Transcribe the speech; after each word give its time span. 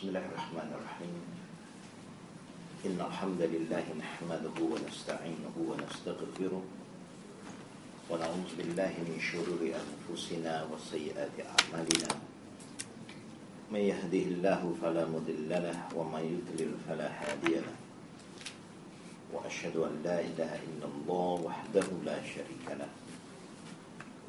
بسم 0.00 0.16
الله 0.16 0.26
الرحمن 0.32 0.70
الرحيم. 0.80 1.16
إن 2.88 2.98
الحمد 3.04 3.42
لله 3.52 3.84
نحمده 4.00 4.56
ونستعينه 4.56 5.54
ونستغفره 5.60 6.62
ونعوذ 8.10 8.50
بالله 8.56 8.92
من 9.04 9.16
شرور 9.20 9.60
أنفسنا 9.60 10.72
وسيئات 10.72 11.36
أعمالنا. 11.44 12.10
من 13.68 13.82
يهده 13.92 14.24
الله 14.32 14.60
فلا 14.80 15.04
مضل 15.04 15.50
له 15.52 15.78
ومن 15.92 16.22
يضلل 16.32 16.72
فلا 16.88 17.08
هادي 17.20 17.60
له. 17.60 17.76
وأشهد 19.36 19.76
أن 19.76 20.00
لا 20.00 20.16
إله 20.24 20.52
إلا 20.64 20.86
الله 20.88 21.30
وحده 21.44 21.88
لا 22.08 22.24
شريك 22.24 22.66
له. 22.72 22.88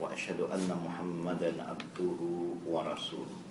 وأشهد 0.03 0.51
أن 0.51 0.67
محمدا 0.67 1.63
عبده 1.63 2.19
ورسوله. 2.67 3.50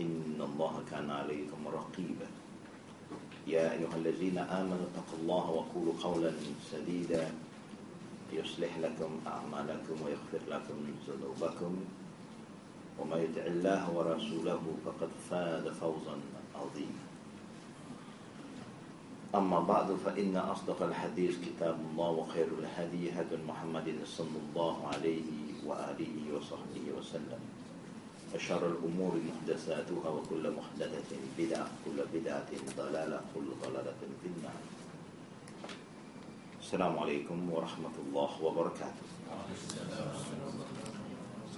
إن 0.00 0.38
الله 0.40 0.82
كان 0.90 1.10
عليكم 1.10 1.68
رقيبا. 1.68 2.26
يا 3.46 3.72
أيها 3.72 3.96
الذين 3.96 4.38
آمنوا 4.38 4.86
اتقوا 4.90 5.18
الله 5.22 5.50
وقولوا 5.50 5.94
قولا 6.02 6.32
سديدا. 6.70 7.30
يصلح 8.32 8.78
لكم 8.78 9.20
أعمالكم 9.26 9.94
ويغفر 10.04 10.42
لكم 10.48 10.78
ذنوبكم. 11.08 11.72
وما 12.98 13.16
يطع 13.16 13.46
الله 13.46 13.90
ورسوله 13.90 14.62
فقد 14.84 15.10
فاز 15.30 15.68
فوزا 15.68 16.16
عظيما. 16.54 17.04
أما 19.34 19.60
بعد 19.60 19.94
فإن 20.04 20.36
أصدق 20.36 20.82
الحديث 20.82 21.38
كتاب 21.46 21.78
الله 21.90 22.10
وخير 22.10 22.48
الهدي 22.58 23.10
هدي 23.10 23.36
محمد 23.48 23.94
صلى 24.04 24.38
الله 24.48 24.88
عليه 24.88 25.28
وآله 25.66 26.14
وصحبه 26.34 26.84
وسلم. 26.98 27.42
وشر 28.35 28.63
الأمور 28.67 29.13
محدثاتها 29.29 30.09
وكل 30.09 30.45
محدثة 30.51 31.11
بدعة 31.37 31.67
كل 31.85 31.97
بدعة 32.13 32.51
ضلالة 32.77 33.19
كل 33.35 33.47
ضلالة 33.63 33.99
في 34.21 34.27
النار 34.29 34.59
السلام 36.61 36.93
عليكم 36.99 37.37
ورحمة 37.49 37.95
الله 38.05 38.31
وبركاته 38.43 39.05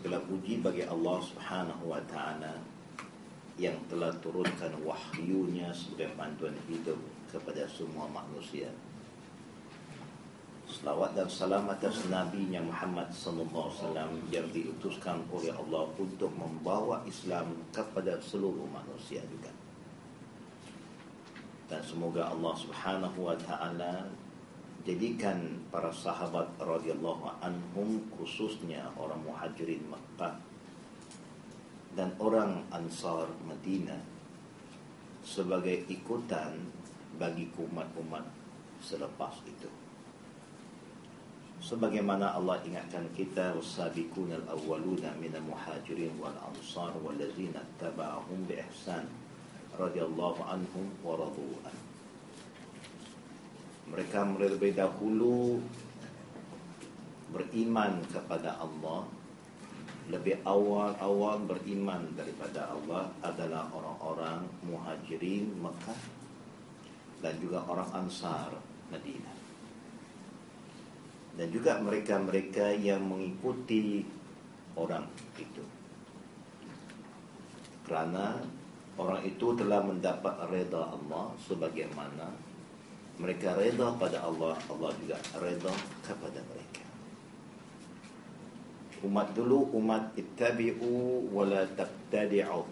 Segala 0.02 0.18
puji 0.26 0.66
bagi 0.66 0.82
Allah 0.82 1.22
Subhanahu 1.22 1.94
wa 1.94 2.02
taala 2.10 2.58
yang 3.62 3.78
telah 3.86 4.10
turunkan 4.18 4.74
wahyunya 4.82 5.70
sebagai 5.70 6.10
panduan 6.18 6.58
hidup 6.66 6.98
kepada 7.30 7.70
semua 7.70 8.10
manusia. 8.10 8.74
Selawat 10.67 11.15
dan 11.15 11.31
salam 11.31 11.71
atas 11.71 12.11
Nabi 12.11 12.51
Muhammad 12.51 13.07
sallallahu 13.15 13.71
alaihi 13.71 13.79
wasallam 13.79 14.11
yang 14.35 14.47
diutuskan 14.51 15.23
oleh 15.31 15.55
Allah 15.55 15.87
untuk 15.95 16.35
membawa 16.35 17.07
Islam 17.07 17.55
kepada 17.71 18.19
seluruh 18.19 18.67
manusia 18.75 19.23
juga. 19.31 19.55
Dan 21.71 21.79
semoga 21.87 22.35
Allah 22.35 22.55
Subhanahu 22.59 23.31
wa 23.31 23.39
taala 23.39 24.11
jadikan 24.83 25.55
para 25.71 25.95
sahabat 25.95 26.51
radhiyallahu 26.59 27.31
anhum 27.47 28.03
khususnya 28.19 28.91
orang 28.99 29.23
Muhajirin 29.23 29.87
Makkah 29.87 30.35
dan 31.95 32.11
orang 32.19 32.67
Ansar 32.75 33.31
Madinah 33.47 34.03
sebagai 35.23 35.87
ikutan 35.87 36.59
bagi 37.23 37.47
umat-umat 37.55 38.27
selepas 38.83 39.39
itu. 39.47 39.86
Sebagaimana 41.57 42.37
Allah 42.37 42.61
ingatkan 42.69 43.09
kita 43.17 43.57
wasabiqun 43.57 44.33
al-awwaluna 44.45 45.17
min 45.17 45.33
al-muhajirin 45.33 46.13
wal 46.21 46.37
ansar 46.53 46.93
wal 47.01 47.17
ladzina 47.17 47.65
tabauhum 47.81 48.45
bi 48.45 48.61
ihsan 48.71 49.09
radhiyallahu 49.77 50.41
anhum 50.45 50.87
wa 51.01 51.17
radu 51.17 51.49
an. 51.65 51.77
Mereka 53.89 54.37
terlebih 54.37 54.77
dahulu 54.77 55.63
beriman 57.33 58.05
kepada 58.13 58.59
Allah 58.61 59.09
lebih 60.07 60.39
awal-awal 60.47 61.43
beriman 61.43 62.07
daripada 62.15 62.71
Allah 62.71 63.11
adalah 63.27 63.67
orang-orang 63.75 64.47
muhajirin 64.63 65.51
Mekah 65.59 66.01
dan 67.19 67.35
juga 67.43 67.67
orang 67.67 67.91
Ansar 67.91 68.55
Madinah. 68.95 69.36
Dan 71.37 71.53
juga 71.53 71.77
mereka-mereka 71.81 72.73
yang 72.81 73.05
mengikuti 73.05 74.09
orang 74.77 75.05
itu. 75.37 75.65
Kerana 77.85 78.41
orang 78.97 79.21
itu 79.23 79.53
telah 79.53 79.85
mendapat 79.85 80.35
reda 80.49 80.97
Allah 80.97 81.37
sebagaimana 81.45 82.33
mereka 83.17 83.57
reda 83.57 83.97
pada 83.97 84.21
Allah, 84.21 84.53
Allah 84.69 84.93
juga 85.01 85.17
reda 85.41 85.73
kepada 86.05 86.41
mereka. 86.53 86.85
Umat 89.05 89.33
dulu 89.33 89.73
umat 89.77 90.13
ittabi'u 90.17 91.25
wala 91.33 91.65
tabtadi'u. 91.77 92.65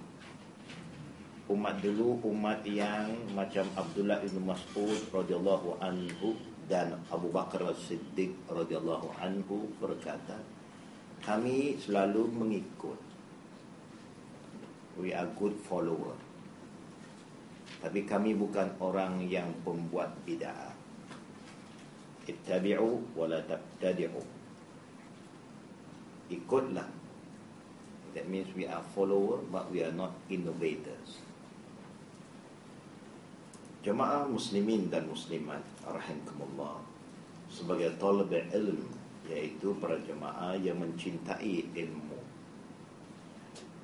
Umat 1.52 1.76
dulu 1.84 2.16
umat 2.32 2.64
yang 2.64 3.12
macam 3.36 3.68
Abdullah 3.76 4.20
bin 4.24 4.36
Mas'ud 4.48 5.00
radhiyallahu 5.12 5.76
anhu 5.80 6.36
dan 6.64 6.96
Abu 7.12 7.28
Bakar 7.28 7.60
As-Siddiq 7.68 8.32
radhiyallahu 8.48 9.12
anhu 9.20 9.68
berkata, 9.76 10.40
kami 11.24 11.80
selalu 11.80 12.28
mengikut. 12.28 13.00
We 15.00 15.10
are 15.10 15.26
good 15.34 15.56
follower. 15.64 16.14
Tapi 17.80 18.04
kami 18.04 18.36
bukan 18.36 18.76
orang 18.80 19.24
yang 19.28 19.50
pembuat 19.64 20.12
bid'ah. 20.24 20.72
Ittabi'u 22.24 23.16
wa 23.16 23.24
la 23.28 23.40
tabtadi'u. 23.44 24.22
Ikutlah. 26.32 26.88
That 28.14 28.30
means 28.30 28.48
we 28.54 28.64
are 28.64 28.80
follower 28.94 29.42
but 29.50 29.68
we 29.68 29.82
are 29.82 29.92
not 29.92 30.14
innovators. 30.30 31.23
Jemaah 33.84 34.24
muslimin 34.24 34.88
dan 34.88 35.04
muslimat 35.04 35.60
rahimakumullah 35.84 36.80
sebagai 37.52 37.92
talib 38.00 38.32
ilm 38.32 38.80
iaitu 39.28 39.76
para 39.76 40.00
jemaah 40.00 40.56
yang 40.56 40.80
mencintai 40.80 41.68
ilmu. 41.76 42.16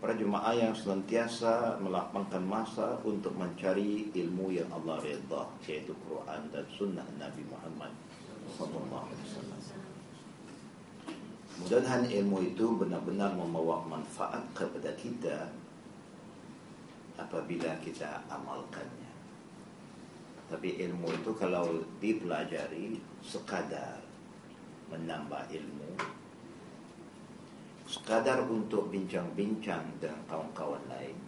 Para 0.00 0.16
jemaah 0.16 0.56
yang 0.56 0.72
senantiasa 0.72 1.77
melapangkan 1.84 2.41
masa 2.41 2.97
untuk 3.05 3.37
mencari 3.37 4.09
ilmu 4.16 4.49
yang 4.49 4.72
Allah 4.72 4.97
redha 5.05 5.44
iaitu 5.69 5.93
Quran 6.09 6.49
dan 6.49 6.65
sunnah 6.72 7.05
Nabi 7.21 7.44
Muhammad 7.53 7.93
sallallahu 8.56 9.05
alaihi 9.05 9.25
wasallam. 9.28 9.61
Mudah-mudahan 11.61 12.09
ilmu 12.09 12.38
itu 12.49 12.65
benar-benar 12.72 13.37
membawa 13.37 13.84
manfaat 13.84 14.41
kepada 14.56 14.97
kita 14.97 15.52
apabila 17.20 17.76
kita 17.85 18.25
amalkannya. 18.32 19.10
Tapi 20.50 20.82
ilmu 20.82 21.08
itu 21.14 21.31
kalau 21.38 21.79
dipelajari 22.02 22.99
sekadar 23.23 24.02
menambah 24.91 25.47
ilmu 25.55 25.91
sekadar 27.91 28.47
untuk 28.47 28.87
bincang-bincang 28.91 29.82
dengan 29.99 30.23
kawan-kawan 30.31 30.82
lain 30.87 31.19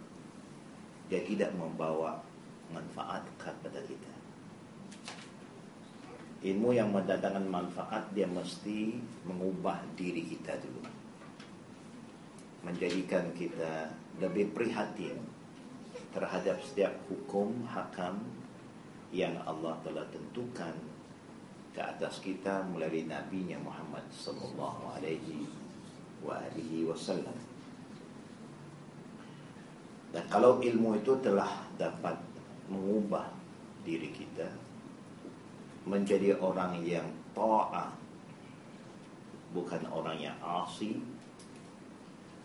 dia 1.11 1.19
tidak 1.27 1.51
membawa 1.59 2.23
manfaat 2.71 3.21
kepada 3.35 3.83
kita. 3.83 4.13
Ilmu 6.43 6.75
yang 6.75 6.91
mendatangkan 6.91 7.47
manfaat 7.47 8.07
dia 8.15 8.27
mesti 8.27 8.99
mengubah 9.27 9.79
diri 9.95 10.23
kita 10.23 10.55
dulu. 10.59 10.83
Menjadikan 12.63 13.31
kita 13.35 13.91
lebih 14.23 14.51
prihatin 14.55 15.19
terhadap 16.15 16.59
setiap 16.63 16.95
hukum 17.11 17.63
hakam 17.67 18.23
yang 19.13 19.37
Allah 19.45 19.77
telah 19.85 20.01
tentukan 20.09 20.73
ke 21.73 21.81
atas 21.81 22.17
kita 22.17 22.65
melalui 22.73 23.05
Nabi 23.05 23.53
Muhammad 23.61 24.01
sallallahu 24.09 24.97
alaihi 24.97 25.45
wasallam. 26.89 27.37
Dan 30.13 30.25
kalau 30.29 30.57
ilmu 30.61 30.97
itu 30.97 31.13
telah 31.21 31.65
dapat 31.77 32.17
mengubah 32.69 33.29
diri 33.85 34.09
kita 34.09 34.49
menjadi 35.85 36.37
orang 36.41 36.79
yang 36.81 37.05
taat 37.35 37.91
bukan 39.53 39.83
orang 39.93 40.17
yang 40.17 40.37
asi 40.41 40.97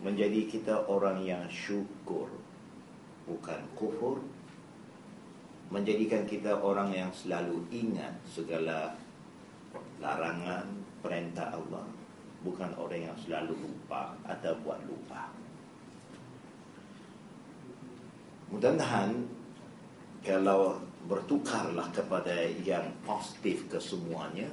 menjadi 0.03 0.45
kita 0.45 0.75
orang 0.91 1.23
yang 1.23 1.43
syukur 1.47 2.27
bukan 3.25 3.59
kufur 3.79 4.19
menjadikan 5.69 6.25
kita 6.25 6.57
orang 6.57 6.89
yang 6.93 7.09
selalu 7.13 7.61
ingat 7.69 8.13
segala 8.25 8.97
larangan 10.01 10.65
perintah 11.01 11.53
Allah. 11.53 11.85
Bukan 12.39 12.71
orang 12.79 13.11
yang 13.11 13.17
selalu 13.19 13.53
lupa 13.59 14.15
atau 14.23 14.55
buat 14.63 14.79
lupa. 14.87 15.27
Mudah-mudahan 18.49 19.11
kalau 20.25 20.79
bertukarlah 21.05 21.87
kepada 21.93 22.49
yang 22.65 22.89
positif 23.03 23.67
kesemuanya 23.69 24.49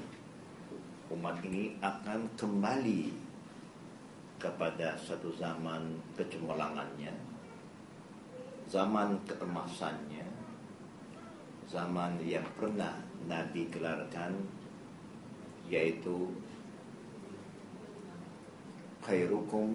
umat 1.10 1.38
ini 1.46 1.78
akan 1.78 2.26
kembali 2.34 3.14
kepada 4.36 4.98
satu 4.98 5.32
zaman 5.38 5.96
kecemerlangannya 6.18 7.14
zaman 8.66 9.14
keemasannya 9.24 10.26
zaman 11.66 12.22
yang 12.22 12.46
pernah 12.54 12.94
Nabi 13.26 13.66
gelarkan 13.74 14.38
yaitu 15.66 16.30
khairukum 19.02 19.74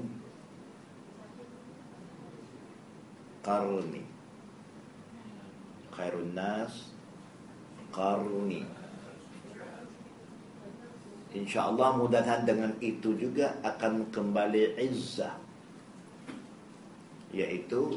qarni 3.43 4.07
khairun 5.91 6.31
nas 6.31 6.95
qarni 7.91 8.63
InsyaAllah 11.31 11.95
mudah-mudahan 11.95 12.43
dengan 12.43 12.75
itu 12.83 13.15
juga 13.15 13.55
akan 13.63 14.03
kembali 14.11 14.75
izzah 14.75 15.31
Iaitu 17.31 17.95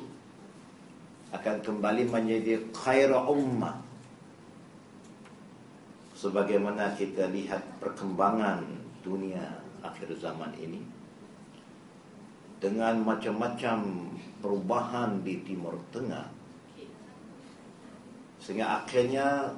Akan 1.34 1.58
kembali 1.58 2.06
menjadi 2.06 2.62
khaira 2.70 3.26
ummah 3.26 3.83
Sebagaimana 6.24 6.96
kita 6.96 7.28
lihat 7.28 7.84
perkembangan 7.84 8.64
dunia 9.04 9.44
akhir 9.84 10.08
zaman 10.16 10.56
ini 10.56 10.80
Dengan 12.56 13.04
macam-macam 13.04 14.08
perubahan 14.40 15.20
di 15.20 15.44
Timur 15.44 15.76
Tengah 15.92 16.24
Sehingga 18.40 18.80
akhirnya 18.80 19.52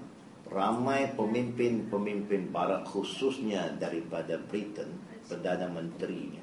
ramai 0.51 1.15
pemimpin-pemimpin 1.15 2.51
barat 2.51 2.83
khususnya 2.83 3.71
daripada 3.79 4.35
Britain, 4.51 4.91
Perdana 5.31 5.71
Menterinya 5.71 6.43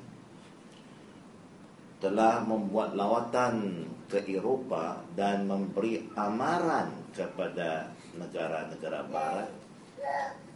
telah 2.03 2.43
membuat 2.43 2.99
lawatan 2.99 3.87
ke 4.11 4.27
Eropah 4.27 4.99
dan 5.15 5.47
memberi 5.47 6.03
amaran 6.19 6.91
kepada 7.15 7.95
negara-negara 8.19 9.07
barat 9.07 9.47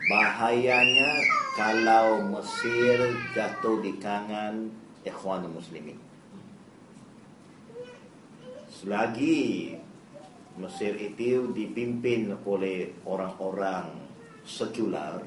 bahayanya 0.07 1.21
kalau 1.57 2.23
Mesir 2.31 3.17
jatuh 3.35 3.81
di 3.81 3.97
tangan 3.99 4.71
ikhwan 5.03 5.47
muslimin 5.51 5.97
selagi 8.69 9.77
Mesir 10.57 10.97
itu 10.97 11.53
dipimpin 11.53 12.33
oleh 12.41 12.89
orang-orang 13.05 13.93
sekular, 14.41 15.21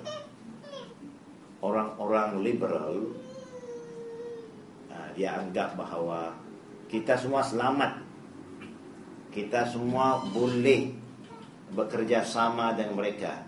orang-orang 1.62 2.43
liberal. 2.43 3.14
Ha, 4.90 5.14
dia 5.14 5.38
anggap 5.38 5.78
bahawa 5.78 6.34
kita 6.90 7.14
semua 7.14 7.46
selamat, 7.46 8.02
kita 9.31 9.70
semua 9.70 10.19
boleh 10.34 10.90
bekerja 11.78 12.26
sama 12.26 12.75
dengan 12.75 12.99
mereka. 12.99 13.46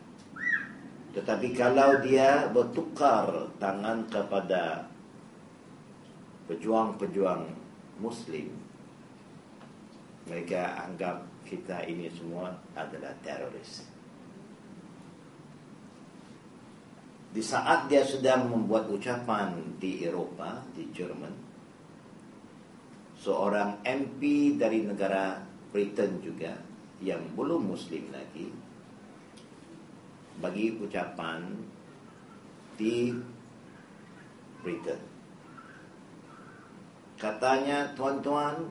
Tetapi 1.12 1.52
kalau 1.52 2.00
dia 2.00 2.48
bertukar 2.48 3.52
tangan 3.60 4.08
kepada 4.08 4.88
pejuang-pejuang 6.48 7.52
Muslim, 8.00 8.48
mereka 10.24 10.88
anggap 10.88 11.20
kita 11.44 11.84
ini 11.84 12.08
semua 12.16 12.56
adalah 12.72 13.12
teroris. 13.20 13.84
Di 17.32 17.40
saat 17.44 17.92
dia 17.92 18.04
sedang 18.04 18.48
membuat 18.48 18.88
ucapan 18.88 19.56
di 19.76 20.04
Eropah, 20.04 20.64
di 20.72 20.88
Jerman, 20.92 21.32
seorang 23.20 23.84
MP 23.84 24.52
dari 24.56 24.84
negara 24.84 25.40
Britain 25.72 26.20
juga 26.24 26.56
yang 27.04 27.20
belum 27.36 27.72
Muslim 27.72 28.08
lagi 28.12 28.61
bagi 30.42 30.74
ucapan 30.82 31.46
di 32.74 33.14
Britain. 34.66 34.98
Katanya, 37.14 37.94
tuan-tuan, 37.94 38.66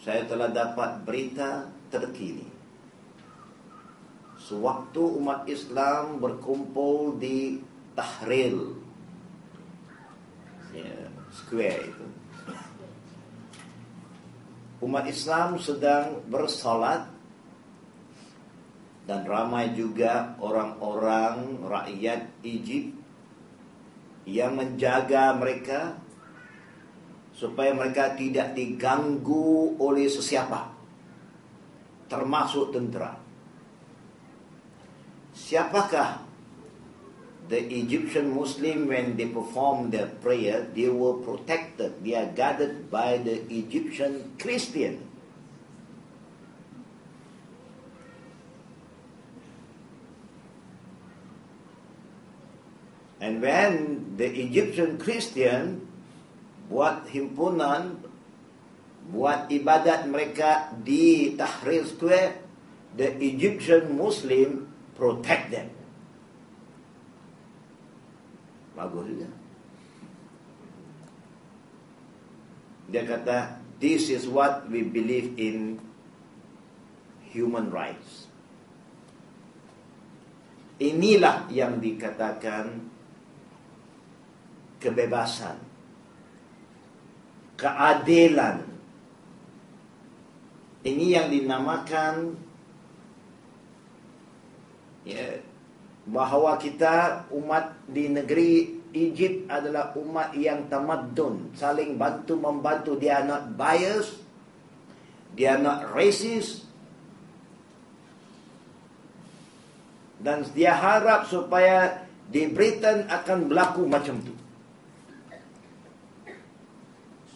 saya 0.00 0.24
telah 0.24 0.48
dapat 0.48 1.04
berita 1.04 1.68
terkini. 1.92 2.48
Sewaktu 4.40 5.00
umat 5.20 5.44
Islam 5.48 6.20
berkumpul 6.20 7.20
di 7.20 7.60
Tahrir 7.94 8.84
ya, 10.74 10.98
Square 11.30 11.80
itu 11.86 12.06
Umat 14.84 15.08
Islam 15.08 15.56
sedang 15.56 16.20
bersolat 16.28 17.08
Dan 19.04 19.28
ramai 19.28 19.76
juga 19.76 20.32
orang-orang 20.40 21.60
rakyat 21.60 22.24
Egypt 22.40 22.96
Yang 24.24 24.52
menjaga 24.56 25.36
mereka 25.36 26.00
supaya 27.36 27.76
mereka 27.76 28.16
tidak 28.16 28.56
diganggu 28.56 29.76
oleh 29.76 30.08
sesiapa. 30.08 30.72
Termasuk 32.08 32.72
tentera. 32.72 33.20
Siapakah 35.34 36.24
the 37.48 37.60
Egyptian 37.60 38.32
Muslim 38.32 38.88
when 38.88 39.16
they 39.20 39.28
perform 39.28 39.92
their 39.92 40.08
prayer 40.24 40.64
they 40.72 40.88
were 40.88 41.20
protected 41.20 41.92
they 42.00 42.16
are 42.16 42.30
guarded 42.32 42.88
by 42.88 43.20
the 43.20 43.44
Egyptian 43.52 44.32
Christian 44.40 44.96
and 53.24 53.40
when 53.40 53.72
the 54.20 54.28
Egyptian 54.28 55.00
Christian 55.00 55.80
buat 56.68 57.08
himpunan 57.08 58.04
buat 59.08 59.48
ibadat 59.48 60.04
mereka 60.04 60.76
di 60.76 61.32
Tahrir 61.32 61.88
Square 61.88 62.44
the 63.00 63.16
Egyptian 63.24 63.96
Muslim 63.96 64.68
protect 64.92 65.56
them. 65.56 65.68
Bagus 68.76 69.04
juga. 69.08 69.28
Dia 72.92 73.02
kata 73.08 73.38
this 73.80 74.12
is 74.12 74.28
what 74.28 74.68
we 74.68 74.84
believe 74.84 75.32
in 75.40 75.80
human 77.32 77.72
rights. 77.72 78.28
Inilah 80.76 81.48
yang 81.48 81.80
dikatakan 81.80 82.93
kebebasan 84.84 85.56
keadilan. 87.56 88.66
Ini 90.84 91.06
yang 91.16 91.28
dinamakan 91.32 92.36
ya, 95.08 95.40
bahawa 96.04 96.60
kita 96.60 97.24
umat 97.32 97.72
di 97.88 98.12
negeri 98.12 98.84
Egypt 98.92 99.48
adalah 99.48 99.96
umat 99.96 100.36
yang 100.36 100.68
tamadun, 100.68 101.56
saling 101.56 101.96
bantu 101.96 102.36
membantu. 102.36 103.00
Dia 103.00 103.24
not 103.24 103.56
bias, 103.56 104.12
dia 105.32 105.56
not 105.56 105.88
racist, 105.96 106.68
dan 110.20 110.44
dia 110.52 110.76
harap 110.76 111.24
supaya 111.32 112.04
di 112.28 112.44
Britain 112.52 113.08
akan 113.08 113.48
berlaku 113.48 113.88
macam 113.88 114.20
tu. 114.20 114.43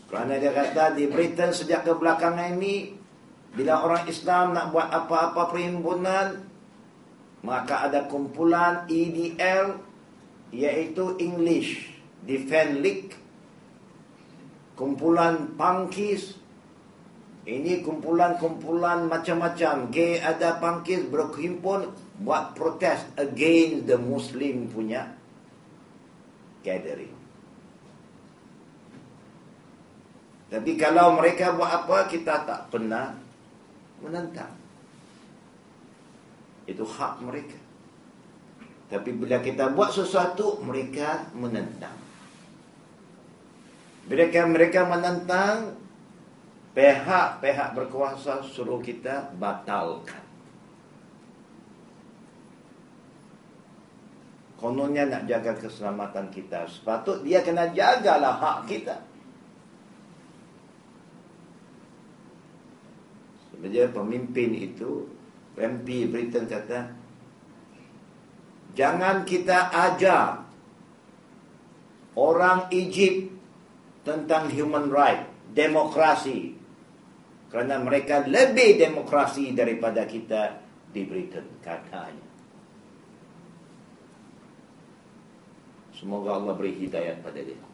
Kerana 0.09 0.41
dia 0.41 0.57
kata 0.57 0.97
di 0.97 1.05
Britain 1.05 1.53
sejak 1.53 1.85
kebelakangan 1.85 2.57
ini 2.57 2.97
bila 3.53 3.85
orang 3.85 4.09
Islam 4.09 4.57
nak 4.57 4.73
buat 4.73 4.89
apa-apa 4.89 5.53
perhimpunan 5.53 6.49
maka 7.45 7.85
ada 7.85 8.09
kumpulan 8.09 8.89
EDL 8.89 9.77
iaitu 10.49 11.21
English 11.21 11.93
Defence 12.25 12.75
League. 12.81 13.13
Kumpulan 14.81 15.59
Punkis 15.61 16.41
ini 17.45 17.85
kumpulan-kumpulan 17.85 19.13
macam-macam. 19.13 19.93
Gay 19.93 20.25
ada 20.25 20.57
Punkis 20.57 21.05
berhimpun 21.05 21.93
buat 22.25 22.57
protes 22.57 23.05
against 23.21 23.85
the 23.85 24.01
Muslim 24.01 24.73
punya 24.73 25.13
gathering 26.65 27.18
tapi 30.49 30.81
kalau 30.81 31.13
mereka 31.21 31.53
buat 31.53 31.85
apa 31.85 32.09
kita 32.09 32.49
tak 32.49 32.73
pernah 32.73 33.13
menentang. 34.01 34.57
Itu 36.65 36.89
hak 36.89 37.21
mereka. 37.21 37.61
Tapi 38.89 39.13
bila 39.13 39.45
kita 39.45 39.69
buat 39.77 39.93
sesuatu, 39.93 40.65
mereka 40.65 41.29
menentang. 41.37 41.93
Bila 44.09 44.25
mereka 44.49 44.89
menentang, 44.89 45.77
pihak-pihak 46.73 47.77
berkuasa 47.77 48.41
suruh 48.41 48.81
kita 48.81 49.37
batalkan. 49.37 50.25
Kononnya 54.57 55.05
nak 55.05 55.29
jaga 55.29 55.53
keselamatan 55.61 56.33
kita. 56.33 56.65
Sepatut 56.65 57.21
dia 57.23 57.45
kena 57.45 57.69
jagalah 57.71 58.41
hak 58.41 58.59
kita. 58.67 59.08
Sebenarnya 63.59 63.91
pemimpin 63.91 64.55
itu 64.55 65.11
MP 65.59 66.07
Britain 66.07 66.47
kata 66.47 66.95
Jangan 68.79 69.27
kita 69.27 69.75
ajar 69.75 70.47
Orang 72.15 72.71
Egypt 72.71 73.35
Tentang 74.07 74.47
human 74.55 74.95
right 74.95 75.27
Demokrasi 75.51 76.55
Kerana 77.51 77.83
mereka 77.83 78.23
lebih 78.23 78.79
demokrasi 78.79 79.51
Daripada 79.59 80.07
kita 80.07 80.63
di 80.95 81.03
Britain 81.03 81.59
Katanya. 81.59 82.31
Semoga 85.99 86.39
Allah 86.39 86.55
beri 86.55 86.79
hidayat 86.79 87.27
pada 87.27 87.43
dia 87.43 87.68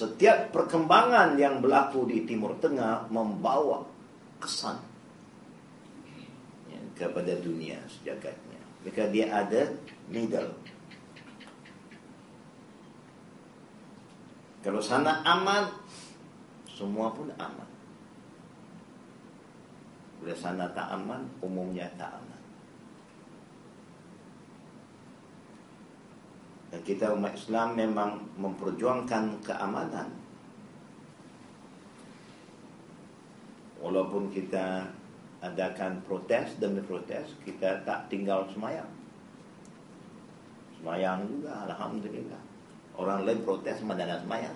setiap 0.00 0.48
perkembangan 0.48 1.36
yang 1.36 1.60
berlaku 1.60 2.08
di 2.08 2.24
Timur 2.24 2.56
Tengah 2.56 3.12
membawa 3.12 3.84
kesan 4.40 4.80
ya, 6.72 6.80
kepada 6.96 7.36
dunia 7.36 7.76
sejagatnya. 7.84 8.60
Maka 8.80 9.12
dia 9.12 9.28
ada 9.28 9.68
middle. 10.08 10.56
Kalau 14.64 14.80
sana 14.80 15.20
aman, 15.20 15.68
semua 16.64 17.12
pun 17.12 17.28
aman. 17.36 17.68
Bila 20.20 20.36
sana 20.36 20.68
tak 20.72 20.96
aman, 20.96 21.28
umumnya 21.44 21.88
tak 22.00 22.08
aman. 22.12 22.19
Dan 26.70 26.80
kita 26.86 27.10
umat 27.18 27.34
Islam 27.34 27.74
memang 27.74 28.22
memperjuangkan 28.38 29.42
keamanan. 29.42 30.06
Walaupun 33.82 34.30
kita 34.30 34.86
adakan 35.40 35.98
protes 36.06 36.54
demi 36.62 36.78
protes, 36.84 37.34
kita 37.42 37.82
tak 37.82 38.06
tinggal 38.06 38.46
semayang. 38.52 38.86
Semayang 40.78 41.26
juga, 41.26 41.66
Alhamdulillah. 41.66 42.42
Orang 42.94 43.24
lain 43.24 43.40
protes, 43.42 43.80
mana 43.82 44.20
semayang. 44.20 44.54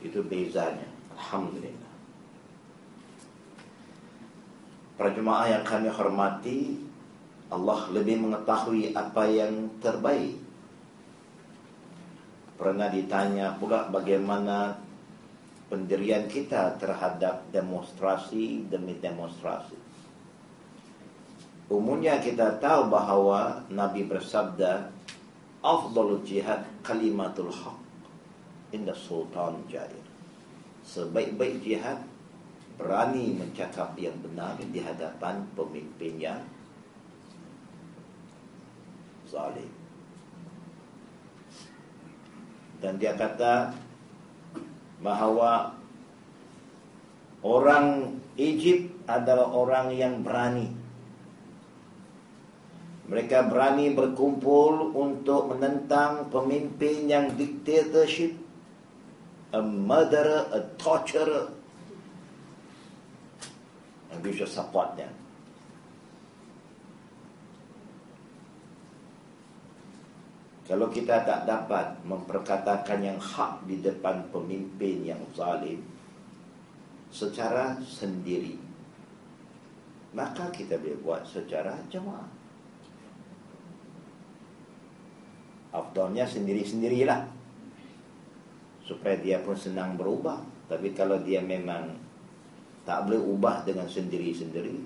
Itu 0.00 0.22
bezanya. 0.24 0.86
Alhamdulillah. 1.18 1.92
Para 4.96 5.10
jemaah 5.12 5.46
yang 5.50 5.64
kami 5.66 5.92
hormati, 5.92 6.85
Allah 7.46 7.86
lebih 7.94 8.26
mengetahui 8.26 8.90
apa 8.90 9.22
yang 9.30 9.70
terbaik. 9.78 10.34
Pernah 12.56 12.88
ditanya 12.90 13.54
pula 13.60 13.86
bagaimana 13.86 14.74
pendirian 15.70 16.26
kita 16.26 16.74
terhadap 16.80 17.46
demonstrasi 17.54 18.66
demi 18.66 18.98
demonstrasi. 18.98 19.78
Umumnya 21.66 22.22
kita 22.22 22.62
tahu 22.62 22.90
bahawa 22.90 23.66
Nabi 23.70 24.06
bersabda, 24.06 24.94
Afdalul 25.66 26.22
jihad 26.22 26.62
kalimatul 26.86 27.50
haq 27.50 27.74
inda 28.70 28.94
sultan 28.94 29.66
jair. 29.66 30.06
Sebaik-baik 30.86 31.58
jihad 31.66 31.98
berani 32.78 33.34
mencakap 33.34 33.98
yang 33.98 34.14
benar 34.22 34.54
di 34.62 34.78
hadapan 34.78 35.42
pemimpin 35.58 36.14
yang 36.22 36.38
zalim. 39.26 39.70
Dan 42.80 43.00
dia 43.00 43.16
kata 43.16 43.74
bahawa 45.02 45.74
orang 47.42 48.16
Egypt 48.36 48.92
adalah 49.08 49.48
orang 49.50 49.94
yang 49.96 50.20
berani. 50.20 50.68
Mereka 53.06 53.46
berani 53.46 53.94
berkumpul 53.94 54.90
untuk 54.90 55.54
menentang 55.54 56.26
pemimpin 56.26 57.06
yang 57.06 57.26
dictatorship, 57.38 58.34
a 59.54 59.62
murderer, 59.62 60.50
a 60.50 60.60
torturer. 60.74 61.54
And 64.10 64.18
we 64.26 64.34
should 64.34 64.50
support 64.50 64.98
them. 64.98 65.25
Kalau 70.66 70.90
kita 70.90 71.22
tak 71.22 71.46
dapat 71.46 71.94
memperkatakan 72.02 72.98
yang 72.98 73.22
hak 73.22 73.62
di 73.70 73.78
depan 73.78 74.26
pemimpin 74.34 75.06
yang 75.14 75.22
zalim 75.30 75.78
secara 77.06 77.78
sendiri, 77.86 78.58
maka 80.10 80.50
kita 80.50 80.74
boleh 80.82 80.98
buat 81.06 81.22
secara 81.22 81.78
jemaah. 81.86 82.26
Afdolnya 85.70 86.26
sendiri-sendirilah 86.26 87.30
supaya 88.82 89.14
dia 89.22 89.38
pun 89.46 89.54
senang 89.54 89.94
berubah. 89.94 90.42
Tapi 90.66 90.90
kalau 90.98 91.22
dia 91.22 91.38
memang 91.46 91.94
tak 92.82 93.06
boleh 93.06 93.22
ubah 93.22 93.62
dengan 93.62 93.86
sendiri-sendiri, 93.86 94.82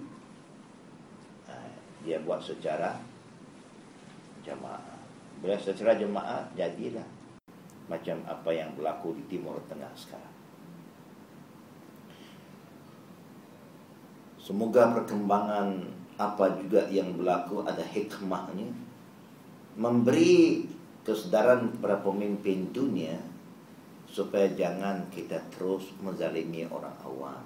eh, 1.49 1.73
dia 2.05 2.21
buat 2.21 2.45
secara 2.45 3.01
jemaah. 4.45 4.90
Bila 5.41 5.57
secara 5.57 5.97
jemaah 5.97 6.45
jadilah 6.53 7.09
macam 7.89 8.21
apa 8.29 8.51
yang 8.53 8.71
berlaku 8.77 9.17
di 9.17 9.25
Timur 9.27 9.57
Tengah 9.67 9.91
sekarang. 9.97 10.37
Semoga 14.37 14.93
perkembangan 15.01 15.89
apa 16.21 16.61
juga 16.61 16.85
yang 16.93 17.17
berlaku 17.17 17.65
ada 17.65 17.81
hikmahnya 17.81 18.69
memberi 19.81 20.69
kesedaran 21.01 21.73
kepada 21.73 22.05
pemimpin 22.05 22.69
dunia 22.69 23.17
supaya 24.05 24.53
jangan 24.53 25.09
kita 25.09 25.41
terus 25.49 25.89
menzalimi 26.05 26.69
orang 26.69 26.93
awam. 27.07 27.43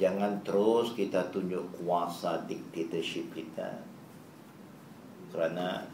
Jangan 0.00 0.40
terus 0.40 0.96
kita 0.96 1.28
tunjuk 1.28 1.84
kuasa 1.84 2.40
dictatorship 2.48 3.36
kita 3.36 3.84
kerana 5.30 5.86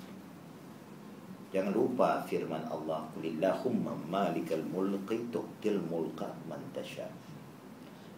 jangan 1.53 1.73
lupa 1.77 2.25
firman 2.25 2.65
Allah 2.73 3.05
kulillahumma 3.13 3.93
malikal 4.09 4.65
mulki 4.73 5.29
tu'til 5.29 5.79
mulka 5.87 6.29
man 6.49 6.61
tasha 6.73 7.07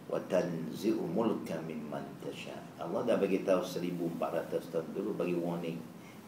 wa 0.09 0.17
tanzi'u 0.25 1.05
mulka 1.05 1.59
mimman 1.63 2.01
tasha. 2.23 2.57
Allah 2.81 3.05
dah 3.05 3.17
bagi 3.21 3.45
tahu 3.45 3.61
1400 3.61 4.73
tahun 4.73 4.87
dulu 4.97 5.13
bagi 5.13 5.37
warning. 5.37 5.77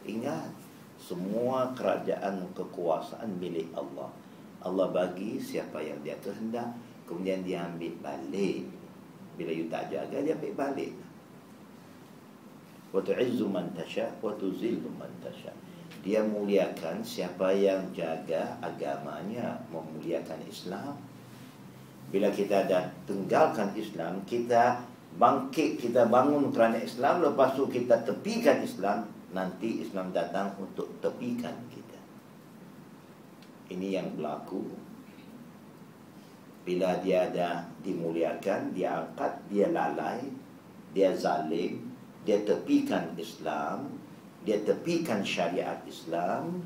Ingat 0.05 0.53
semua 1.01 1.73
kerajaan 1.73 2.45
kekuasaan 2.53 3.41
milik 3.41 3.73
Allah. 3.73 4.13
Allah 4.61 4.87
bagi 4.93 5.41
siapa 5.41 5.81
yang 5.81 5.97
dia 6.05 6.13
kehendak 6.21 6.69
kemudian 7.09 7.41
dia 7.41 7.65
ambil 7.65 7.97
balik. 8.05 8.69
Bila 9.33 9.49
you 9.49 9.65
tak 9.65 9.89
jaga 9.89 10.21
dia 10.21 10.37
ambil 10.37 10.53
balik 10.53 10.93
wa 12.91 12.99
tu'izzu 12.99 13.47
man 13.47 13.71
tasha 13.71 14.11
wa 14.19 14.35
tuzillu 14.35 14.91
man 14.99 15.09
tasha. 15.23 15.51
Dia 16.03 16.23
muliakan 16.23 17.03
siapa 17.03 17.55
yang 17.55 17.91
jaga 17.95 18.59
agamanya 18.59 19.59
memuliakan 19.71 20.39
Islam. 20.47 20.99
Bila 22.11 22.27
kita 22.31 22.67
dah 22.67 22.91
tinggalkan 23.07 23.71
Islam 23.79 24.19
kita 24.27 24.83
bangkit 25.15 25.79
kita 25.79 26.07
bangun 26.07 26.51
kerana 26.51 26.79
Islam 26.79 27.23
lepas 27.23 27.55
tu 27.55 27.67
kita 27.67 28.03
tepikan 28.03 28.63
Islam 28.63 29.07
nanti 29.31 29.83
Islam 29.83 30.11
datang 30.11 30.51
untuk 30.59 30.91
tepikan 30.99 31.55
kita. 31.71 31.99
Ini 33.71 33.87
yang 34.03 34.07
berlaku. 34.19 34.67
Bila 36.61 36.99
dia 36.99 37.31
dah 37.31 37.63
dimuliakan 37.81 38.75
dia 38.75 39.01
angkat 39.01 39.33
dia 39.47 39.71
lalai 39.71 40.21
dia 40.91 41.15
zalim 41.15 41.90
dia 42.25 42.41
tepikan 42.45 43.13
Islam 43.17 44.01
dia 44.41 44.57
tepikan 44.65 45.21
syariat 45.21 45.77
Islam. 45.85 46.65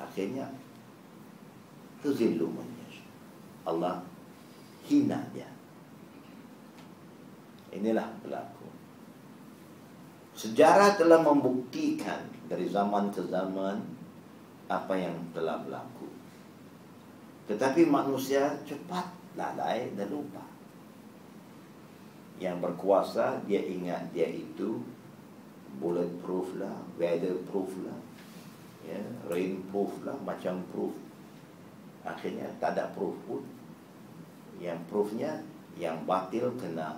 Akhirnya 0.00 0.48
tuzillu 2.00 2.48
man 2.48 2.68
Allah 3.62 4.02
hina 4.88 5.20
dia. 5.30 5.48
Inilah 7.72 8.08
berlaku. 8.20 8.68
Sejarah 10.34 10.98
telah 10.98 11.22
membuktikan 11.22 12.26
dari 12.50 12.66
zaman 12.66 13.14
ke 13.14 13.22
zaman 13.30 13.78
apa 14.66 14.94
yang 14.96 15.14
telah 15.30 15.62
berlaku. 15.62 16.08
Tetapi 17.46 17.86
manusia 17.86 18.58
cepat 18.66 19.06
lalai 19.38 19.92
dan 19.94 20.10
lupa 20.10 20.51
yang 22.41 22.61
berkuasa 22.61 23.41
dia 23.49 23.61
ingat 23.65 24.13
dia 24.13 24.29
itu 24.29 24.81
bulletproof 25.81 26.57
lah, 26.57 26.73
weatherproof 26.97 27.69
lah, 27.85 27.97
ya, 28.85 29.01
rainproof 29.29 29.91
lah, 30.05 30.17
macam 30.25 30.61
proof. 30.73 30.93
Akhirnya 32.05 32.47
tak 32.57 32.77
ada 32.77 32.89
proof 32.93 33.13
pun. 33.27 33.43
Yang 34.57 34.79
proofnya 34.89 35.31
yang 35.77 36.01
batil 36.09 36.49
kena 36.57 36.97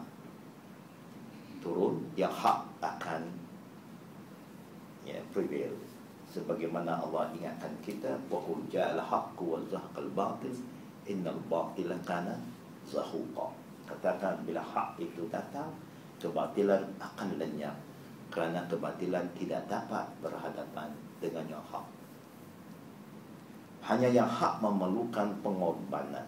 turun, 1.60 2.00
yang 2.16 2.32
hak 2.32 2.64
akan 2.80 3.28
ya, 5.04 5.20
prevail. 5.36 5.76
Sebagaimana 6.30 7.02
Allah 7.02 7.34
ingatkan 7.34 7.74
kita, 7.82 8.22
وَقُلْ 8.30 8.70
جَاءَ 8.70 8.94
الْحَقُّ 8.96 9.34
وَزَهْقَ 9.42 9.98
الْبَاطِلِ 9.98 10.54
إِنَّ 11.10 11.26
الْبَاطِلَ 11.26 11.90
كَانَ 12.06 12.38
زَهُوقًا 12.86 13.63
Katakan 13.85 14.41
bila 14.49 14.65
hak 14.65 14.97
itu 14.97 15.29
datang, 15.29 15.69
kebatilan 16.17 16.81
akan 16.97 17.37
lenyap 17.37 17.77
kerana 18.33 18.67
kebatilan 18.67 19.29
tidak 19.39 19.63
dapat 19.71 20.09
berhadapan 20.19 20.91
dengan 21.23 21.47
yang 21.47 21.65
hak. 21.71 21.87
Hanya 23.85 24.09
yang 24.11 24.27
hak 24.27 24.59
memerlukan 24.59 25.29
pengorbanan. 25.45 26.27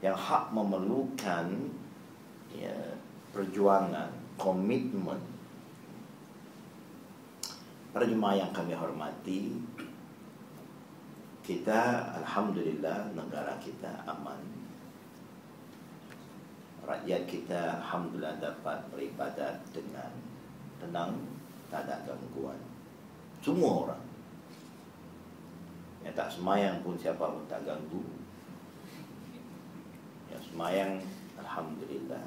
Yang 0.00 0.16
hak 0.16 0.44
memerlukan 0.54 1.46
ya, 2.54 2.78
perjuangan, 3.34 4.08
komitmen. 4.40 5.20
Para 7.92 8.04
jemaah 8.08 8.40
yang 8.40 8.52
kami 8.52 8.72
hormati, 8.76 9.56
kita 11.44 12.12
Alhamdulillah 12.22 13.12
negara 13.12 13.56
kita 13.60 13.92
aman. 14.08 14.55
Rakyat 16.86 17.26
kita 17.26 17.82
Alhamdulillah 17.82 18.38
dapat 18.38 18.78
beribadat 18.94 19.58
dengan 19.74 20.06
tenang, 20.78 21.18
tak 21.66 21.82
ada 21.82 22.06
gangguan. 22.06 22.62
Semua 23.42 23.82
orang. 23.82 24.04
Yang 26.06 26.14
tak 26.14 26.30
semayang 26.30 26.86
pun 26.86 26.94
siapa 26.94 27.26
pun 27.26 27.42
tak 27.50 27.66
ganggu. 27.66 28.06
Yang 30.30 30.42
semayang, 30.46 31.02
Alhamdulillah. 31.42 32.22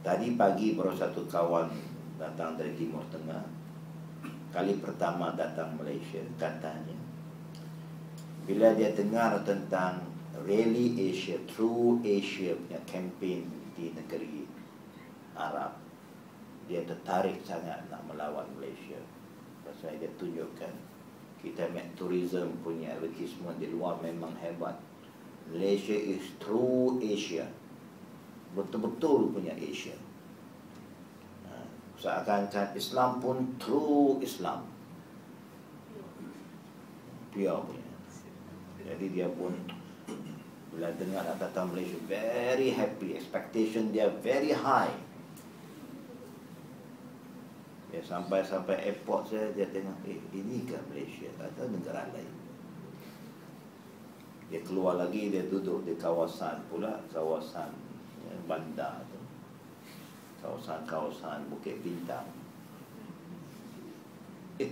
Tadi 0.00 0.32
pagi 0.38 0.72
baru 0.72 0.96
satu 0.96 1.28
kawan 1.28 1.68
datang 2.16 2.56
dari 2.56 2.72
Timur 2.72 3.04
Tengah. 3.12 3.44
Kali 4.48 4.80
pertama 4.80 5.36
datang 5.36 5.76
Malaysia, 5.76 6.24
katanya. 6.40 6.96
Bila 8.48 8.72
dia 8.72 8.94
dengar 8.96 9.42
tentang 9.44 10.15
Really 10.44 10.92
Asia, 11.12 11.40
True 11.48 12.02
Asia 12.04 12.52
punya 12.52 12.80
campaign 12.84 13.48
di 13.72 13.94
negeri 13.96 14.44
Arab. 15.32 15.78
Dia 16.66 16.82
tertarik 16.84 17.40
sangat 17.46 17.86
nak 17.88 18.02
melawan 18.10 18.44
Malaysia. 18.58 18.98
Pasal 19.62 19.96
dia 19.96 20.10
tunjukkan 20.18 20.96
kita 21.46 21.68
met 21.70 21.86
tourism 21.94 22.58
punya 22.66 22.96
advertisement 22.98 23.54
di 23.62 23.70
luar 23.70 24.02
memang 24.02 24.34
hebat. 24.42 24.74
Malaysia 25.46 25.94
is 25.94 26.34
true 26.42 26.98
Asia. 26.98 27.46
Betul-betul 28.56 29.30
punya 29.30 29.54
Asia. 29.54 29.94
Ha, 31.46 31.54
seakan-akan 32.02 32.74
Islam 32.74 33.22
pun 33.22 33.36
true 33.62 34.18
Islam. 34.18 34.66
Pure 37.30 37.62
punya. 37.62 37.86
Jadi 38.82 39.06
dia 39.12 39.28
pun 39.30 39.54
bila 40.76 40.92
dengar 41.00 41.24
nak 41.24 41.40
datang 41.40 41.72
Malaysia 41.72 41.96
Very 42.04 42.68
happy. 42.68 43.16
Expectation 43.16 43.96
dia 43.96 44.12
very 44.20 44.52
high. 44.52 44.92
Ya 47.88 48.04
sampai-sampai 48.04 48.92
airport 48.92 49.32
saya 49.32 49.48
Dia 49.56 49.72
tengok 49.72 50.04
Eh 50.04 50.20
ini 50.36 50.68
ke 50.68 50.76
Malaysia? 50.92 51.32
Atau 51.40 51.72
negara 51.72 52.04
lain. 52.12 52.28
Dia 54.52 54.60
keluar 54.60 55.00
lagi 55.00 55.32
Dia 55.32 55.48
duduk 55.48 55.88
di 55.88 55.96
kawasan 55.96 56.68
pula 56.68 57.00
Kawasan 57.08 57.72
ya, 58.28 58.36
bandar 58.44 59.00
tu. 59.08 59.20
Kawasan-kawasan 60.44 61.48
Bukit 61.48 61.80
Bintang. 61.80 62.28
Eh 64.60 64.70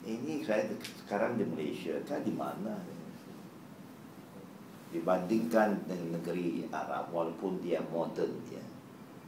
ini 0.00 0.40
saya 0.42 0.64
sekarang 1.04 1.36
di 1.36 1.44
Malaysia 1.44 1.92
kan 2.08 2.24
di 2.24 2.32
mana 2.32 2.80
dibandingkan 4.90 5.86
dengan 5.86 6.18
negeri 6.18 6.66
Arab 6.66 7.14
walaupun 7.14 7.62
dia 7.62 7.78
moden 7.94 8.30
dia 8.50 8.62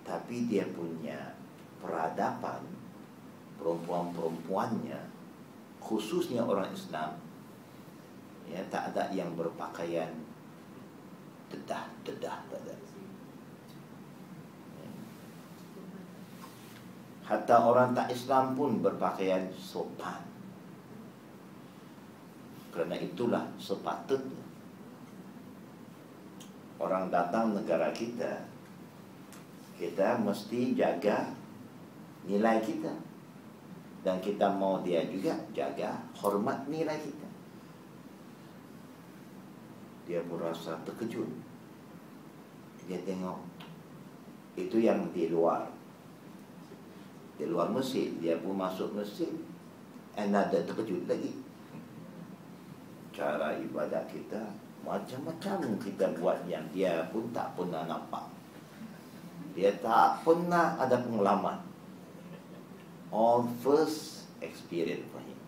tapi 0.03 0.51
dia 0.51 0.67
punya 0.75 1.39
peradaban 1.79 2.67
perempuan-perempuannya 3.63 4.99
khususnya 5.79 6.43
orang 6.43 6.67
Islam 6.75 7.15
ya 8.51 8.59
tak 8.75 8.91
ada 8.91 9.07
yang 9.15 9.31
berpakaian 9.39 10.11
dedah-dedah 11.47 12.39
tak 12.51 12.59
ada 12.67 12.75
ya. 14.83 14.91
Hatta 17.23 17.57
orang 17.63 17.95
tak 17.95 18.11
Islam 18.11 18.59
pun 18.59 18.83
berpakaian 18.83 19.47
sopan 19.55 20.27
Kerana 22.75 22.97
itulah 22.99 23.47
sepatutnya 23.61 24.42
orang 26.83 27.07
datang 27.15 27.55
negara 27.55 27.95
kita 27.95 28.53
kita 29.83 30.23
mesti 30.23 30.79
jaga 30.79 31.35
nilai 32.23 32.63
kita. 32.63 32.95
Dan 34.03 34.19
kita 34.23 34.51
mau 34.55 34.79
dia 34.83 35.03
juga 35.07 35.35
jaga 35.55 35.99
hormat 36.19 36.67
nilai 36.71 36.99
kita. 37.03 37.29
Dia 40.07 40.23
pun 40.27 40.43
rasa 40.43 40.79
terkejut. 40.87 41.27
Dia 42.87 42.99
tengok 43.03 43.39
itu 44.59 44.83
yang 44.83 45.11
di 45.15 45.31
luar. 45.31 45.67
Di 47.39 47.47
luar 47.47 47.71
masjid 47.71 48.11
dia 48.23 48.39
pun 48.39 48.59
masuk 48.59 48.95
masjid 48.95 49.31
and 50.19 50.35
ada 50.35 50.63
terkejut 50.63 51.07
lagi. 51.11 51.39
Cara 53.15 53.55
ibadah 53.59 54.03
kita 54.11 54.51
macam-macam 54.83 55.79
kita 55.79 56.11
buat 56.19 56.43
yang 56.51 56.67
dia 56.75 57.07
pun 57.15 57.31
tak 57.31 57.55
pernah 57.55 57.87
nampak. 57.87 58.27
Dia 59.55 59.71
tak 59.79 60.27
pernah 60.27 60.75
ada 60.75 60.99
pengalaman. 60.99 61.63
All 63.15 63.47
first 63.63 64.27
experience 64.43 65.07
for 65.15 65.23
him. 65.23 65.39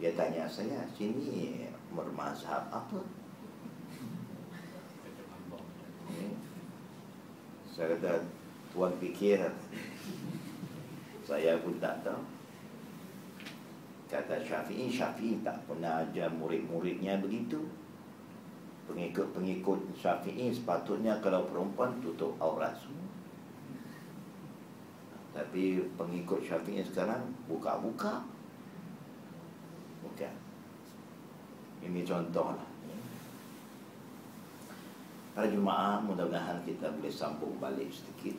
Dia 0.00 0.16
tanya 0.16 0.48
saya 0.48 0.88
Sini 0.96 1.68
bermazhab 1.92 2.72
apa? 2.72 3.00
Saya 7.72 7.96
kata 7.96 8.24
Tuan 8.72 8.92
fikir. 8.96 9.44
Saya 11.22 11.60
pun 11.60 11.76
tak 11.76 12.00
tahu 12.02 12.31
Kata 14.12 14.36
Syafi'i, 14.44 14.92
Syafi'i 14.92 15.40
tak 15.40 15.64
pernah 15.64 16.04
ajar 16.04 16.28
murid-muridnya 16.36 17.16
begitu. 17.24 17.64
pengikut-pengikut 18.82 19.96
Syafi'i 19.96 20.52
sepatutnya 20.52 21.16
kalau 21.24 21.48
perempuan 21.48 21.96
tutup 22.04 22.36
aurat 22.36 22.76
semua. 22.76 23.08
Tapi 25.32 25.80
pengikut 25.96 26.44
Syafi'i 26.44 26.84
sekarang 26.84 27.32
buka-buka. 27.48 28.20
Bukan. 30.04 30.34
Ini 31.88 32.04
contoh 32.04 32.52
lah. 32.52 32.68
Para 35.32 35.48
Jumaat 35.48 36.04
mudah-mudahan 36.04 36.60
kita 36.68 36.92
boleh 36.92 37.08
sambung 37.08 37.56
balik 37.56 37.88
sedikit. 37.88 38.36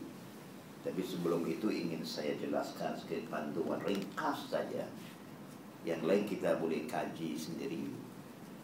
Tapi 0.85 1.01
sebelum 1.01 1.41
itu 1.49 1.71
ingin 1.73 2.05
saya 2.05 2.37
jelaskan 2.37 2.93
sedikit 2.93 3.33
panduan 3.33 3.81
ringkas 3.81 4.53
saja. 4.53 4.85
Yang 5.83 6.01
lain 6.07 6.23
kita 6.23 6.55
boleh 6.59 6.87
kaji 6.87 7.35
sendiri. 7.35 7.91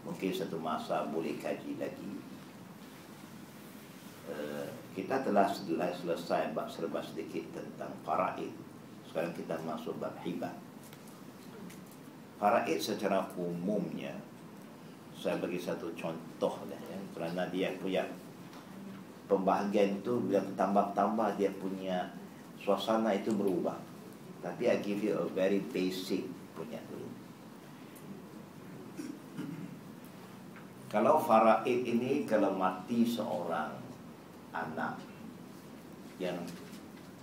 Mungkin 0.08 0.32
satu 0.32 0.56
masa 0.56 1.04
boleh 1.12 1.36
kaji 1.36 1.76
lagi. 1.76 2.12
Uh, 4.30 4.68
kita 4.96 5.20
telah 5.26 5.50
selesai 5.92 6.56
bab 6.56 6.72
serba 6.72 7.04
sedikit 7.04 7.44
tentang 7.52 7.92
faraid. 8.08 8.52
Sekarang 9.04 9.36
kita 9.36 9.60
masuk 9.68 10.00
bab 10.00 10.16
hibah. 10.24 10.56
Faraid 12.40 12.80
secara 12.80 13.28
umumnya 13.36 14.16
saya 15.20 15.36
bagi 15.36 15.60
satu 15.60 15.92
contoh 16.00 16.64
dah 16.72 16.80
ya 16.80 16.96
kerana 17.12 17.44
dia 17.52 17.76
punya 17.76 18.08
pembahagian 19.28 20.00
itu 20.00 20.16
bila 20.24 20.40
tambah-tambah 20.56 21.36
dia 21.36 21.52
punya 21.60 22.08
suasana 22.64 23.12
itu 23.12 23.36
berubah. 23.36 23.76
Tapi 24.40 24.72
I 24.72 24.80
give 24.80 25.04
you 25.04 25.20
a 25.20 25.28
very 25.36 25.60
basic 25.60 26.24
punya 26.60 26.84
dulu. 26.92 27.08
Kalau 30.92 31.24
faraid 31.24 31.88
ini 31.88 32.28
kalau 32.28 32.52
mati 32.60 33.08
seorang 33.08 33.80
anak 34.52 35.00
yang 36.20 36.36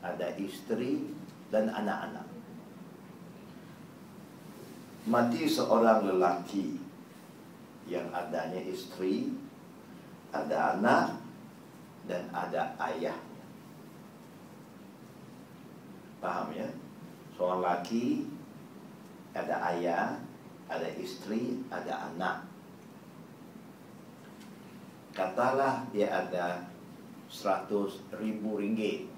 ada 0.00 0.32
istri 0.40 1.04
dan 1.52 1.68
anak-anak. 1.68 2.24
Mati 5.06 5.44
seorang 5.44 6.08
lelaki 6.08 6.78
yang 7.86 8.08
adanya 8.10 8.58
istri, 8.64 9.30
ada 10.34 10.78
anak 10.78 11.18
dan 12.06 12.26
ada 12.34 12.74
ayahnya. 12.82 13.44
Paham 16.18 16.50
ya? 16.54 16.66
Seorang 17.38 17.62
laki 17.62 18.35
ada 19.36 19.56
ayah, 19.76 20.16
ada 20.66 20.88
istri, 20.96 21.60
ada 21.68 22.08
anak. 22.12 22.48
Katalah 25.12 25.84
dia 25.92 26.12
ada 26.12 26.60
seratus 27.32 28.04
ribu 28.20 28.60
ringgit 28.60 29.08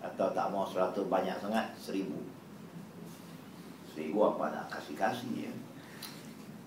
Atau 0.00 0.32
tak 0.36 0.52
mau 0.52 0.64
seratus 0.64 1.04
banyak 1.08 1.36
sangat 1.40 1.76
Seribu. 1.76 2.16
Seribu 3.92 4.32
apa 4.32 4.48
nak 4.48 4.66
kasih-kasih 4.72 5.48
ya? 5.48 5.52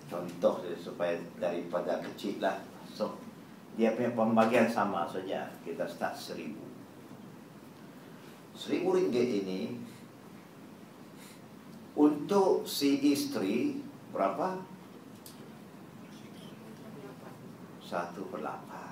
Contoh 0.05 0.61
supaya 0.77 1.17
daripada 1.41 1.97
kecil 1.97 2.37
lah. 2.37 2.61
So 2.85 3.17
dia 3.73 3.97
punya 3.97 4.13
pembagian 4.13 4.69
sama 4.69 5.09
saja. 5.09 5.49
Kita 5.65 5.89
start 5.89 6.13
seribu. 6.13 6.61
Seribu 8.53 8.93
ringgit 8.93 9.41
ini 9.41 9.81
untuk 11.93 12.65
si 12.65 12.99
istri 13.13 13.81
berapa? 14.09 14.61
Satu 17.83 18.25
per 18.33 18.41
lapan 18.41 18.83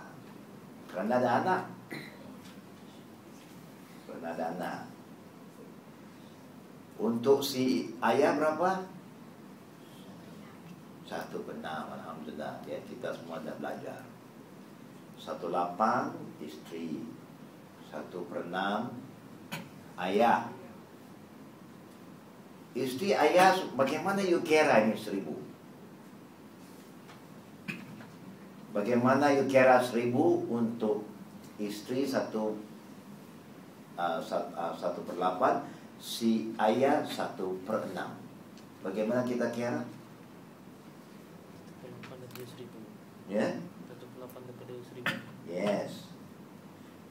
kerana 0.92 1.24
ada 1.24 1.32
anak. 1.40 1.64
Kerana 4.04 4.28
ada 4.36 4.46
anak. 4.60 4.80
Untuk 7.00 7.40
si 7.40 7.96
ayah 8.04 8.36
berapa? 8.36 8.84
Satu 11.08 11.48
enam 11.48 11.96
Alhamdulillah. 11.96 12.60
Ya, 12.68 12.84
Kita 12.84 13.16
semua 13.16 13.40
dah 13.40 13.56
belajar. 13.56 14.04
Satu 15.16 15.54
lapan 15.54 16.10
Isteri 16.42 16.98
Satu 17.94 18.26
per 18.26 18.42
enam 18.50 18.90
Ayah 19.94 20.50
Isteri 22.72 23.12
ayah 23.16 23.56
Bagaimana 23.76 24.24
you 24.24 24.40
kira 24.44 24.88
ini 24.88 24.96
seribu 24.96 25.36
Bagaimana 28.72 29.36
you 29.36 29.44
kira 29.52 29.84
seribu 29.84 30.48
Untuk 30.48 31.04
isteri 31.60 32.08
satu 32.08 32.56
uh, 34.00 34.20
uh, 34.24 34.74
Satu 34.80 35.04
per 35.04 35.20
lapan 35.20 35.64
Si 36.00 36.56
ayah 36.56 37.04
satu 37.04 37.60
per 37.68 37.92
enam 37.92 38.16
Bagaimana 38.82 39.22
kita 39.22 39.54
kira? 39.54 39.86
Ya. 43.30 43.48
Yes. 45.46 46.10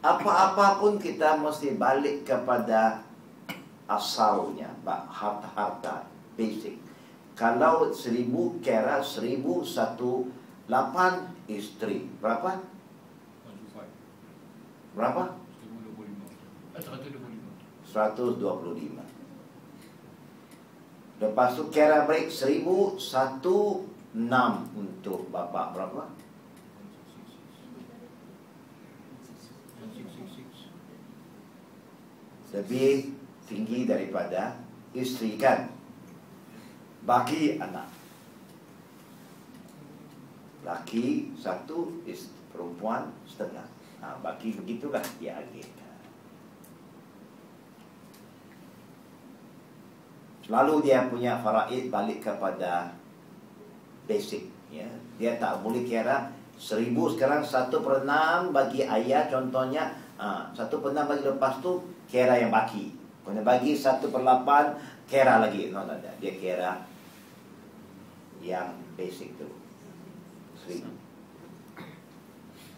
Apa-apa 0.00 0.80
pun 0.80 0.96
kita 0.98 1.38
mesti 1.38 1.76
balik 1.76 2.26
kepada 2.26 3.04
asalnya, 3.90 4.70
harta-harta 4.86 6.06
basic. 6.38 6.78
Kalau 7.34 7.90
seribu 7.90 8.62
kira 8.62 9.02
seribu 9.02 9.66
satu 9.66 10.30
lapan 10.70 11.34
istri. 11.50 12.06
Berapa? 12.22 12.62
Berapa? 14.94 15.34
125 17.90 19.10
Lepas 21.20 21.52
tu 21.52 21.68
kira 21.68 22.06
break 22.08 22.32
seribu 22.32 22.96
satu 22.96 23.84
enam 24.16 24.64
untuk 24.72 25.28
bapa 25.28 25.74
berapa? 25.76 26.08
Lebih 32.50 33.19
tinggi 33.50 33.82
daripada 33.90 34.54
isteri 34.94 35.34
kan 35.34 35.66
Bagi 37.02 37.58
anak 37.58 37.90
Laki 40.62 41.34
satu 41.34 42.06
Perempuan 42.54 43.10
setengah 43.26 43.66
ha, 43.98 44.14
Bagi 44.22 44.54
begitulah 44.54 45.02
dia 45.18 45.42
agihkan 45.42 45.90
Lalu 50.50 50.90
dia 50.90 51.06
punya 51.06 51.38
faraid 51.38 51.90
balik 51.94 52.26
kepada 52.26 52.90
basic 54.10 54.50
ya. 54.66 54.86
Dia 55.14 55.38
tak 55.38 55.62
boleh 55.62 55.86
kira 55.86 56.26
seribu 56.58 57.06
sekarang 57.14 57.46
satu 57.46 57.80
per 57.86 58.02
enam 58.02 58.50
bagi 58.50 58.82
ayah 58.82 59.30
contohnya 59.30 59.94
ha, 60.18 60.50
satu 60.50 60.82
per 60.82 60.90
enam 60.90 61.06
bagi 61.06 61.22
lepas 61.22 61.62
tu 61.62 61.78
kira 62.10 62.34
yang 62.34 62.50
baki. 62.50 62.99
Kena 63.20 63.44
bagi 63.44 63.76
satu 63.76 64.08
per 64.08 64.24
lapan 64.24 64.74
kira 65.04 65.44
lagi. 65.44 65.68
No, 65.68 65.84
no, 65.84 65.94
no. 65.94 66.10
Dia 66.18 66.32
kira 66.40 66.72
yang 68.40 68.72
basic 68.96 69.36
tu. 69.36 69.48
Seribu. 70.56 70.92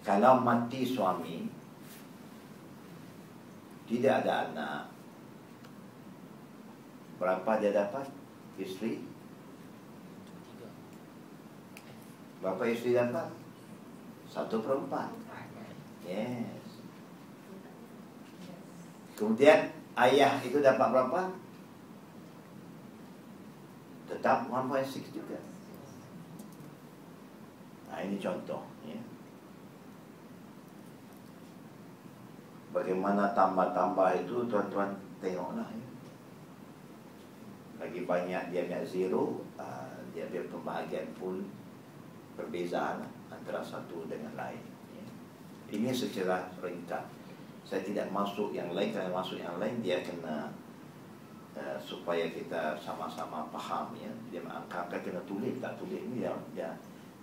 Kalau 0.03 0.43
mati 0.43 0.83
suami 0.83 1.47
tidak 3.87 4.27
ada 4.27 4.51
anak 4.51 4.83
berapa 7.23 7.51
dia 7.63 7.71
dapat 7.71 8.11
isteri 8.59 8.99
Berapa 12.43 12.67
isteri 12.67 12.99
dapat? 12.99 13.31
Satu 14.27 14.59
perempat 14.59 15.15
Yes 16.03 16.67
Kemudian 19.15 19.71
ayah 19.99 20.41
itu 20.41 20.59
dapat 20.65 20.89
berapa? 20.89 21.23
Tetap 24.09 24.49
1.6 24.49 25.09
juga 25.13 25.41
Nah 27.93 28.01
ini 28.01 28.17
contoh 28.17 28.65
ya. 28.89 28.97
Bagaimana 32.73 33.37
tambah-tambah 33.37 34.25
itu 34.25 34.49
tuan-tuan 34.49 34.97
tengoklah 35.21 35.69
ya. 35.69 35.89
Lagi 37.77 38.01
banyak 38.09 38.43
dia 38.49 38.65
punya 38.65 38.81
zero 38.89 39.45
uh, 39.61 39.93
Dia 40.17 40.25
punya 40.33 40.49
pembahagian 40.49 41.05
pun 41.21 41.45
perbezaan 42.33 43.05
antara 43.29 43.61
satu 43.61 44.09
dengan 44.09 44.33
lain. 44.41 44.65
Ya. 44.97 45.05
Ini 45.77 45.93
secara 45.93 46.49
ringkas. 46.65 47.05
Saya 47.73 47.89
tidak 47.89 48.13
masuk 48.13 48.53
yang 48.53 48.69
lain, 48.77 48.93
kalau 48.93 49.17
masuk 49.17 49.41
yang 49.41 49.57
lain 49.57 49.81
dia 49.81 50.05
kena 50.05 50.53
uh, 51.57 51.81
supaya 51.81 52.29
kita 52.29 52.77
sama-sama 52.77 53.49
faham 53.49 53.97
ya. 53.97 54.13
Dia 54.29 54.45
angka 54.45 54.93
kena 54.93 55.25
tulis, 55.25 55.57
tak 55.57 55.81
tulis 55.81 56.05
ini 56.05 56.29
ya, 56.29 56.37
ya 56.53 56.69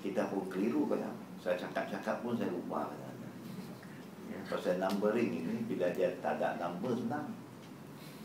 kita 0.01 0.25
pun 0.33 0.49
keliru 0.49 0.89
kan. 0.89 1.05
Saya 1.37 1.53
cakap-cakap 1.53 2.25
pun 2.25 2.33
saya 2.33 2.49
lupa 2.49 2.89
kan. 2.89 3.13
Ya, 4.25 4.41
pasal 4.49 4.81
numbering 4.81 5.37
ini 5.37 5.69
bila 5.69 5.93
dia 5.93 6.17
tak 6.17 6.41
ada 6.41 6.57
number 6.57 6.97
senang. 6.97 7.29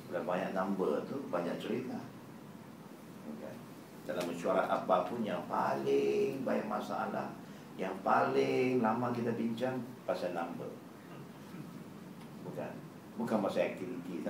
Bila 0.08 0.24
banyak 0.24 0.56
number 0.56 1.04
tu 1.04 1.20
banyak 1.28 1.60
cerita. 1.60 2.00
Dalam 4.08 4.24
mesyuarat 4.32 4.64
apapun 4.64 5.20
yang 5.28 5.44
paling 5.44 6.40
banyak 6.40 6.68
masalah, 6.72 7.36
yang 7.76 7.92
paling 8.00 8.80
lama 8.80 9.12
kita 9.12 9.36
bincang 9.36 9.76
pasal 10.08 10.32
number. 10.32 10.72
Bukan. 12.44 12.72
Bukan 13.18 13.36
pasal 13.44 13.72
aktiviti 13.72 14.24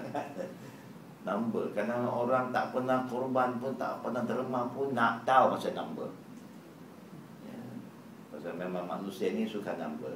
number. 1.28 1.64
Kerana 1.72 2.04
orang 2.06 2.52
tak 2.54 2.70
pernah 2.70 3.02
korban 3.08 3.56
pun, 3.58 3.74
tak 3.74 4.00
pernah 4.04 4.22
terima 4.28 4.68
pun 4.70 4.92
nak 4.92 5.24
tahu 5.26 5.56
pasal 5.56 5.72
number. 5.72 6.08
Pasal 8.34 8.58
memang 8.58 8.90
manusia 8.90 9.30
ni 9.30 9.46
suka 9.46 9.78
number 9.78 10.10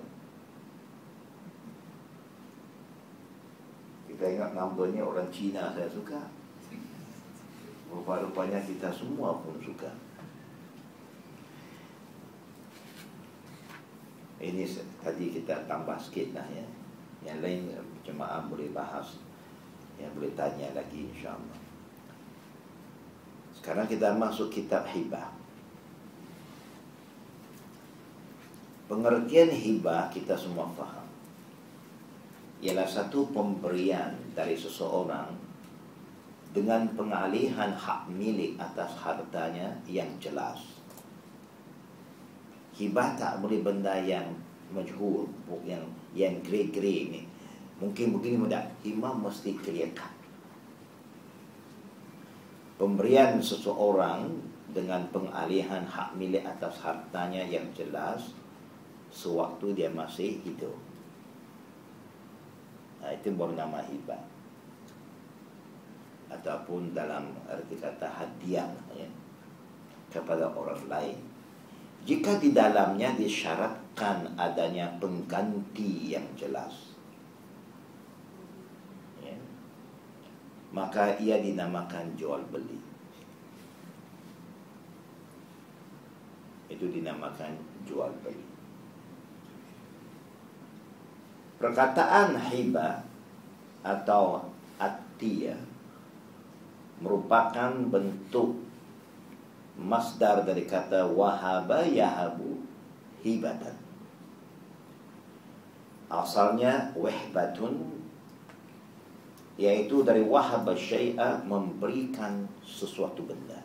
Kita 4.11 4.27
ingat 4.27 4.59
number 4.59 4.91
ni 4.91 4.99
orang 4.99 5.31
Cina 5.31 5.71
saya 5.71 5.87
suka 5.87 6.27
Rupa-rupanya 7.95 8.59
kita 8.59 8.91
semua 8.91 9.39
pun 9.39 9.55
suka 9.63 9.95
Ini 14.43 14.67
tadi 14.99 15.39
kita 15.39 15.71
tambah 15.71 15.95
sikit 16.03 16.35
lah 16.35 16.47
ya 16.51 16.67
Yang 17.23 17.39
lain 17.39 17.63
jemaah 18.09 18.41
boleh 18.49 18.73
bahas. 18.73 19.21
Yang 20.01 20.13
boleh 20.17 20.33
tanya 20.33 20.73
lagi 20.73 21.05
insyaAllah. 21.13 21.61
Sekarang 23.53 23.85
kita 23.85 24.17
masuk 24.17 24.49
kitab 24.49 24.89
hibah. 24.89 25.29
Pengertian 28.89 29.53
hibah 29.53 30.09
kita 30.09 30.33
semua 30.33 30.65
faham. 30.73 31.05
Ialah 32.65 32.89
satu 32.89 33.31
pemberian 33.31 34.19
dari 34.35 34.59
seseorang 34.59 35.31
Dengan 36.51 36.91
pengalihan 36.99 37.71
hak 37.71 38.11
milik 38.11 38.59
atas 38.59 38.97
hartanya 38.99 39.79
yang 39.87 40.09
jelas. 40.19 40.59
Hibah 42.75 43.15
tak 43.21 43.45
boleh 43.45 43.61
benda 43.63 43.95
yang 44.01 44.33
majhul 44.73 45.29
Yang 45.63 45.85
yang 46.17 46.41
grey-grey 46.41 47.13
ni 47.13 47.23
Mungkin 47.79 48.19
begini 48.19 48.37
mudah 48.43 48.63
Hibah 48.83 49.15
mesti 49.15 49.55
kelihatan 49.55 50.19
Pemberian 52.79 53.43
seseorang 53.43 54.31
dengan 54.71 55.03
pengalihan 55.11 55.83
hak 55.83 56.15
milik 56.15 56.47
atas 56.47 56.79
hartanya 56.79 57.43
yang 57.43 57.67
jelas 57.75 58.31
sewaktu 59.11 59.75
dia 59.75 59.91
masih 59.91 60.39
hidup. 60.47 60.79
Nah, 63.03 63.11
itu 63.11 63.35
baru 63.35 63.59
nama 63.59 63.83
hibah. 63.83 64.23
Ataupun 66.31 66.95
dalam 66.95 67.35
arti 67.51 67.75
kata 67.81 68.07
hadiah 68.07 68.71
ya, 68.95 69.09
kepada 70.13 70.47
orang 70.55 70.87
lain. 70.87 71.19
Jika 72.07 72.39
di 72.39 72.55
dalamnya 72.55 73.17
disyaratkan 73.19 74.39
adanya 74.39 74.87
pengganti 75.03 76.15
yang 76.15 76.25
jelas. 76.39 76.88
Maka 80.73 81.17
ia 81.17 81.41
dinamakan 81.41 82.13
jual 82.15 82.41
beli. 82.53 82.77
Itu 86.69 86.93
dinamakan 86.93 87.57
jual 87.89 88.13
beli. 88.21 88.45
Perkataan 91.59 92.39
hibah 92.39 93.03
atau 93.83 94.47
atiyah 94.79 95.59
merupakan 97.03 97.75
bentuk 97.91 98.59
masdar 99.79 100.43
dari 100.43 100.67
kata 100.67 101.07
wahaba 101.07 101.87
yahabu 101.87 102.63
hibatan. 103.23 103.75
Asalnya 106.11 106.95
wahbatun 106.95 107.98
yaitu 109.59 110.07
dari 110.07 110.23
wahaba 110.23 110.71
syai'a 110.73 111.43
memberikan 111.43 112.47
sesuatu 112.63 113.27
benda. 113.27 113.59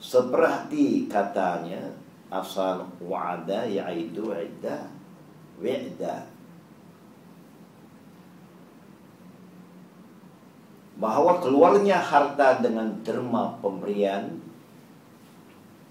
Seperti 0.00 1.04
katanya 1.04 1.92
asal 2.32 2.88
wa'ada 3.04 3.68
ya'idu 3.68 4.32
idda 4.32 4.88
wi'da 5.60 6.24
bahawa 10.96 11.44
keluarnya 11.44 12.00
harta 12.00 12.64
dengan 12.64 13.04
derma 13.04 13.60
pemberian 13.60 14.40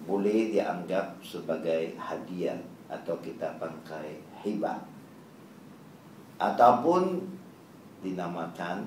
boleh 0.10 0.49
dianggap 0.49 1.21
sebagai 1.21 1.93
hadiah 1.99 2.58
atau 2.89 3.15
kita 3.21 3.53
pakai 3.62 4.17
hibah 4.41 4.96
ataupun 6.38 7.26
dinamakan 8.06 8.86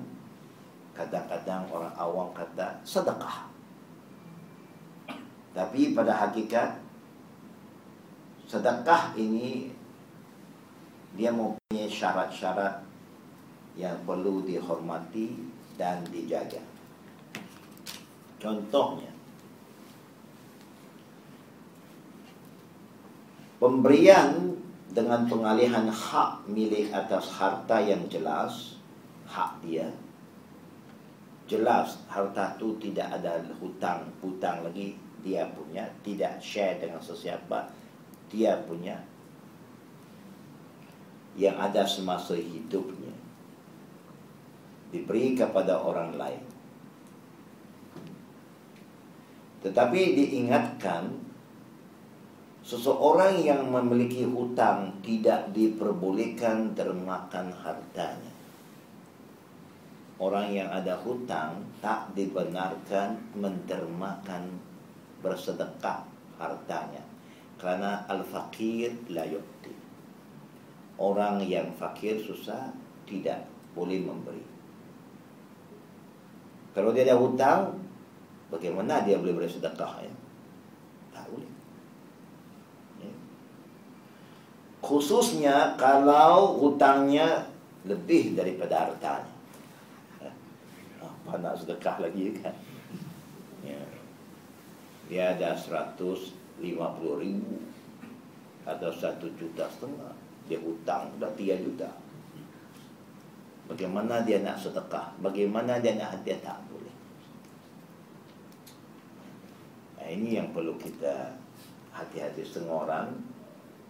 kadang-kadang 0.95 1.67
orang 1.71 1.93
awam 1.99 2.31
kata 2.31 2.79
sedekah 2.87 3.51
tapi 5.51 5.91
pada 5.91 6.15
hakikat 6.15 6.79
sedekah 8.47 9.15
ini 9.19 9.71
dia 11.15 11.31
mempunyai 11.31 11.91
syarat-syarat 11.91 12.83
yang 13.75 13.95
perlu 14.03 14.43
dihormati 14.43 15.35
dan 15.75 16.03
dijaga. 16.07 16.59
Contohnya, 18.39 19.11
pemberian 23.59 24.59
dengan 24.91 25.23
pengalihan 25.23 25.87
hak 25.87 26.51
milik 26.51 26.91
atas 26.91 27.31
harta 27.31 27.79
yang 27.79 28.03
jelas, 28.11 28.75
hak 29.23 29.63
dia, 29.63 29.87
jelas 31.47 31.99
harta 32.11 32.59
itu 32.59 32.75
tidak 32.79 33.07
ada 33.19 33.39
hutang-hutang 33.59 34.67
lagi 34.67 34.99
dia 35.23 35.47
punya, 35.55 35.87
tidak 36.03 36.43
share 36.43 36.79
dengan 36.83 36.99
sesiapa, 36.99 37.71
dia 38.27 38.59
punya 38.67 38.99
yang 41.39 41.55
ada 41.55 41.87
semasa 41.87 42.35
hidupnya. 42.35 43.15
Diberi 44.91 45.39
kepada 45.39 45.79
orang 45.79 46.19
lain. 46.19 46.43
Tetapi 49.63 49.99
diingatkan 50.19 51.30
seseorang 52.61 53.41
yang 53.41 53.69
memiliki 53.69 54.25
hutang 54.25 54.93
tidak 55.01 55.49
diperbolehkan 55.53 56.77
termakan 56.77 57.49
hartanya 57.51 58.31
orang 60.21 60.53
yang 60.53 60.69
ada 60.69 60.93
hutang 61.01 61.65
tak 61.81 62.13
dibenarkan 62.13 63.17
mendermakan 63.33 64.61
bersedekah 65.25 66.05
hartanya 66.37 67.01
kerana 67.57 68.05
al-fakir 68.05 68.93
la 69.09 69.25
yu'ti. 69.25 69.73
Orang 71.01 71.41
yang 71.41 71.73
fakir 71.73 72.21
susah 72.21 72.69
tidak 73.09 73.45
boleh 73.73 74.01
memberi. 74.01 74.45
Kalau 76.77 76.93
dia 76.93 77.05
ada 77.09 77.17
hutang, 77.17 77.81
bagaimana 78.53 79.01
dia 79.01 79.17
boleh 79.17 79.33
beri 79.33 79.49
sedekah 79.49 79.93
ya? 80.05 80.13
Tak 81.13 81.25
boleh. 81.33 81.50
Khususnya 84.81 85.77
kalau 85.77 86.57
hutangnya 86.57 87.45
lebih 87.85 88.33
daripada 88.33 88.89
hartanya. 88.89 89.33
Ya. 90.17 90.31
Apa 91.05 91.37
nak 91.37 91.57
sedekah 91.61 92.01
lagi 92.01 92.33
kan? 92.41 92.53
Ya. 93.61 93.81
Dia 95.05 95.37
ada 95.37 95.53
seratus 95.53 96.33
50 96.57 97.21
ribu 97.21 97.57
atau 98.65 98.93
satu 98.93 99.25
juta 99.37 99.65
setengah 99.65 100.13
dia 100.45 100.61
hutang 100.61 101.09
dah 101.17 101.31
3 101.33 101.65
juta 101.65 101.89
bagaimana 103.65 104.21
dia 104.21 104.43
nak 104.45 104.59
sedekah 104.59 105.15
bagaimana 105.23 105.81
dia 105.81 105.97
nak 105.97 106.19
hadiah 106.19 106.37
tak 106.43 106.59
boleh 106.69 106.95
nah, 109.97 110.07
ini 110.11 110.37
yang 110.37 110.53
perlu 110.53 110.77
kita 110.77 111.33
hati-hati 111.89 112.45
setengah 112.45 112.85
orang 112.85 113.07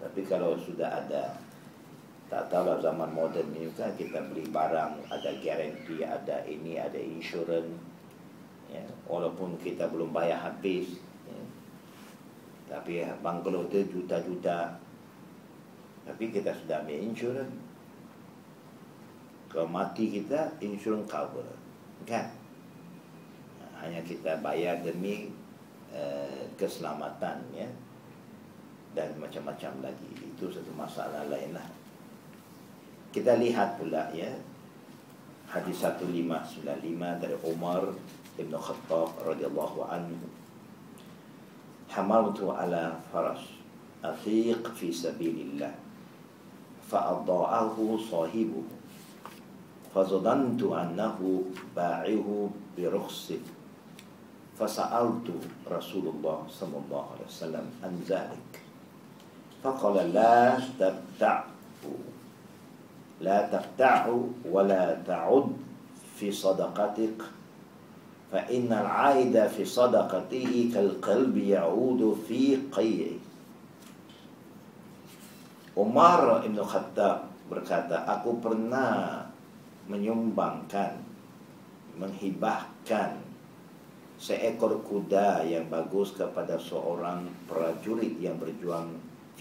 tapi 0.01 0.25
kalau 0.25 0.57
sudah 0.57 1.05
ada 1.05 1.37
tak 2.27 2.47
tahu 2.47 2.63
lah 2.63 2.79
zaman 2.79 3.11
moden 3.11 3.43
ni 3.53 3.67
kan 3.75 3.91
kita 3.95 4.23
beli 4.31 4.47
barang 4.49 5.03
ada 5.11 5.31
garanti 5.43 5.99
ada 6.01 6.41
ini 6.47 6.79
ada 6.79 6.97
insurans 6.97 7.75
ya, 8.71 8.83
walaupun 9.05 9.59
kita 9.59 9.85
belum 9.91 10.15
bayar 10.15 10.39
habis 10.39 10.97
Tapi 12.71 13.03
banglo 13.19 13.67
tu 13.67 13.83
juta-juta. 13.83 14.79
Tapi 16.07 16.31
kita 16.31 16.55
sudah 16.55 16.79
ambil 16.79 17.03
insurans. 17.03 17.51
Kalau 19.51 19.67
mati 19.67 20.07
kita, 20.07 20.55
insurans 20.63 21.03
cover. 21.11 21.43
Kan? 22.07 22.31
Hanya 23.83 23.99
kita 24.07 24.39
bayar 24.39 24.79
demi 24.79 25.35
uh, 25.91 26.47
keselamatan 26.55 27.43
ya. 27.51 27.67
Dan 28.91 29.15
macam-macam 29.19 29.91
lagi. 29.91 30.11
Itu 30.19 30.51
satu 30.51 30.71
masalah 30.75 31.27
lain 31.31 31.55
lah. 31.55 31.67
Kita 33.11 33.39
lihat 33.39 33.79
pula 33.79 34.11
ya. 34.11 34.31
Hadis 35.51 35.83
1595 35.83 37.19
dari 37.19 37.35
Umar 37.43 37.91
bin 38.39 38.51
Khattab 38.51 39.11
radhiyallahu 39.23 39.79
anhu. 39.87 40.27
Hamaltu 41.91 42.51
ala 42.51 42.95
faras. 43.11 43.43
Afiq 43.99 44.63
fi 44.75 44.87
sabilillah. 44.91 45.75
Fa'adha'ahu 46.87 47.99
sahibuhu. 47.99 48.79
Fazadhantu 49.91 50.71
annahu 50.71 51.51
ba'ihu 51.75 52.47
bi 52.75 52.87
rukhsih 52.87 53.43
fasa'altu 54.61 55.41
Rasulullah 55.65 56.45
sallallahu 56.45 57.17
alaihi 57.17 57.29
wasallam 57.33 57.65
an 57.81 57.93
zalik 58.05 58.60
faqala 59.62 60.06
la 60.12 60.60
tabta'u 60.78 61.46
لا 63.20 63.48
تقطع 63.48 64.12
ولا 64.44 65.00
تعد 65.08 65.48
في 66.20 66.28
صدقتك 66.32 67.16
فإن 68.32 68.68
العائد 68.72 69.46
في 69.56 69.64
صدقته 69.64 70.70
كالقلب 70.74 71.36
يعود 71.36 72.02
في 72.28 72.68
قيعه 72.72 73.24
Umar 75.76 76.40
Ibn 76.40 76.56
Khattab 76.64 77.28
berkata, 77.52 78.08
aku 78.08 78.40
pernah 78.40 79.28
menyumbangkan, 79.92 80.96
menghibahkan 82.00 83.20
seekor 84.16 84.80
kuda 84.80 85.44
yang 85.44 85.68
bagus 85.68 86.16
kepada 86.16 86.56
seorang 86.56 87.28
prajurit 87.44 88.16
yang 88.16 88.40
berjuang 88.40 88.88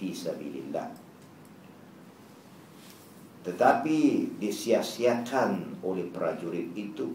fi 0.01 0.17
sabilillah. 0.17 0.89
Tetapi 3.45 3.97
disia-siakan 4.41 5.85
oleh 5.85 6.09
prajurit 6.09 6.73
itu. 6.73 7.13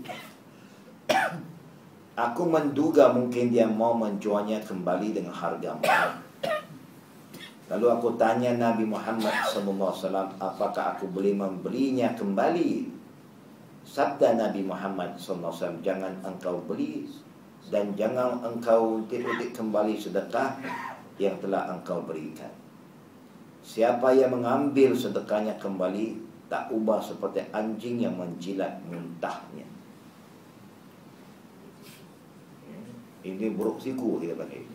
Aku 2.16 2.48
menduga 2.48 3.12
mungkin 3.12 3.50
dia 3.50 3.66
mau 3.66 3.98
menjualnya 3.98 4.62
kembali 4.62 5.18
dengan 5.18 5.34
harga 5.34 5.76
mahal. 5.82 6.10
Lalu 7.66 7.86
aku 7.90 8.14
tanya 8.14 8.54
Nabi 8.54 8.86
Muhammad 8.86 9.34
SAW 9.50 10.38
Apakah 10.38 10.94
aku 10.94 11.10
boleh 11.10 11.34
membelinya 11.34 12.14
kembali? 12.14 12.94
Sabda 13.82 14.38
Nabi 14.38 14.62
Muhammad 14.62 15.18
SAW 15.18 15.82
Jangan 15.82 16.14
engkau 16.22 16.62
beli 16.70 17.10
Dan 17.74 17.98
jangan 17.98 18.38
engkau 18.46 19.02
titik 19.10 19.58
kembali 19.58 19.98
sedekah 19.98 20.62
Yang 21.18 21.50
telah 21.50 21.74
engkau 21.74 22.06
berikan 22.06 22.54
Siapa 23.66 24.14
yang 24.14 24.38
mengambil 24.38 24.94
sedekahnya 24.94 25.58
kembali 25.58 26.26
Tak 26.46 26.70
ubah 26.70 27.02
seperti 27.02 27.42
anjing 27.50 28.06
yang 28.06 28.14
menjilat 28.14 28.78
muntahnya. 28.86 29.66
Ini 33.26 33.58
buruk 33.58 33.82
siku 33.82 34.22
kita 34.22 34.38
panggil. 34.38 34.70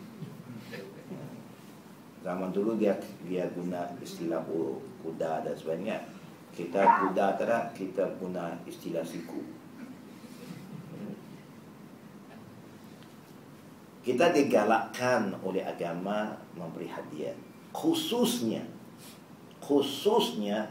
Zaman 2.21 2.51
dulu 2.51 2.75
dia 2.75 2.99
dia 3.23 3.47
guna 3.55 3.87
istilah 4.03 4.43
buruk 4.43 4.83
Kuda 4.99 5.47
dan 5.47 5.55
sebagainya. 5.55 5.97
Kita 6.51 6.83
kuda 6.83 7.39
tak 7.39 7.71
kita 7.79 8.03
guna 8.19 8.51
istilah 8.67 9.07
siku. 9.07 9.39
Kita 14.03 14.35
digalakkan 14.35 15.31
oleh 15.39 15.63
agama 15.63 16.35
memberi 16.59 16.91
hadiah. 16.91 17.33
Khususnya 17.71 18.67
khususnya 19.61 20.67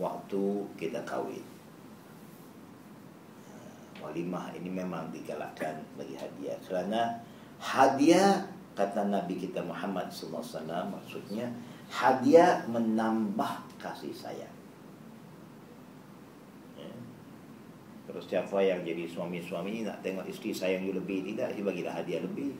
waktu 0.00 0.42
kita 0.80 1.04
kahwin. 1.04 1.44
Walimah 3.98 4.54
ini 4.56 4.70
memang 4.70 5.10
digalakkan 5.10 5.82
bagi 5.98 6.14
hadiah 6.14 6.56
kerana 6.64 7.18
hadiah 7.58 8.46
kata 8.78 9.10
Nabi 9.10 9.34
kita 9.36 9.58
Muhammad 9.60 10.06
SAW 10.06 10.46
maksudnya 10.86 11.50
hadiah 11.90 12.62
menambah 12.70 13.66
kasih 13.76 14.14
sayang. 14.14 14.54
Ya. 16.78 16.94
Terus 18.06 18.24
siapa 18.30 18.62
yang 18.62 18.86
jadi 18.86 19.04
suami-suami 19.10 19.82
nak 19.82 19.98
tengok 20.00 20.30
isteri 20.30 20.54
sayang 20.54 20.86
you 20.86 20.94
lebih 20.94 21.26
tidak, 21.34 21.58
dia 21.58 21.64
bagilah 21.66 21.92
hadiah 21.98 22.22
lebih. 22.22 22.54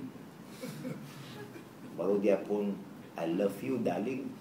Baru 1.94 2.18
dia 2.18 2.42
pun 2.42 2.74
I 3.14 3.31
love 3.31 3.59
you 3.62 3.78
darling 3.87 4.38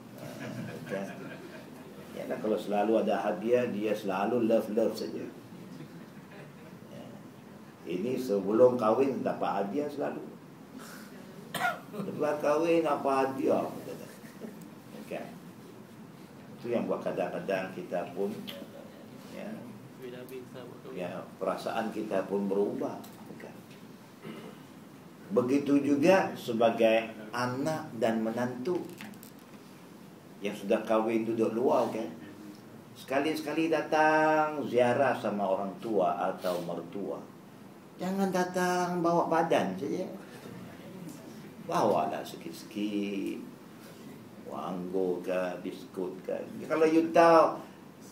Ya, 2.18 2.26
dan 2.26 2.38
kalau 2.42 2.58
selalu 2.58 3.06
ada 3.06 3.22
hadiah 3.30 3.70
dia 3.70 3.94
selalu 3.94 4.50
love 4.50 4.74
love 4.74 4.96
saja. 4.98 5.22
Ya. 6.90 7.06
Ini 7.86 8.18
sebelum 8.18 8.74
kahwin 8.74 9.22
dapat 9.22 9.64
hadiah 9.64 9.86
selalu. 9.86 10.26
Lepas 11.94 12.36
kahwin 12.42 12.84
apa 12.90 13.10
hadiah? 13.22 13.70
Okay. 15.06 15.30
Itu 16.58 16.74
yang 16.74 16.90
buat 16.90 17.06
kadang-kadang 17.06 17.70
kita 17.78 18.12
pun 18.18 18.34
ya, 19.38 19.54
ya, 20.98 21.22
perasaan 21.38 21.94
kita 21.94 22.26
pun 22.26 22.50
berubah. 22.50 22.98
Okay. 23.38 23.54
Begitu 25.38 25.86
juga 25.86 26.34
sebagai 26.34 27.14
anak 27.30 27.94
dan 28.02 28.26
menantu 28.26 28.82
yang 30.42 30.54
sudah 30.54 30.78
kahwin 30.86 31.26
duduk 31.26 31.54
luar 31.58 31.90
kan? 31.90 32.06
Sekali-sekali 32.98 33.70
datang 33.70 34.58
ziarah 34.66 35.14
sama 35.14 35.46
orang 35.46 35.70
tua 35.78 36.18
atau 36.18 36.58
mertua. 36.66 37.22
Jangan 38.02 38.30
datang 38.34 39.02
bawa 39.06 39.30
badan 39.30 39.78
saja. 39.78 40.06
Bawa 41.70 42.10
lah 42.10 42.22
sikit-sikit. 42.26 43.38
Wanggo 44.50 45.22
ke 45.22 45.62
biskut 45.62 46.14
ke. 46.26 46.34
Kalau 46.66 46.88
you 46.90 47.06
tahu 47.14 47.60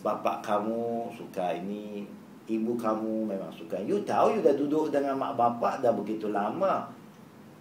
bapak 0.06 0.44
kamu 0.44 1.10
suka 1.16 1.56
ini 1.58 2.06
ibu 2.46 2.78
kamu 2.78 3.26
memang 3.26 3.50
suka. 3.50 3.78
You 3.82 3.98
tahu 4.06 4.38
you 4.38 4.40
dah 4.42 4.54
duduk 4.54 4.94
dengan 4.94 5.18
mak 5.18 5.34
bapak 5.34 5.82
dah 5.82 5.90
begitu 5.90 6.30
lama. 6.30 6.86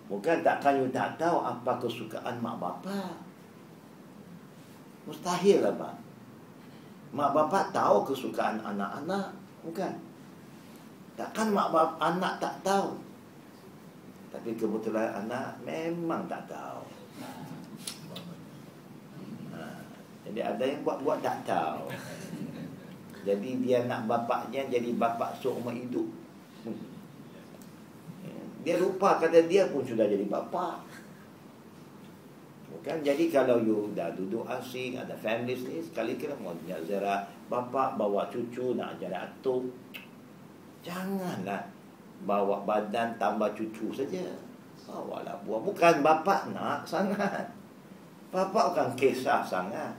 Bukan 0.05 0.45
takkan 0.45 0.77
you 0.77 0.85
tak 0.93 1.17
tahu 1.17 1.41
apa 1.41 1.73
kesukaan 1.81 2.37
mak 2.37 2.61
bapak 2.61 3.24
Mustahil 5.05 5.61
lah 5.61 5.73
Pak. 5.77 5.93
Mak 7.15 7.31
bapak 7.31 7.71
tahu 7.71 8.03
kesukaan 8.11 8.59
anak-anak 8.59 9.31
Bukan? 9.65 9.93
Takkan 11.17 11.49
mak 11.49 11.73
bapak 11.73 11.97
anak 11.97 12.33
tak 12.37 12.55
tahu. 12.61 13.01
Tapi 14.29 14.53
kebetulan 14.53 15.25
anak 15.25 15.57
memang 15.63 16.27
tak 16.29 16.45
tahu. 16.45 16.83
Ha, 19.55 19.59
Jadi 20.27 20.39
ada 20.43 20.63
yang 20.67 20.83
buat-buat 20.85 21.23
tak 21.23 21.47
tahu. 21.47 21.89
Jadi 23.25 23.49
dia 23.65 23.89
nak 23.89 24.05
bapaknya 24.05 24.69
jadi 24.69 24.93
bapak 24.93 25.41
seumur 25.41 25.73
hidup. 25.73 26.05
Dia 28.61 28.77
lupa 28.77 29.17
kata 29.17 29.45
dia 29.49 29.69
pun 29.69 29.81
sudah 29.81 30.05
jadi 30.05 30.25
bapak 30.29 30.81
Kan 32.85 33.01
jadi 33.01 33.33
kalau 33.33 33.57
you 33.65 33.89
dah 33.97 34.13
duduk 34.13 34.45
asing 34.45 34.93
ada 34.93 35.17
family 35.17 35.57
ni 35.57 35.81
sekali 35.81 36.21
kira 36.21 36.37
mau 36.37 36.53
nak 36.53 36.85
ziarah 36.85 37.25
bapa 37.49 37.97
bawa 37.97 38.29
cucu 38.29 38.77
nak 38.77 39.01
jalan 39.01 39.25
atuk. 39.25 39.65
Janganlah 40.85 41.65
bawa 42.29 42.61
badan 42.61 43.17
tambah 43.17 43.49
cucu 43.57 43.89
saja. 43.89 44.21
Bawalah 44.85 45.33
buah 45.41 45.65
bukan 45.65 46.05
bapa 46.05 46.45
nak 46.53 46.85
sangat. 46.85 47.49
Bapa 48.29 48.69
bukan 48.69 48.93
kisah 48.93 49.41
sangat. 49.41 49.97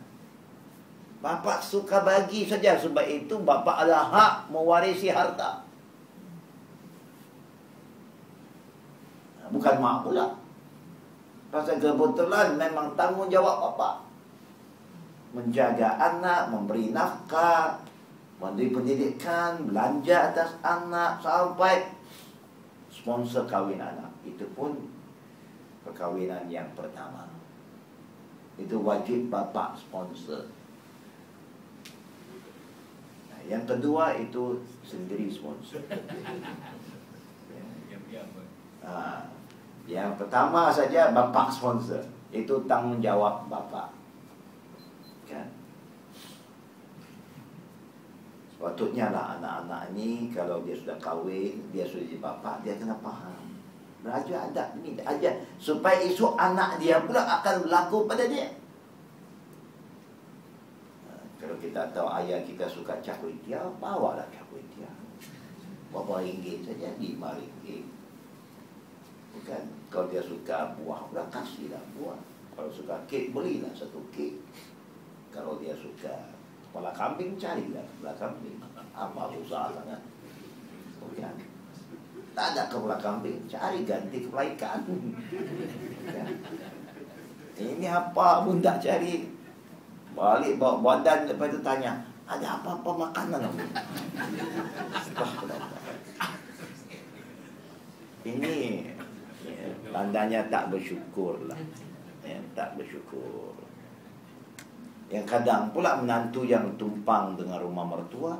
Bapa 1.19 1.59
suka 1.59 2.07
bagi 2.07 2.47
saja 2.47 2.79
sebab 2.79 3.03
itu 3.03 3.35
bapa 3.43 3.83
ada 3.83 3.99
hak 3.99 4.47
mewarisi 4.55 5.11
harta. 5.11 5.59
Bukan 9.51 9.75
mak 9.83 10.07
pula. 10.07 10.46
Pasal 11.51 11.79
kebetulan 11.79 12.59
memang 12.59 12.93
tanggungjawab 12.99 13.57
bapa 13.71 13.91
Menjaga 15.33 15.95
anak, 15.99 16.51
memberi 16.51 16.91
nafkah 16.91 17.81
Memberi 18.43 18.75
pendidikan, 18.75 19.67
belanja 19.67 20.35
atas 20.35 20.51
anak 20.61 21.23
Sampai 21.23 21.93
sponsor 22.91 23.47
kahwin 23.47 23.79
anak 23.79 24.11
Itu 24.27 24.45
pun 24.59 24.97
perkahwinan 25.87 26.51
yang 26.51 26.67
pertama. 26.75 27.31
Itu 28.59 28.83
wajib 28.83 29.31
bapa 29.31 29.79
sponsor. 29.79 30.51
Nah, 33.31 33.41
yang 33.47 33.63
kedua 33.63 34.19
itu 34.19 34.67
sendiri 34.83 35.31
sponsor. 35.31 35.87
Ya. 38.87 39.36
Yang 39.87 40.19
pertama 40.19 40.69
saja 40.75 41.15
bapa 41.15 41.47
sponsor. 41.47 42.03
Itu 42.35 42.67
tanggungjawab 42.67 43.47
bapa. 43.47 43.95
Kan? 45.31 45.47
Sepatutnya 48.51 49.15
lah 49.15 49.39
anak-anak 49.39 49.95
ni 49.95 50.31
kalau 50.35 50.59
dia 50.67 50.75
sudah 50.75 50.99
kahwin, 50.99 51.71
dia 51.71 51.87
sudah 51.87 52.03
jadi 52.03 52.19
bapa, 52.19 52.59
dia 52.67 52.75
kena 52.75 52.99
faham. 52.99 53.55
Raja 54.07 54.51
adat 54.51 54.79
ni 54.83 54.95
aja 55.03 55.35
supaya 55.59 55.99
esok 55.99 56.39
anak 56.39 56.79
dia 56.79 57.03
pula 57.03 57.27
akan 57.27 57.67
berlaku 57.67 58.07
pada 58.07 58.27
dia. 58.27 58.55
Kalau 61.37 61.63
kita 61.63 61.95
tahu 61.95 62.11
ayah 62.23 62.43
kita 62.43 62.67
suka 62.67 62.99
cak 62.99 63.23
kuih 63.23 63.39
tiaw, 63.47 63.71
bawalah 63.79 64.27
cak 64.35 64.43
kuih 64.51 64.67
tiaw. 64.75 64.91
Berapa 65.95 66.27
ringgit 66.27 66.67
saja, 66.67 66.91
lima 66.99 67.39
ringgit. 67.39 67.86
Bukan? 69.47 69.63
Kalau 69.95 70.11
dia 70.11 70.19
suka 70.19 70.75
buah, 70.75 71.07
pula 71.07 71.23
kasihlah 71.31 71.79
buah. 71.95 72.19
Kalau 72.59 72.67
suka 72.67 72.99
kek, 73.07 73.31
belilah 73.31 73.71
satu 73.79 74.03
kek. 74.11 74.35
Kalau 75.31 75.63
dia 75.63 75.71
suka 75.79 76.35
kepala 76.67 76.91
kambing, 76.91 77.39
carilah 77.39 77.87
kepala 77.95 78.19
kambing. 78.19 78.59
Apa 78.91 79.31
susah 79.39 79.71
sangat. 79.71 80.03
Bukan? 80.99 81.35
Tak 82.37 82.53
ada 82.53 82.69
kepala 82.69 83.01
kambing 83.01 83.41
Cari 83.49 83.89
ganti 83.89 84.21
kepala 84.29 84.45
ikan 84.53 84.85
ya. 86.05 86.25
Ini 87.57 87.87
apa 87.89 88.45
pun 88.45 88.61
tak 88.61 88.85
cari 88.85 89.25
Balik 90.13 90.61
bawa 90.61 91.01
badan 91.01 91.25
Lepas 91.33 91.49
itu 91.49 91.65
tanya 91.65 91.97
Ada 92.29 92.61
apa-apa 92.61 93.09
makanan 93.09 93.49
Ini 98.29 98.57
Tandanya 99.97 100.45
tak 100.53 100.69
bersyukur 100.69 101.41
lah 101.49 101.57
ya, 102.21 102.37
Tak 102.53 102.77
bersyukur 102.77 103.57
Yang 105.09 105.25
kadang 105.25 105.73
pula 105.73 105.97
menantu 106.05 106.45
yang 106.45 106.69
tumpang 106.77 107.33
dengan 107.33 107.65
rumah 107.65 107.89
mertua 107.89 108.37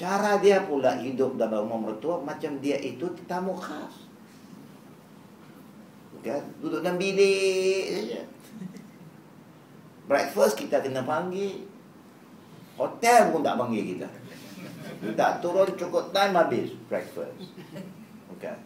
Cara 0.00 0.40
dia 0.40 0.64
pula 0.64 0.96
hidup 0.96 1.36
dalam 1.36 1.68
rumah 1.68 1.92
mertua 1.92 2.24
macam 2.24 2.56
dia 2.64 2.80
itu 2.80 3.04
tetamu 3.20 3.52
khas. 3.52 4.08
Kan? 6.24 6.40
Duduk 6.56 6.80
dalam 6.80 6.96
bilik 6.96 7.84
saja. 7.92 8.24
Breakfast 10.08 10.56
kita 10.56 10.80
kena 10.80 11.04
panggil. 11.04 11.68
Hotel 12.80 13.28
pun 13.28 13.44
tak 13.44 13.60
panggil 13.60 13.92
kita. 13.92 14.08
Tak 15.12 15.44
turun 15.44 15.68
cukup 15.76 16.16
time 16.16 16.32
habis 16.32 16.72
breakfast. 16.88 17.52
Okay. 18.40 18.56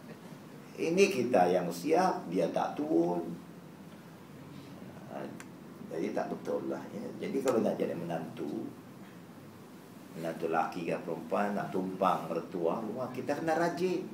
Ini 0.75 1.03
kita 1.07 1.47
yang 1.47 1.71
siap, 1.71 2.27
dia 2.27 2.51
tak 2.51 2.75
turun. 2.75 3.23
Ha, 5.11 5.23
jadi 5.95 6.11
tak 6.11 6.27
betul 6.35 6.67
lah. 6.67 6.83
Ya. 6.91 7.27
Jadi 7.27 7.37
kalau 7.39 7.63
nak 7.63 7.79
jadi 7.79 7.95
menantu, 7.95 8.67
Menantu 10.15 10.47
laki 10.47 10.87
ke 10.87 10.95
perempuan 11.03 11.51
Nak 11.59 11.75
tumpang 11.75 12.31
mertua 12.31 12.79
rumah 12.79 13.11
Kita 13.11 13.35
kena 13.35 13.59
rajin 13.59 14.07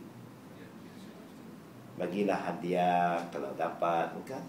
Bagilah 2.01 2.41
hadiah 2.41 3.21
Kalau 3.29 3.53
dapat 3.53 4.09
Bukan 4.17 4.43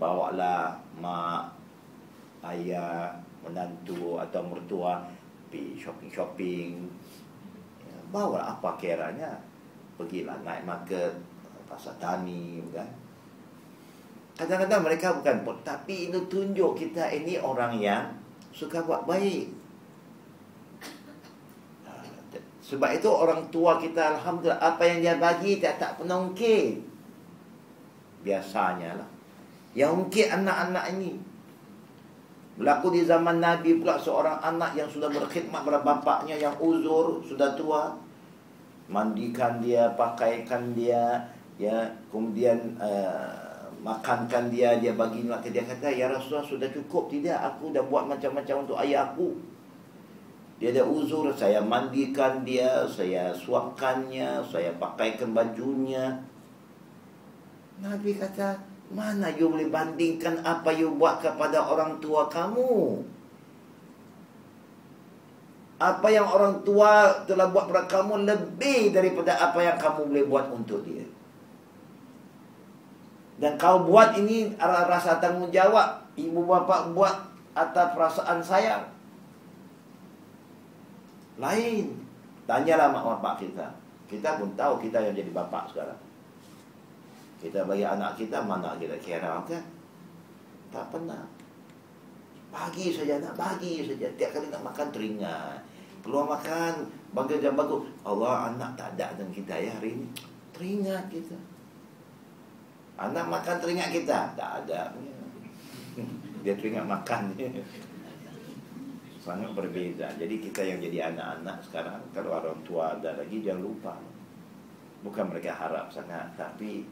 Bawalah 0.00 0.80
Mak 0.96 1.52
Ayah 2.40 3.12
Menantu 3.44 4.16
Atau 4.16 4.48
mertua 4.48 5.04
Pergi 5.52 5.76
shopping-shopping 5.76 6.88
ya, 7.84 7.96
Bawalah 8.08 8.56
apa 8.56 8.80
kiranya 8.80 9.36
Pergilah 9.98 10.38
naik 10.46 10.62
market 10.62 11.12
Pasar 11.66 11.98
tani 11.98 12.62
Bukan 12.64 12.88
Kadang-kadang 14.38 14.86
mereka 14.86 15.18
bukan 15.18 15.42
Tapi 15.66 16.08
ini 16.08 16.18
tunjuk 16.30 16.78
kita 16.78 17.10
Ini 17.10 17.42
orang 17.42 17.74
yang 17.76 18.06
Suka 18.54 18.80
buat 18.86 19.04
baik. 19.04 19.58
Sebab 22.68 22.90
itu 23.00 23.08
orang 23.08 23.48
tua 23.48 23.80
kita 23.80 24.16
Alhamdulillah 24.16 24.60
Apa 24.60 24.82
yang 24.84 24.98
dia 25.00 25.14
bagi 25.16 25.56
tak 25.60 25.96
pernah 25.96 26.20
ungkit. 26.20 26.84
Biasanya 28.24 28.98
lah. 28.98 29.08
Yang 29.72 29.90
ungkit 30.04 30.28
anak-anak 30.32 30.84
ini. 30.96 31.16
Berlaku 32.60 32.92
di 32.92 33.08
zaman 33.08 33.40
Nabi 33.40 33.80
pula 33.80 33.96
Seorang 33.96 34.42
anak 34.42 34.76
yang 34.76 34.88
sudah 34.90 35.08
berkhidmat 35.08 35.64
pada 35.64 35.80
bapaknya 35.80 36.36
Yang 36.36 36.56
uzur, 36.60 37.22
sudah 37.24 37.56
tua 37.56 37.94
Mandikan 38.88 39.60
dia, 39.60 39.92
pakaikan 39.94 40.72
dia 40.72 41.20
ya 41.60 41.84
Kemudian 42.08 42.56
uh, 42.80 43.70
Makankan 43.78 44.50
dia, 44.50 44.80
dia 44.80 44.96
bagi 44.96 45.22
Dia 45.24 45.64
kata, 45.64 45.92
ya 45.92 46.10
Rasulullah 46.10 46.44
sudah 46.44 46.68
cukup 46.72 47.12
Tidak, 47.12 47.36
aku 47.36 47.70
dah 47.70 47.84
buat 47.86 48.08
macam-macam 48.08 48.66
untuk 48.66 48.80
ayah 48.80 49.12
aku 49.12 49.36
dia 50.58 50.74
ada 50.74 50.82
uzur, 50.82 51.30
saya 51.30 51.62
mandikan 51.62 52.42
dia, 52.42 52.82
saya 52.90 53.30
suapkannya, 53.30 54.42
saya 54.42 54.74
pakaikan 54.74 55.30
bajunya. 55.30 56.18
Nabi 57.78 58.18
kata, 58.18 58.58
mana 58.90 59.30
you 59.38 59.54
boleh 59.54 59.70
bandingkan 59.70 60.42
apa 60.42 60.74
you 60.74 60.98
buat 60.98 61.22
kepada 61.22 61.62
orang 61.62 62.02
tua 62.02 62.26
kamu? 62.26 62.98
Apa 65.78 66.10
yang 66.10 66.26
orang 66.26 66.66
tua 66.66 67.22
telah 67.22 67.54
buat 67.54 67.70
kepada 67.70 67.86
kamu 67.86 68.26
lebih 68.26 68.90
daripada 68.90 69.38
apa 69.38 69.62
yang 69.62 69.78
kamu 69.78 70.10
boleh 70.10 70.24
buat 70.26 70.46
untuk 70.50 70.82
dia. 70.82 71.06
Dan 73.38 73.54
kau 73.54 73.86
buat 73.86 74.18
ini 74.18 74.58
rasa 74.58 75.22
tanggungjawab. 75.22 76.18
Ibu 76.18 76.40
bapa 76.42 76.90
buat 76.90 77.14
atas 77.54 77.94
perasaan 77.94 78.42
sayang. 78.42 78.90
Lain. 81.38 81.94
Tanyalah 82.50 82.90
mak 82.90 83.06
bapak 83.06 83.46
kita. 83.46 83.70
Kita 84.10 84.42
pun 84.42 84.50
tahu 84.58 84.82
kita 84.82 84.98
yang 84.98 85.14
jadi 85.14 85.30
bapak 85.30 85.70
sekarang. 85.70 86.00
Kita 87.38 87.62
bagi 87.62 87.86
anak 87.86 88.18
kita 88.18 88.42
mana 88.42 88.74
kita 88.74 88.98
kira 88.98 89.38
kan? 89.46 89.62
Tak 90.74 90.90
pernah. 90.90 91.22
Bagi 92.48 92.94
saja 92.94 93.20
nak 93.20 93.34
bagi 93.36 93.84
saja. 93.84 94.08
Tiap 94.16 94.30
kali 94.32 94.46
nak 94.48 94.64
makan 94.64 94.86
teringat. 94.92 95.60
Keluar 96.00 96.24
makan 96.24 96.88
bagi 97.12 97.42
jam 97.42 97.54
bagus. 97.58 97.84
Allah 98.06 98.52
anak 98.52 98.76
tak 98.78 98.96
ada 98.96 99.16
dengan 99.16 99.32
kita 99.34 99.54
ya 99.58 99.70
hari 99.76 99.98
ini. 99.98 100.08
Teringat 100.56 101.04
kita. 101.12 101.36
Anak 102.98 103.26
makan 103.28 103.56
teringat 103.60 103.90
kita. 103.92 104.32
Tak 104.32 104.50
ada. 104.64 104.92
Dia 106.42 106.54
teringat 106.56 106.88
makan. 106.88 107.36
sangat 109.28 109.52
berbeza. 109.52 110.08
Jadi 110.16 110.40
kita 110.40 110.64
yang 110.64 110.80
jadi 110.80 111.12
anak-anak 111.12 111.60
sekarang 111.68 112.00
kalau 112.16 112.40
orang 112.40 112.56
tua 112.64 112.96
ada 112.96 113.20
lagi 113.20 113.44
jangan 113.44 113.60
lupa. 113.60 113.94
Bukan 115.04 115.28
mereka 115.28 115.52
harap 115.52 115.92
sangat 115.92 116.32
tapi 116.32 116.88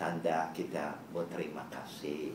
tanda 0.00 0.48
kita 0.56 0.96
berterima 1.12 1.60
kasih. 1.68 2.32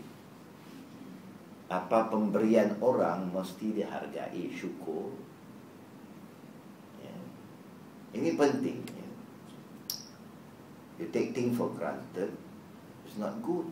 Apa 1.71 2.11
pemberian 2.11 2.75
orang 2.83 3.31
mesti 3.31 3.77
dihargai 3.77 4.51
syukur. 4.51 5.13
Ya. 6.99 7.15
Ini 8.19 8.35
penting. 8.35 8.83
Ya. 8.83 9.09
You 11.01 11.07
take 11.09 11.33
things 11.33 11.57
for 11.57 11.73
granted. 11.73 12.31
It's 13.03 13.17
not 13.17 13.41
good. 13.41 13.65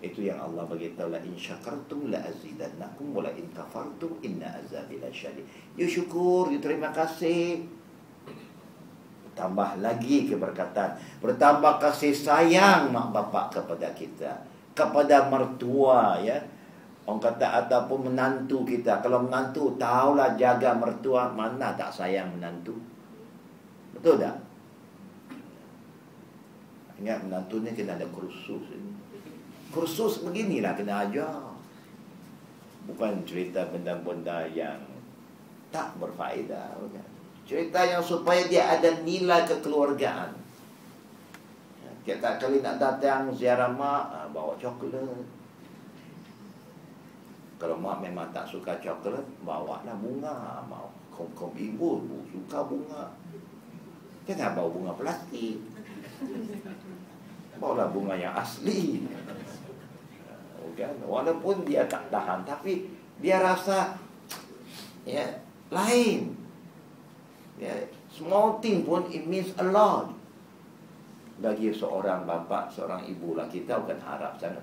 Itu 0.00 0.24
yang 0.24 0.40
Allah 0.40 0.64
bagi 0.64 0.96
tahu 0.96 1.12
la 1.12 1.20
in 1.20 1.36
syakartum 1.36 2.08
la 2.08 2.24
azidannakum 2.24 3.12
wa 3.12 3.20
la 3.20 3.32
in 3.36 3.44
kafartum 3.52 4.16
inna 4.24 4.48
azabi 4.48 4.96
lasyadid. 4.96 5.44
You 5.76 5.84
syukur, 5.84 6.48
you 6.48 6.56
terima 6.56 6.88
kasih. 6.88 7.68
Tambah 9.36 9.80
lagi 9.84 10.24
keberkatan. 10.24 10.96
Bertambah 11.20 11.80
kasih 11.80 12.16
sayang 12.16 12.88
mak 12.92 13.12
bapak 13.12 13.60
kepada 13.60 13.92
kita. 13.92 14.49
Kepada 14.72 15.28
mertua 15.28 16.20
ya. 16.22 16.38
Orang 17.08 17.18
kata 17.18 17.66
ataupun 17.66 18.12
menantu 18.12 18.62
kita. 18.62 19.02
Kalau 19.02 19.26
menantu 19.26 19.74
tahulah 19.74 20.38
jaga 20.38 20.76
mertua. 20.78 21.32
Mana 21.32 21.74
tak 21.74 21.90
sayang 21.90 22.38
menantu. 22.38 22.76
Betul 23.96 24.22
tak? 24.22 24.36
Ingat 27.00 27.24
menantu 27.24 27.64
ni 27.64 27.72
kena 27.72 27.96
ada 27.96 28.06
kursus. 28.12 28.62
Kursus 29.70 30.26
beginilah 30.26 30.74
kena 30.74 31.06
ajar 31.06 31.30
Bukan 32.90 33.22
cerita 33.22 33.70
benda-benda 33.70 34.42
yang 34.50 34.82
Tak 35.70 35.94
berfaedah 36.02 36.74
bukan? 36.82 37.06
Cerita 37.46 37.86
yang 37.86 38.02
supaya 38.02 38.42
dia 38.50 38.66
ada 38.66 38.90
nilai 39.06 39.46
kekeluargaan 39.46 40.39
Tiap 42.00 42.40
kali 42.40 42.64
nak 42.64 42.80
datang 42.80 43.28
ziarah 43.36 43.68
mak, 43.68 44.08
ah, 44.08 44.26
bawa 44.32 44.56
coklat. 44.56 45.04
Kalau 47.60 47.76
mak 47.76 48.00
memang 48.00 48.32
tak 48.32 48.48
suka 48.48 48.72
coklat, 48.80 49.20
bawa 49.44 49.84
lah 49.84 49.96
bunga. 50.00 50.64
Mau 50.64 50.88
kong-kong 51.12 51.52
ibu, 51.60 52.00
suka 52.32 52.64
bunga. 52.64 53.12
Jangan 54.24 54.56
bawa 54.56 54.68
bunga 54.72 54.92
plastik. 54.96 55.60
Bawalah 57.60 57.92
bunga 57.92 58.16
yang 58.16 58.32
asli. 58.32 59.04
Kan? 60.80 60.96
Walaupun 61.04 61.68
dia 61.68 61.84
tak 61.84 62.08
tahan, 62.08 62.40
tapi 62.48 62.88
dia 63.20 63.36
rasa 63.44 64.00
ya 65.04 65.28
lain. 65.68 66.32
Ya, 67.60 67.76
small 68.08 68.56
thing 68.64 68.88
pun 68.88 69.04
it 69.12 69.28
means 69.28 69.52
a 69.60 69.66
lot. 69.68 70.19
Bagi 71.40 71.72
seorang 71.72 72.28
bapa, 72.28 72.68
seorang 72.68 73.08
ibu 73.08 73.32
lah 73.32 73.48
kita 73.48 73.80
bukan 73.80 73.96
harap 74.04 74.36
sangat 74.36 74.60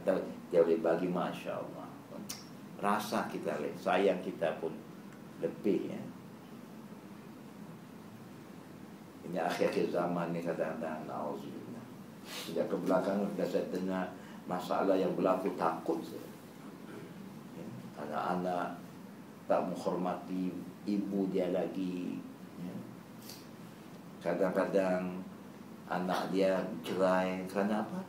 dia 0.53 0.61
boleh 0.61 0.77
bagi 0.77 1.09
masya 1.09 1.57
Allah 1.57 1.87
rasa 2.77 3.25
kita 3.25 3.57
sayang 3.81 4.21
kita 4.21 4.53
pun 4.61 4.69
lebih 5.41 5.93
ya. 5.93 6.01
Ini 9.27 9.37
akhir-akhir 9.43 9.91
zaman 9.91 10.31
ni 10.31 10.39
kadang-kadang 10.39 11.03
Nauzubillah 11.03 11.83
Sejak 12.47 12.71
ke 12.71 12.79
belakang 12.79 13.27
Sudah 13.35 13.47
saya 13.51 13.67
dengar 13.75 14.07
Masalah 14.47 14.95
yang 14.95 15.11
berlaku 15.19 15.51
takut 15.59 15.99
saya 16.07 16.23
ya. 17.59 17.67
Anak-anak 18.07 18.79
Tak 19.51 19.67
menghormati 19.67 20.47
Ibu 20.87 21.27
dia 21.27 21.51
lagi 21.51 22.23
ya. 22.63 22.75
Kadang-kadang 24.23 25.26
Anak 25.87 26.35
dia 26.35 26.59
cerai 26.83 27.47
Kerana 27.47 27.79
apa? 27.79 27.99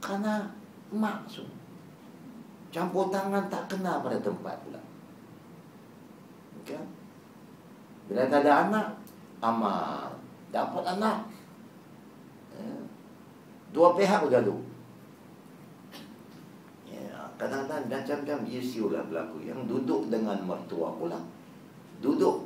Kerana 0.00 0.48
Mak 0.92 1.28
semua 1.28 1.56
Campur 2.76 3.08
tangan 3.08 3.48
tak 3.48 3.72
kena 3.72 4.04
pada 4.04 4.20
tempat 4.20 4.52
pula. 4.60 4.76
Okay? 6.60 6.76
Bila 8.04 8.28
tak 8.28 8.44
ada 8.44 8.68
anak, 8.68 8.86
amat 9.40 10.12
dapat 10.52 10.84
anak. 10.84 11.24
Ya. 12.52 12.76
Dua 13.72 13.96
pihak 13.96 14.28
bergaduh. 14.28 14.60
Ya, 16.84 17.16
kadang-kadang 17.40 17.88
macam-macam 17.88 18.38
isu 18.44 18.92
lah 18.92 19.08
berlaku. 19.08 19.40
Yang 19.48 19.64
duduk 19.72 20.12
dengan 20.12 20.36
mertua 20.44 20.92
pula. 21.00 21.16
Duduk. 22.04 22.44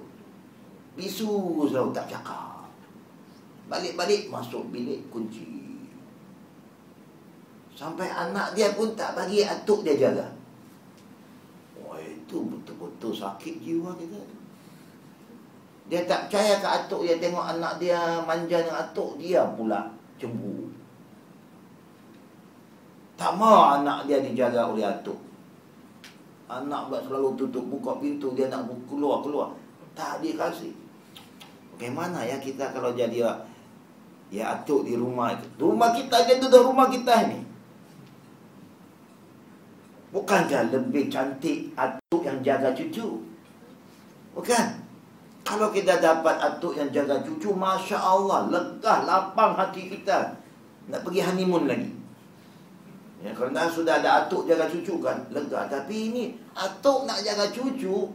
Bisu 0.95 1.67
selalu 1.67 1.91
tak 1.91 2.07
cakap. 2.07 2.50
Balik-balik 3.71 4.27
masuk 4.35 4.67
bilik 4.75 5.07
kunci. 5.15 5.47
Sampai 7.79 8.11
anak 8.11 8.59
dia 8.59 8.75
pun 8.75 8.93
tak 8.99 9.15
bagi 9.15 9.47
atuk 9.47 9.87
dia 9.87 9.95
jaga. 9.95 10.27
Wah 11.79 12.03
itu 12.03 12.51
betul-betul 12.51 13.15
sakit 13.15 13.63
jiwa 13.63 13.95
kita. 13.95 14.19
Dia 15.87 16.03
tak 16.03 16.27
percaya 16.27 16.59
ke 16.59 16.67
atuk 16.67 17.07
dia 17.07 17.23
tengok 17.23 17.47
anak 17.47 17.79
dia 17.79 18.19
manja 18.27 18.59
dengan 18.59 18.91
atuk 18.91 19.23
dia 19.23 19.47
pula 19.55 19.87
cemburu. 20.19 20.67
Tak 23.15 23.39
mau 23.39 23.79
anak 23.79 24.11
dia 24.11 24.19
dijaga 24.19 24.67
oleh 24.67 24.83
atuk. 24.83 25.17
Anak 26.51 26.91
buat 26.91 27.07
selalu 27.07 27.39
tutup 27.39 27.63
buka 27.71 28.03
pintu 28.03 28.35
dia 28.35 28.51
nak 28.51 28.67
keluar-keluar. 28.91 29.55
Tak 29.95 30.19
dia 30.27 30.35
kasih. 30.35 30.75
Bagaimana 31.79 32.27
ya 32.27 32.37
kita 32.37 32.77
kalau 32.77 32.93
jadi 32.93 33.25
ya 34.31 34.57
atuk 34.57 34.87
di 34.87 34.95
rumah 34.95 35.35
itu. 35.35 35.47
Rumah 35.59 35.91
kita 35.93 36.17
jadi 36.25 36.47
rumah 36.63 36.87
kita 36.87 37.15
ini. 37.29 37.41
Bukankah 40.11 40.75
lebih 40.75 41.07
cantik 41.07 41.71
atuk 41.79 42.27
yang 42.27 42.43
jaga 42.43 42.75
cucu? 42.75 43.23
Bukan? 44.35 44.67
Kalau 45.47 45.71
kita 45.75 45.99
dapat 45.99 46.39
atuk 46.39 46.79
yang 46.79 46.91
jaga 46.95 47.23
cucu, 47.27 47.51
Masya 47.55 47.99
Allah, 47.99 48.47
lega, 48.51 49.03
lapang 49.07 49.55
hati 49.59 49.91
kita. 49.91 50.35
Nak 50.91 51.03
pergi 51.07 51.23
honeymoon 51.23 51.67
lagi. 51.67 51.91
Ya, 53.23 53.35
kerana 53.35 53.69
sudah 53.69 54.01
ada 54.01 54.27
atuk 54.27 54.47
jaga 54.47 54.71
cucu 54.71 54.99
kan, 55.03 55.27
lega. 55.31 55.67
Tapi 55.67 56.11
ini, 56.11 56.25
atuk 56.55 57.07
nak 57.07 57.23
jaga 57.23 57.51
cucu, 57.51 58.11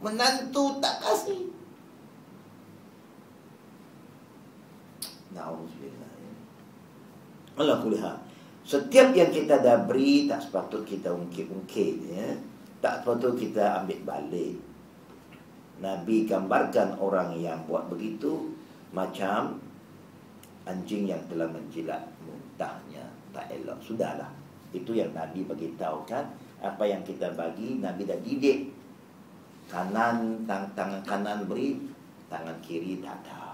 menantu 0.00 0.80
tak 0.80 1.00
kasih. 1.04 1.52
Na'udzubillah. 5.36 6.12
Allah 7.56 7.76
kulihat. 7.84 8.16
Setiap 8.66 9.14
yang 9.14 9.30
kita 9.30 9.62
dah 9.62 9.86
beri 9.86 10.26
tak 10.26 10.42
sepatut 10.42 10.82
kita 10.82 11.12
ungkit-ungkit 11.12 11.94
ya. 12.10 12.34
Tak 12.82 13.04
sepatut 13.04 13.38
kita 13.38 13.84
ambil 13.84 14.00
balik. 14.02 14.58
Nabi 15.78 16.24
gambarkan 16.24 16.96
orang 16.98 17.36
yang 17.36 17.62
buat 17.68 17.86
begitu 17.92 18.50
macam 18.90 19.60
anjing 20.66 21.06
yang 21.06 21.22
telah 21.30 21.46
menjilat 21.46 22.02
muntahnya. 22.26 23.06
Tak 23.30 23.52
elok. 23.52 23.78
Sudahlah. 23.84 24.32
Itu 24.74 24.96
yang 24.96 25.14
Nabi 25.14 25.46
bagi 25.46 25.76
tahu 25.78 26.02
kan. 26.08 26.26
Apa 26.58 26.88
yang 26.88 27.06
kita 27.06 27.36
bagi 27.38 27.78
Nabi 27.78 28.02
dah 28.02 28.18
didik. 28.18 28.72
Kanan 29.70 30.46
tang 30.46 30.66
tangan 30.78 31.02
kanan 31.02 31.46
beri, 31.46 31.78
tangan 32.30 32.54
kiri 32.62 32.98
tak 33.02 33.18
tahu. 33.26 33.45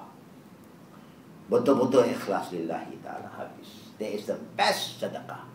Betul-betul 1.51 2.13
ikhlas 2.13 2.55
lillahi 2.55 2.99
taala 3.03 3.27
habis. 3.33 3.95
That 3.99 4.11
is 4.15 4.27
the 4.27 4.39
best 4.55 5.03
sedekah. 5.03 5.49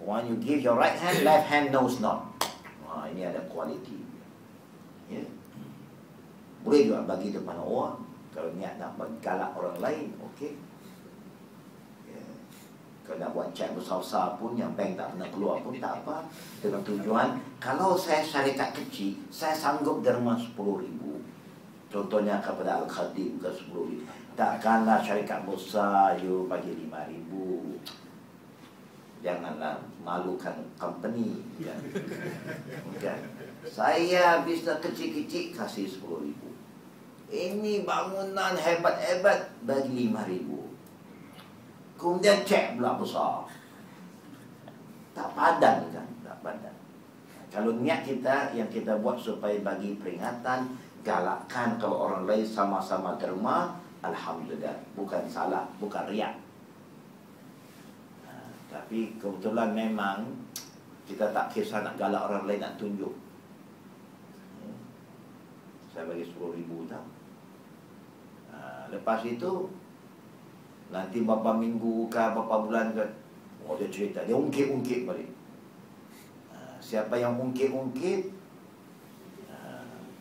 When 0.00 0.32
you 0.32 0.36
give 0.40 0.64
your 0.64 0.80
right 0.80 0.96
hand, 0.96 1.24
left 1.28 1.52
hand 1.52 1.76
knows 1.76 2.00
not. 2.00 2.24
Wah, 2.88 3.04
ini 3.12 3.28
ada 3.28 3.44
quality. 3.52 4.00
Ya. 5.12 5.20
Boleh 6.64 6.88
juga 6.88 7.04
bagi 7.04 7.36
depan 7.36 7.60
orang. 7.60 8.00
Kalau 8.32 8.48
niat 8.56 8.80
nak 8.80 8.96
galak 9.20 9.52
orang 9.52 9.76
lain, 9.76 10.08
okey. 10.32 10.56
Ya. 12.08 12.22
Kalau 13.04 13.20
nak 13.20 13.30
buat 13.36 13.52
cek 13.52 13.76
besar-besar 13.76 14.40
pun 14.40 14.56
yang 14.56 14.72
bank 14.72 14.96
tak 14.96 15.12
pernah 15.12 15.28
keluar 15.28 15.60
pun 15.60 15.76
tak 15.76 16.00
apa. 16.00 16.24
Dengan 16.64 16.80
tujuan, 16.80 17.28
kalau 17.60 17.92
saya 18.00 18.24
syarikat 18.24 18.72
kecil, 18.72 19.20
saya 19.28 19.52
sanggup 19.52 20.00
derma 20.00 20.40
10 20.40 20.56
ribu. 20.56 21.19
Contohnya 21.90 22.38
kepada 22.38 22.86
Al-Khadim 22.86 23.42
ke 23.42 23.50
10 23.50 23.90
ribu. 23.90 24.06
Takkanlah 24.38 25.02
syarikat 25.02 25.42
besar 25.42 26.14
you 26.22 26.46
bagi 26.46 26.72
lima 26.72 27.04
ribu. 27.10 27.76
Janganlah 29.20 29.76
malukan 30.00 30.54
company. 30.80 31.44
Ya. 31.60 31.76
kan? 33.02 33.20
Saya 33.68 34.40
bisnes 34.46 34.80
kecil-kecil 34.80 35.52
kasih 35.52 35.84
sepuluh 35.84 36.24
ribu. 36.24 36.48
Ini 37.28 37.84
bangunan 37.84 38.56
hebat-hebat 38.56 39.52
bagi 39.68 40.08
lima 40.08 40.24
ribu. 40.24 40.72
Kemudian 42.00 42.40
cek 42.48 42.80
pula 42.80 42.96
besar. 42.96 43.44
Tak 45.12 45.36
padan 45.36 45.84
kan? 45.92 46.08
Tak 46.24 46.36
padan. 46.40 46.74
Kalau 47.52 47.76
niat 47.76 48.08
kita 48.08 48.56
yang 48.56 48.72
kita 48.72 48.96
buat 49.04 49.20
supaya 49.20 49.60
bagi 49.60 50.00
peringatan 50.00 50.80
Galakkan 51.00 51.80
kalau 51.80 52.08
orang 52.08 52.28
lain 52.28 52.44
sama-sama 52.44 53.16
derma 53.16 53.72
Alhamdulillah. 54.04 54.76
Bukan 54.92 55.24
salah 55.28 55.64
Bukan 55.80 56.04
riak. 56.12 56.36
Ha, 58.28 58.32
Tapi 58.68 59.16
kebetulan 59.16 59.72
memang 59.72 60.28
Kita 61.08 61.32
tak 61.32 61.52
kisah 61.52 61.80
nak 61.80 61.96
galak 61.96 62.28
orang 62.28 62.44
lain 62.44 62.60
Nak 62.60 62.76
tunjuk. 62.76 63.12
Hmm. 64.60 64.76
Saya 65.92 66.04
bagi 66.04 66.24
10 66.28 66.36
ribu 66.60 66.84
tau. 66.84 67.04
Ha, 68.52 68.92
Lepas 68.92 69.24
itu 69.24 69.68
Nanti 70.92 71.24
beberapa 71.24 71.56
minggu 71.56 72.12
ke 72.12 72.20
Beberapa 72.36 72.56
bulan 72.68 72.92
ke 72.92 73.04
Oh 73.68 73.76
dia 73.76 73.92
cerita. 73.92 74.24
Dia 74.24 74.34
ungkit-ungkit 74.34 75.04
balik. 75.04 75.28
Ha, 76.50 76.80
Siapa 76.80 77.14
yang 77.20 77.36
ungkit-ungkit 77.36 78.39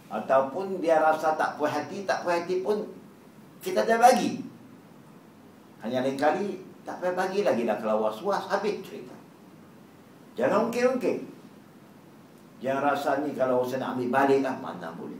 Ataupun 0.09 0.81
dia 0.81 0.97
rasa 0.97 1.37
tak 1.37 1.61
puas 1.61 1.69
hati 1.69 2.01
Tak 2.01 2.25
puas 2.25 2.41
hati 2.41 2.65
pun 2.65 2.81
kita 3.59 3.83
dah 3.83 3.99
bagi. 3.99 4.39
Hanya 5.83 6.03
lain 6.03 6.15
kali 6.15 6.63
tak 6.87 7.03
payah 7.03 7.13
bagi 7.13 7.43
lagi 7.43 7.67
dah 7.67 7.77
kalau 7.77 8.07
was-was 8.07 8.49
habis 8.49 8.79
cerita. 8.81 9.13
Jangan 10.39 10.71
ungkit-ungkit. 10.71 11.27
Jangan 12.63 12.91
rasa 12.91 13.23
ni 13.23 13.35
kalau 13.35 13.63
saya 13.63 13.83
nak 13.83 13.99
ambil 13.99 14.09
balik 14.09 14.39
lah 14.43 14.55
mana 14.57 14.89
boleh. 14.95 15.19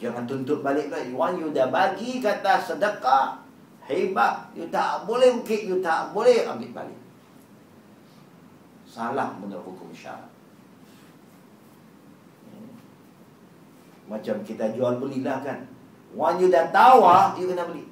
Jangan 0.00 0.24
tuntut 0.24 0.64
balik 0.64 0.88
lah. 0.88 1.02
Wan 1.12 1.36
you 1.36 1.52
dah 1.52 1.68
bagi 1.68 2.22
kata 2.22 2.62
sedekah 2.62 3.44
hebat. 3.84 4.48
You 4.54 4.70
tak 4.70 5.04
boleh 5.04 5.42
ungkit, 5.42 5.66
you 5.66 5.82
tak 5.82 6.14
boleh 6.14 6.46
ambil 6.46 6.70
balik. 6.72 7.00
Salah 8.88 9.36
menurut 9.38 9.62
hukum 9.62 9.90
syarat. 9.94 10.26
Macam 14.10 14.42
kita 14.42 14.74
jual 14.74 14.98
belilah 14.98 15.38
kan 15.46 15.70
Wan 16.10 16.42
you 16.42 16.50
dah 16.50 16.66
tahu 16.74 17.06
ah, 17.06 17.38
you 17.38 17.46
kena 17.46 17.70
beli. 17.70 17.86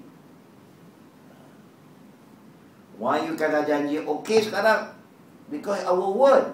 Why 2.99 3.23
you 3.23 3.39
kata 3.39 3.63
janji 3.63 4.03
okey 4.03 4.43
sekarang? 4.43 4.91
Because 5.47 5.87
our 5.87 6.11
word. 6.11 6.51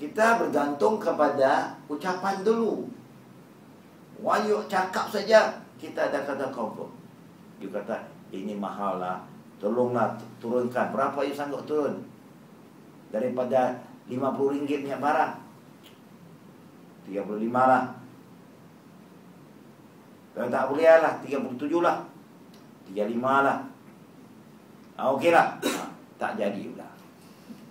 Kita 0.00 0.40
bergantung 0.40 0.96
kepada 0.96 1.76
ucapan 1.88 2.40
dulu. 2.40 2.88
Why 4.24 4.48
you 4.48 4.64
cakap 4.72 5.12
saja, 5.12 5.60
kita 5.76 6.08
dah 6.08 6.24
kata 6.24 6.48
confirm. 6.48 6.88
You 7.60 7.68
kata, 7.68 8.08
ini 8.32 8.56
mahal 8.56 9.00
lah. 9.00 9.20
Tolonglah 9.60 10.16
turunkan. 10.40 10.92
Berapa 10.96 11.20
you 11.28 11.36
sanggup 11.36 11.68
turun? 11.68 12.04
Daripada 13.12 13.84
RM50 14.08 14.80
punya 14.80 14.96
barang. 14.96 15.32
35 17.08 17.52
lah. 17.52 17.84
Kalau 20.36 20.52
tak 20.52 20.68
boleh 20.68 20.84
lah, 20.84 21.16
37 21.24 21.80
lah. 21.80 22.04
35 22.92 23.16
lah. 23.24 23.58
Ah, 25.00 25.08
okey 25.16 25.32
lah. 25.32 25.56
Ah, 25.64 25.88
tak 26.20 26.36
jadi 26.36 26.60
pula. 26.68 26.88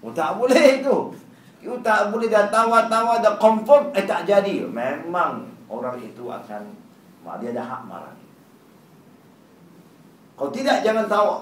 Oh, 0.01 0.09
tak 0.09 0.41
boleh 0.41 0.81
tu. 0.81 1.13
You 1.61 1.81
tak 1.81 2.13
boleh 2.13 2.29
dah 2.29 2.49
tawar-tawar 2.53 3.25
dah 3.25 3.41
confirm 3.41 3.89
eh 3.93 4.05
tak 4.05 4.29
jadi. 4.29 4.65
Memang 4.69 5.49
orang 5.65 5.97
itu 5.97 6.29
akan 6.29 6.61
dia 7.41 7.49
ada 7.57 7.63
hak 7.65 7.81
marah. 7.89 8.13
Kalau 10.37 10.53
tidak 10.53 10.85
jangan 10.85 11.09
tawar. 11.09 11.41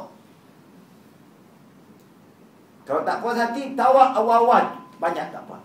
Kalau 2.87 3.03
tak 3.03 3.19
puas 3.19 3.35
hati 3.35 3.75
tawar 3.75 4.15
awal-awal 4.15 4.79
banyak 4.99 5.27
tak 5.27 5.43
apa. 5.43 5.59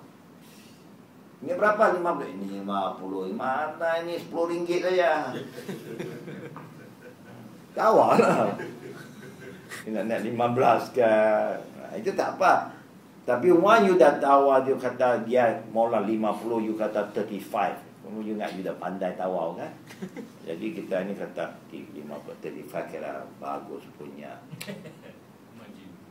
Ini 1.39 1.55
berapa? 1.55 1.95
50. 2.03 2.35
Ini 2.35 2.67
50. 2.67 3.39
Mana 3.39 3.91
ini 4.03 4.19
10 4.19 4.51
ringgit 4.51 4.81
saja. 4.83 5.31
Tawar 7.79 8.19
lah. 8.19 8.51
Nak 9.87 10.05
nak 10.11 10.21
15 10.27 10.99
kan. 10.99 11.55
Itu 11.95 12.11
tak 12.19 12.35
apa. 12.37 12.75
Tapi 13.23 13.53
one 13.53 13.87
you 13.87 13.95
dah 14.01 14.19
tawar 14.19 14.65
dia 14.65 14.75
kata 14.75 15.23
dia 15.23 15.63
mula 15.71 16.03
50 16.03 16.67
you 16.67 16.75
kata 16.75 17.07
35. 17.15 17.39
Kamu 18.03 18.25
juga 18.25 18.49
you 18.57 18.67
dah 18.67 18.75
pandai 18.83 19.15
tawar 19.15 19.55
kan. 19.55 19.71
Jadi 20.43 20.75
kita 20.75 21.07
ni 21.07 21.15
kata 21.15 21.55
50 21.71 21.95
35 22.43 22.91
kira 22.91 23.23
bagus 23.39 23.85
punya. 23.95 24.33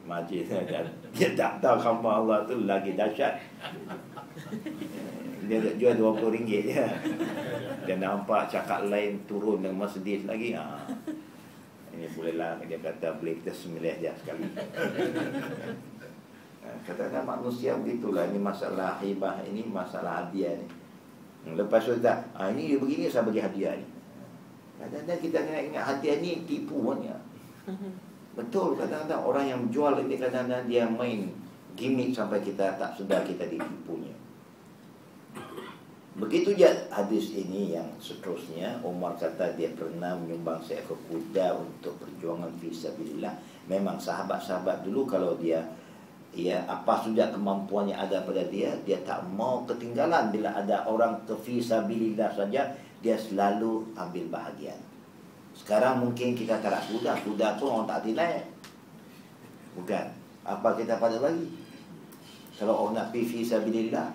Majid 0.07 0.47
dan 0.47 0.87
dia 1.11 1.35
tak 1.35 1.59
tahu 1.59 1.75
kamu 1.83 2.07
Allah 2.07 2.39
tu 2.47 2.63
lagi 2.63 2.95
dahsyat. 2.95 3.35
Dia 5.47 5.63
tak 5.63 5.75
jual 5.79 5.95
20 5.95 6.35
ringgit 6.35 6.61
je. 6.75 6.85
Dia 7.87 7.95
nampak 7.95 8.51
cakap 8.51 8.91
lain 8.91 9.15
turun 9.23 9.63
dengan 9.63 9.87
Mercedes 9.87 10.27
lagi. 10.27 10.51
Ha. 10.51 10.83
Ini 11.95 12.05
bolehlah 12.13 12.59
dia 12.67 12.77
kata 12.77 13.15
boleh 13.17 13.39
kita 13.39 13.51
semilih 13.55 13.95
dia 14.03 14.11
sekali. 14.19 14.43
Ha, 16.67 16.73
kata-kata 16.83 17.23
manusia 17.23 17.79
begitulah 17.79 18.27
Ini 18.27 18.43
masalah 18.43 18.99
hibah 18.99 19.39
Ini 19.45 19.63
masalah 19.71 20.25
hadiah 20.25 20.51
ni 20.51 20.67
Lepas 21.55 21.87
tu 21.87 21.95
tak 22.03 22.27
ha, 22.35 22.51
Ini 22.51 22.75
dia 22.75 22.77
begini 22.81 23.07
saya 23.07 23.23
bagi 23.23 23.39
hadiah 23.39 23.71
ni 23.77 23.87
Kadang-kadang 24.75 25.21
kita 25.21 25.37
kena 25.47 25.63
ingat 25.63 25.83
hadiah 25.85 26.19
ni 26.19 26.43
Tipu 26.43 26.81
punya 26.81 27.15
Betul 28.37 28.75
kadang-kadang 28.75 29.21
orang 29.21 29.45
yang 29.47 29.61
jual 29.71 29.95
ini 30.01 30.19
Kadang-kadang 30.19 30.67
dia 30.67 30.83
main 30.89 31.31
gimmick 31.79 32.11
Sampai 32.11 32.43
kita 32.43 32.75
tak 32.75 32.99
sedar 32.99 33.23
kita 33.23 33.47
ditipunya 33.47 34.16
Begitu 36.17 36.57
je 36.57 36.65
hadis 36.89 37.37
ini 37.37 37.77
yang 37.77 37.85
seterusnya. 38.01 38.81
Umar 38.81 39.13
kata 39.13 39.53
dia 39.53 39.69
pernah 39.77 40.17
menyumbang 40.17 40.57
seekor 40.65 40.97
kuda 41.05 41.53
Untuk 41.61 41.93
perjuangan 42.01 42.49
fisabilillah 42.57 43.37
Memang 43.69 44.01
sahabat-sahabat 44.01 44.81
dulu 44.81 45.05
kalau 45.05 45.37
dia 45.37 45.61
ya 46.33 46.61
apa 46.69 47.01
sudah 47.01 47.33
kemampuannya 47.33 47.97
ada 47.97 48.21
pada 48.21 48.45
dia 48.49 48.73
dia 48.81 48.97
tak 49.05 49.21
mau 49.29 49.61
ketinggalan. 49.69 50.33
Bila 50.33 50.57
ada 50.57 50.89
orang 50.89 51.21
kefisabilillah 51.29 52.33
saja 52.33 52.65
dia 52.97 53.15
selalu 53.15 53.85
ambil 53.93 54.25
bahagian. 54.33 54.77
Sekarang 55.53 56.01
mungkin 56.01 56.33
kita 56.33 56.57
tak 56.57 56.81
kuda. 56.89 57.13
Kuda 57.21 57.61
pun 57.61 57.69
orang 57.77 57.89
tak 57.89 58.09
tilai 58.09 58.41
bukan. 59.77 60.05
Apa 60.47 60.73
kita 60.73 60.97
pada 60.97 61.21
lagi 61.21 61.45
kalau 62.57 62.89
orang 62.89 63.05
nak 63.05 63.07
fisabilillah 63.13 64.09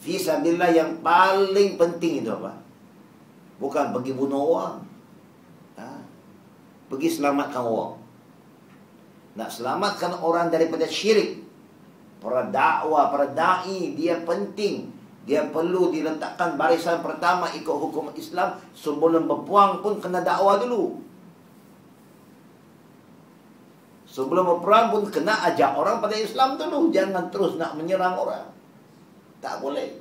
fisabilillah 0.00 0.70
yang 0.72 0.90
paling 1.04 1.76
penting 1.76 2.24
itu 2.24 2.32
apa 2.32 2.56
bukan 3.60 3.92
pergi 3.92 4.12
bunuh 4.16 4.42
orang 4.56 4.78
ha? 5.76 6.00
pergi 6.88 7.08
selamatkan 7.20 7.64
orang 7.64 8.00
nak 9.38 9.50
selamatkan 9.50 10.18
orang 10.20 10.50
daripada 10.50 10.86
syirik. 10.90 11.46
Para 12.20 12.44
dakwah, 12.50 13.08
para 13.08 13.30
da'i, 13.30 13.96
dia 13.96 14.20
penting. 14.20 14.92
Dia 15.24 15.46
perlu 15.48 15.88
diletakkan 15.94 16.58
barisan 16.58 17.00
pertama 17.00 17.48
ikut 17.54 17.72
hukum 17.72 18.12
Islam. 18.18 18.58
Sebelum 18.74 19.24
berpuang 19.24 19.80
pun 19.80 20.02
kena 20.02 20.20
dakwah 20.20 20.60
dulu. 20.60 21.00
Sebelum 24.10 24.58
berperang 24.58 24.90
pun 24.90 25.06
kena 25.06 25.38
ajak 25.48 25.78
orang 25.78 26.02
pada 26.02 26.18
Islam 26.18 26.58
dulu. 26.58 26.90
Jangan 26.90 27.30
terus 27.30 27.54
nak 27.56 27.78
menyerang 27.78 28.18
orang. 28.18 28.50
Tak 29.40 29.64
boleh. 29.64 29.96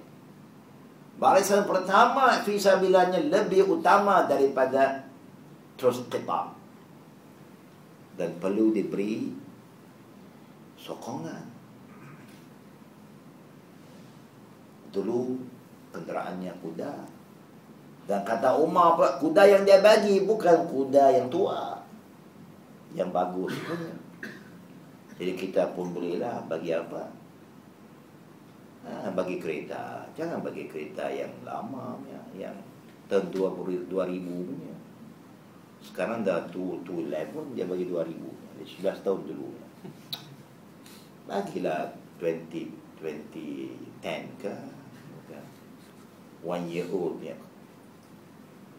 Barisan 1.19 1.67
pertama 1.67 2.39
fisabilanya 2.47 3.19
lebih 3.19 3.67
utama 3.67 4.23
daripada 4.23 5.03
terus 5.75 6.03
kitab 6.07 6.55
dan 8.15 8.35
perlu 8.39 8.71
diberi 8.71 9.31
sokongan. 10.79 11.43
Dulu 14.91 15.39
kenderaannya 15.91 16.55
kuda. 16.63 16.93
Dan 18.09 18.25
kata 18.25 18.57
Umar 18.57 18.97
pula, 18.97 19.21
kuda 19.21 19.43
yang 19.45 19.63
dia 19.67 19.83
bagi 19.83 20.23
bukan 20.23 20.65
kuda 20.65 21.19
yang 21.19 21.27
tua. 21.29 21.77
Yang 22.97 23.09
bagus 23.13 23.53
punya. 23.53 23.93
Jadi 25.19 25.31
kita 25.35 25.75
pun 25.75 25.91
bolehlah 25.91 26.41
bagi 26.47 26.73
apa? 26.73 27.18
Ha, 28.89 29.13
bagi 29.13 29.37
kereta. 29.37 30.01
Jangan 30.17 30.41
bagi 30.41 30.65
kereta 30.65 31.05
yang 31.13 31.29
lama 31.45 31.93
punya. 32.01 32.21
Yang 32.33 32.57
tahun 33.05 33.29
2000 33.29 33.85
punya. 34.25 34.75
Sekarang 35.79 36.25
dah 36.25 36.41
tu 36.49 36.81
tu 36.81 37.05
pun 37.05 37.45
dia 37.53 37.69
bagi 37.69 37.85
2000. 37.85 38.09
Dia 38.57 38.65
11 38.97 39.05
tahun 39.05 39.21
dulu. 39.29 39.49
Bagilah 41.29 41.93
20 42.17 42.73
2010 42.99 44.41
ke? 44.41 44.53
One 46.43 46.65
year 46.67 46.87
old 46.91 47.19
dia. 47.19 47.35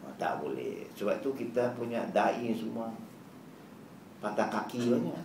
Oh, 0.05 0.13
tak 0.17 0.41
boleh. 0.41 0.89
Sebab 0.97 1.21
tu 1.25 1.33
kita 1.37 1.77
punya 1.77 2.05
dai 2.13 2.53
semua 2.57 2.89
patah 4.21 4.49
kaki 4.49 4.81
banyak. 4.93 5.25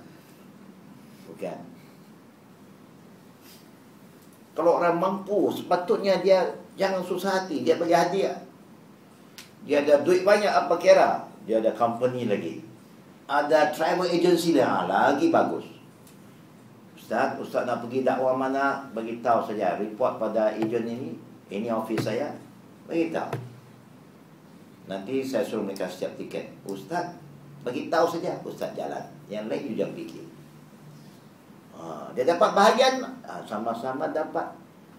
Bukan. 1.27 1.59
Kalau 4.56 4.80
orang 4.80 4.95
mampu, 4.95 5.51
sepatutnya 5.51 6.24
dia 6.24 6.47
jangan 6.80 7.03
susah 7.03 7.43
hati. 7.43 7.68
Dia 7.68 7.76
bagi 7.76 7.91
hadiah. 7.91 8.39
Dia 9.68 9.84
ada 9.84 9.99
duit 9.99 10.24
banyak 10.24 10.47
apa 10.47 10.80
kira? 10.80 11.28
Dia 11.43 11.60
ada 11.60 11.76
company 11.76 12.24
lagi. 12.24 12.64
Ada 13.28 13.76
travel 13.76 14.08
agency 14.08 14.56
lah. 14.56 14.88
Ha, 14.88 15.12
lagi 15.12 15.28
bagus. 15.28 15.68
Ustaz, 16.95 17.36
Ustaz 17.38 17.68
nak 17.68 17.84
pergi 17.84 18.08
dakwah 18.08 18.34
mana? 18.38 18.88
Bagi 18.95 19.20
tahu 19.20 19.43
saja. 19.43 19.76
Report 19.76 20.18
pada 20.22 20.56
agent 20.56 20.88
ini. 20.88 21.20
Ini 21.51 21.68
office 21.76 22.08
saya. 22.08 22.32
Bagi 22.88 23.12
tahu. 23.12 23.36
Nanti 24.86 25.26
saya 25.26 25.43
suruh 25.43 25.66
mereka 25.66 25.89
setiap 25.89 26.16
tiket. 26.16 26.53
Ustaz, 26.64 27.18
bagi 27.66 27.89
tahu 27.89 28.06
saja. 28.08 28.38
Ustaz 28.45 28.72
jalan. 28.78 29.03
Yang 29.28 29.45
lain 29.51 29.62
you 29.68 29.76
jangan 29.76 29.93
fikir. 29.97 30.26
Ha, 31.76 32.11
dia 32.15 32.23
dapat 32.23 32.49
bahagian. 32.55 33.03
Ha, 33.23 33.43
sama-sama 33.43 34.09
dapat 34.09 34.55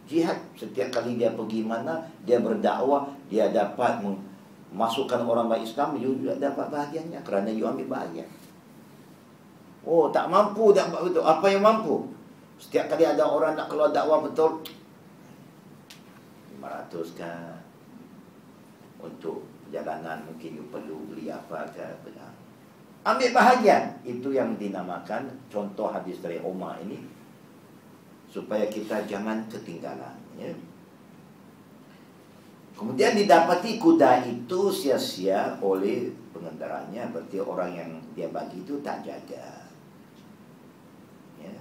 jihad. 0.07 0.39
Setiap 0.55 1.03
kali 1.03 1.19
dia 1.19 1.35
pergi 1.35 1.67
mana, 1.67 2.07
dia 2.23 2.39
berdakwah, 2.39 3.11
dia 3.27 3.51
dapat 3.51 4.01
masukkan 4.75 5.23
orang 5.23 5.49
baik 5.49 5.65
Islam 5.65 5.97
you 5.97 6.19
juga 6.21 6.37
dapat 6.37 6.69
bahagiannya 6.69 7.21
kerana 7.23 7.49
you 7.49 7.65
ambil 7.67 7.97
bahagian. 7.97 8.27
Oh, 9.87 10.11
tak 10.11 10.27
mampu 10.27 10.75
tak 10.75 10.91
betul. 10.91 11.23
Apa 11.23 11.47
yang 11.47 11.63
mampu? 11.63 12.11
Setiap 12.59 12.91
kali 12.91 13.07
ada 13.07 13.23
orang 13.23 13.55
nak 13.55 13.69
keluar 13.69 13.93
dakwah 13.93 14.25
betul 14.25 14.65
500 16.57 17.21
kan 17.21 17.61
untuk 18.99 19.45
perjalanan 19.69 20.25
mungkin 20.25 20.59
you 20.59 20.67
perlu 20.73 21.07
beli 21.13 21.29
apa 21.31 21.69
ke 21.71 21.85
benar. 22.03 22.26
Ambil 23.07 23.31
bahagian 23.31 24.03
itu 24.03 24.35
yang 24.35 24.59
dinamakan 24.59 25.31
contoh 25.47 25.87
hadis 25.87 26.19
dari 26.19 26.43
Umar 26.43 26.83
ini 26.83 26.99
supaya 28.27 28.67
kita 28.67 29.07
jangan 29.07 29.47
ketinggalan 29.47 30.19
ya. 30.35 30.51
Kemudian 32.75 33.15
didapati 33.15 33.79
kuda 33.79 34.27
itu 34.27 34.69
sia-sia 34.69 35.57
oleh 35.65 36.13
pengendaranya 36.37 37.09
Berarti 37.09 37.41
orang 37.41 37.73
yang 37.73 37.91
dia 38.13 38.29
bagi 38.29 38.61
itu 38.61 38.77
tak 38.85 39.01
jaga 39.01 39.65
ya. 41.41 41.57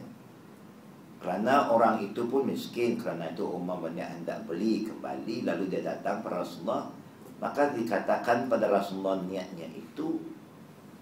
Kerana 1.24 1.72
orang 1.72 2.04
itu 2.04 2.28
pun 2.28 2.44
miskin 2.44 3.00
Kerana 3.00 3.32
itu 3.32 3.48
Umar 3.48 3.80
banyak 3.80 4.04
hendak 4.04 4.44
beli 4.44 4.84
kembali 4.84 5.48
Lalu 5.48 5.72
dia 5.72 5.88
datang 5.88 6.20
pada 6.20 6.44
Rasulullah 6.44 6.92
Maka 7.40 7.72
dikatakan 7.72 8.52
pada 8.52 8.68
Rasulullah 8.68 9.24
niatnya 9.24 9.72
itu 9.72 10.35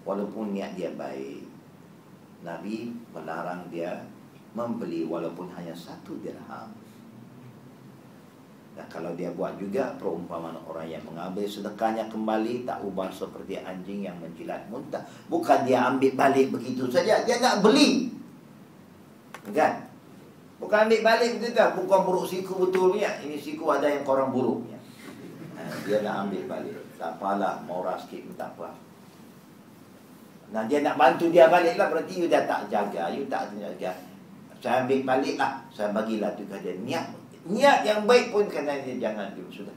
Walaupun 0.04 0.52
niat 0.52 0.76
dia 0.76 0.92
baik 0.92 1.48
Nabi 2.44 2.92
melarang 3.10 3.66
dia 3.72 4.04
Membeli 4.54 5.02
walaupun 5.02 5.50
hanya 5.50 5.74
satu 5.74 6.14
dirham 6.22 6.70
dan 8.74 8.86
kalau 8.90 9.14
dia 9.14 9.30
buat 9.30 9.54
juga 9.54 9.94
perumpamaan 10.02 10.58
orang 10.66 10.90
yang 10.90 11.02
mengambil 11.06 11.46
sedekahnya 11.46 12.10
kembali 12.10 12.66
tak 12.66 12.82
ubah 12.82 13.06
seperti 13.06 13.62
anjing 13.62 14.02
yang 14.02 14.18
menjilat 14.18 14.66
muntah. 14.66 15.06
Bukan 15.30 15.62
dia 15.62 15.86
ambil 15.86 16.10
balik 16.18 16.50
begitu 16.50 16.90
saja, 16.90 17.22
dia 17.22 17.38
nak 17.38 17.62
beli. 17.62 18.10
Kan? 19.54 19.86
Bukan 20.58 20.90
ambil 20.90 21.00
balik 21.06 21.38
begitu? 21.38 21.54
Bukan 21.54 22.00
buruk 22.02 22.26
siku 22.26 22.66
betul 22.66 22.98
ya. 22.98 23.14
Ini 23.22 23.38
siku 23.38 23.70
ada 23.70 23.86
yang 23.86 24.02
korang 24.02 24.34
buruk 24.34 24.66
ya. 24.66 24.78
dia 25.86 26.02
nak 26.02 26.26
ambil 26.26 26.42
balik. 26.50 26.74
Tak 26.98 27.22
apalah, 27.22 27.62
murah 27.62 27.94
sikit 27.94 28.26
pun 28.26 28.34
tak 28.34 28.50
apa. 28.58 28.74
Nah, 30.52 30.68
dia 30.68 30.84
nak 30.84 31.00
bantu 31.00 31.32
dia 31.32 31.48
balik 31.48 31.78
lah. 31.80 31.88
Berarti 31.88 32.20
you 32.20 32.28
dah 32.28 32.44
tak 32.44 32.68
jaga. 32.68 33.08
You 33.14 33.24
tak 33.30 33.54
jaga. 33.56 33.92
Saya 34.64 34.88
ambil 34.88 35.04
balik 35.04 35.36
lah. 35.36 35.60
Saya 35.68 35.92
bagilah 35.92 36.32
tu 36.36 36.44
dia 36.48 36.72
niat 36.80 37.06
Niat 37.44 37.84
yang 37.84 38.08
baik 38.08 38.32
pun 38.32 38.48
kena 38.48 38.80
dia 38.80 38.96
jangan 38.96 39.28
dia 39.36 39.44
sudah. 39.52 39.76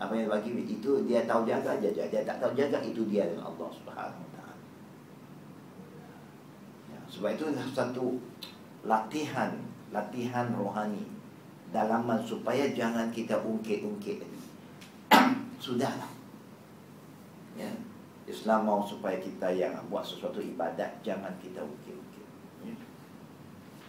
Apa 0.00 0.16
yang 0.16 0.32
bagi 0.32 0.56
itu 0.64 1.04
dia 1.04 1.28
tahu 1.28 1.44
jaga 1.44 1.76
aja 1.76 1.88
dia 1.92 2.24
tak 2.24 2.40
tahu 2.40 2.56
jaga 2.56 2.80
itu 2.80 3.04
dia 3.12 3.28
dengan 3.28 3.52
Allah 3.52 3.68
Subhanahu. 3.68 4.24
Ya, 6.88 6.98
sebab 7.12 7.30
itu 7.36 7.46
satu 7.76 8.16
latihan 8.88 9.52
latihan 9.92 10.48
rohani 10.56 11.04
dalaman 11.68 12.24
supaya 12.24 12.72
jangan 12.72 13.12
kita 13.12 13.36
ungkit-ungkit. 13.44 14.24
Sudahlah. 15.64 16.10
Ya. 17.60 17.68
Islam 18.24 18.64
mau 18.64 18.80
supaya 18.84 19.20
kita 19.20 19.52
yang 19.52 19.76
buat 19.92 20.04
sesuatu 20.04 20.40
ibadat 20.40 21.04
jangan 21.04 21.32
kita 21.44 21.60
ungkit-ungkit. 21.60 22.26
Ya. 22.64 22.76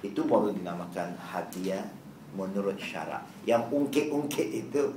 Itu 0.04 0.28
baru 0.28 0.52
dinamakan 0.52 1.16
hadiah 1.16 1.88
menurut 2.36 2.76
syarak. 2.76 3.24
Yang 3.48 3.64
ungkit-ungkit 3.72 4.48
itu 4.52 4.92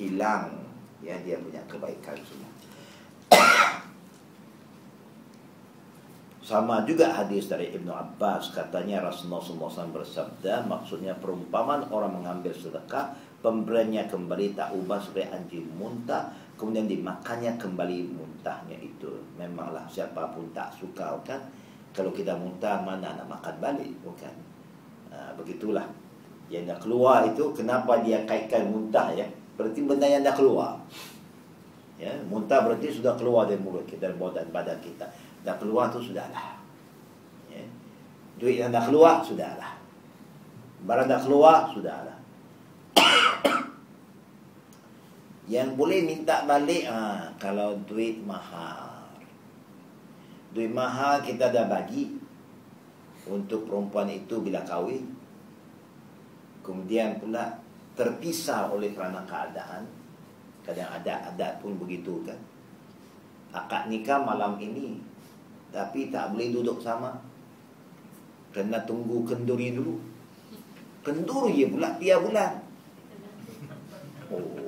hilang 0.00 0.64
ya 1.04 1.20
dia 1.20 1.36
punya 1.36 1.60
kebaikan 1.68 2.16
semua. 2.24 2.50
Sama 6.42 6.82
juga 6.82 7.06
hadis 7.14 7.46
dari 7.46 7.70
Ibnu 7.70 7.94
Abbas 7.94 8.50
katanya 8.50 9.06
Rasulullah 9.06 9.70
SAW 9.70 9.94
bersabda 9.94 10.66
maksudnya 10.66 11.14
perumpamaan 11.22 11.86
orang 11.94 12.18
mengambil 12.18 12.50
sedekah 12.50 13.14
pemberiannya 13.46 14.10
kembali 14.10 14.58
tak 14.58 14.74
ubah 14.74 14.98
sebagai 14.98 15.38
anjing 15.38 15.70
muntah 15.78 16.34
kemudian 16.62 16.86
dimakannya 16.86 17.58
kembali 17.58 18.14
muntahnya 18.14 18.78
itu. 18.78 19.10
Memanglah 19.34 19.82
siapapun 19.90 20.46
tak 20.54 20.70
suka 20.78 21.18
kan 21.26 21.42
kalau 21.90 22.14
kita 22.14 22.38
muntah 22.38 22.78
mana 22.86 23.18
nak 23.18 23.26
makan 23.26 23.58
balik 23.58 23.90
bukan? 24.06 24.30
Ha, 25.10 25.34
begitulah. 25.34 25.90
Yang 26.46 26.70
dah 26.70 26.78
keluar 26.78 27.26
itu 27.26 27.50
kenapa 27.50 27.98
dia 28.06 28.22
kaitkan 28.22 28.70
muntah 28.70 29.10
ya? 29.10 29.26
Berarti 29.58 29.82
benda 29.82 30.06
yang 30.06 30.22
dah 30.22 30.38
keluar. 30.38 30.78
Ya 31.98 32.14
muntah 32.30 32.62
berarti 32.62 32.94
sudah 32.94 33.18
keluar 33.18 33.50
dari 33.50 33.58
mulut 33.58 33.82
kita 33.90 34.06
dari 34.06 34.14
badan 34.14 34.46
badan 34.54 34.78
kita. 34.78 35.10
Dah 35.42 35.58
keluar 35.58 35.90
tu 35.90 35.98
sudahlah 35.98 36.54
ya. 37.50 37.66
Duit 38.38 38.62
yang 38.62 38.70
dah 38.70 38.86
keluar 38.86 39.18
sudahlah 39.26 39.82
barang 40.82 41.06
dah 41.06 41.20
keluar 41.22 41.70
sudahlah 41.70 42.18
yang 45.50 45.74
boleh 45.74 46.06
minta 46.06 46.46
balik 46.46 46.86
ha, 46.86 47.26
kalau 47.42 47.74
duit 47.90 48.22
mahal. 48.22 48.94
Duit 50.54 50.70
mahal 50.70 51.18
kita 51.24 51.50
dah 51.50 51.66
bagi 51.66 52.14
untuk 53.26 53.66
perempuan 53.66 54.06
itu 54.06 54.38
bila 54.38 54.62
kahwin. 54.62 55.02
Kemudian 56.62 57.18
pula 57.18 57.58
terpisah 57.98 58.70
oleh 58.70 58.94
kerana 58.94 59.26
keadaan. 59.26 59.82
Kadang 60.62 60.94
ada 60.94 61.34
adat 61.34 61.58
pun 61.58 61.74
begitu 61.74 62.22
kan. 62.22 62.38
Akad 63.52 63.92
nikah 63.92 64.22
malam 64.24 64.56
ini 64.56 64.96
Tapi 65.74 66.08
tak 66.14 66.36
boleh 66.36 66.54
duduk 66.54 66.78
sama. 66.78 67.18
Kena 68.54 68.78
tunggu 68.86 69.26
kenduri 69.26 69.74
dulu. 69.74 69.98
Kenduri 71.02 71.64
je 71.64 71.66
pula 71.66 71.88
tiap 71.98 72.22
bulan. 72.22 72.52
Oh 74.32 74.61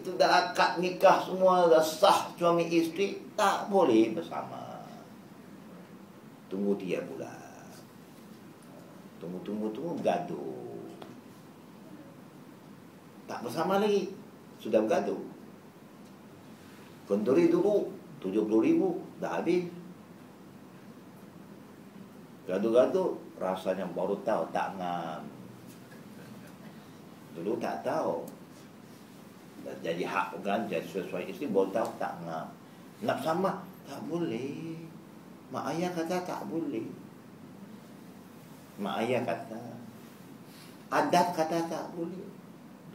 Itu 0.00 0.16
dah 0.16 0.48
akad 0.48 0.80
nikah 0.80 1.20
semua 1.28 1.68
Dah 1.68 1.84
sah 1.84 2.32
suami 2.40 2.64
isteri 2.72 3.20
Tak 3.36 3.68
boleh 3.68 4.16
bersama. 4.16 4.80
Tunggu 6.48 6.72
tiap 6.80 7.04
bulan. 7.12 7.68
Tunggu-tunggu-tunggu 9.20 10.00
bergaduh. 10.00 10.80
Tak 13.28 13.44
bersama 13.44 13.76
lagi. 13.76 14.08
Sudah 14.56 14.80
bergaduh. 14.80 15.20
Konturi 17.04 17.52
dulu 17.52 17.92
70 18.24 18.48
ribu 18.64 19.04
Dah 19.20 19.36
habis. 19.36 19.68
Gaduh-gaduh 22.48 23.20
Rasanya 23.36 23.84
baru 23.92 24.16
tahu 24.24 24.48
Tak 24.48 24.80
ngam. 24.80 25.22
Dulu 27.36 27.60
tak 27.60 27.84
tahu 27.84 28.39
Jadi 29.80 30.02
hak 30.04 30.40
kan 30.40 30.64
Jadi 30.68 30.86
sesuai 30.88 31.28
isteri 31.28 31.52
Baru 31.52 31.68
tahu 31.72 31.88
tak 32.00 32.16
ngam. 32.24 32.46
Nak 33.04 33.18
sama 33.20 33.60
Tak 33.84 34.00
boleh. 34.08 34.80
Mak 35.50 35.64
ayah 35.74 35.90
kata 35.90 36.22
tak 36.22 36.42
boleh. 36.46 36.86
Mak 38.80 38.94
ayah 39.04 39.20
kata 39.26 39.60
Adat 40.90 41.36
kata 41.36 41.58
tak 41.68 41.86
boleh. 41.94 42.26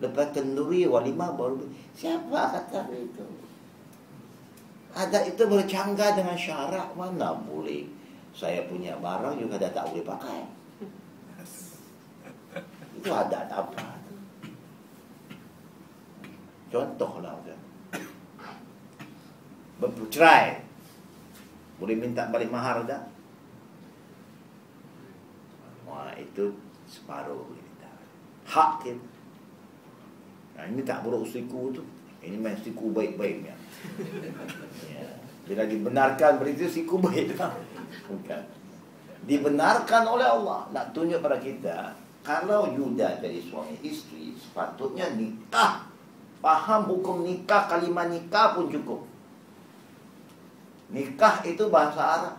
Lepas 0.04 0.36
kenduri 0.36 0.84
walimah 0.84 1.32
baru 1.36 1.64
Siapa 1.96 2.60
kata 2.60 2.92
itu? 2.92 3.26
Adat 4.96 5.24
itu 5.32 5.44
bercanggah 5.48 6.16
dengan 6.16 6.36
syarat 6.36 6.92
Mana 6.96 7.36
boleh. 7.36 7.88
Saya 8.36 8.68
punya 8.68 9.00
barang 9.00 9.40
juga 9.40 9.56
dah 9.56 9.72
tak 9.72 9.96
boleh 9.96 10.04
pakai. 10.04 10.42
Itu 13.00 13.08
adat 13.16 13.48
apa 13.48 13.95
Contohlah 16.76 17.40
kan 17.48 17.60
Bercerai 19.80 20.60
Boleh 21.80 21.96
minta 21.96 22.28
balik 22.28 22.52
mahar 22.52 22.84
tak 22.84 23.08
Wah 25.88 26.12
itu 26.20 26.52
separuh 26.84 27.48
boleh 27.48 27.64
minta 27.64 27.88
Hak 28.44 28.84
kita 28.84 29.16
Nah, 30.56 30.64
ini 30.72 30.82
tak 30.88 31.04
buruk 31.04 31.28
siku 31.28 31.76
tu. 31.76 31.84
Ini 32.24 32.40
main 32.40 32.56
siku 32.58 32.90
baik-baiknya. 32.96 33.54
ya. 34.88 35.08
Bila 35.46 35.68
dibenarkan 35.68 36.42
berita 36.42 36.66
siku 36.66 36.98
baik 36.98 37.38
tak? 37.38 37.54
Bukan. 38.10 38.44
Dibenarkan 39.28 40.04
oleh 40.10 40.26
Allah. 40.26 40.66
Nak 40.72 40.96
tunjuk 40.96 41.22
pada 41.22 41.38
kita. 41.38 41.94
Kalau 42.26 42.74
Yuda 42.74 43.22
jadi 43.22 43.38
suami 43.46 43.78
isteri, 43.86 44.34
sepatutnya 44.34 45.14
nikah. 45.14 45.86
Faham 46.46 46.86
hukum 46.86 47.26
nikah, 47.26 47.66
kalimat 47.66 48.06
nikah 48.06 48.54
pun 48.54 48.70
cukup. 48.70 49.02
Nikah 50.94 51.42
itu 51.42 51.74
bahasa 51.74 52.22
Arab. 52.22 52.38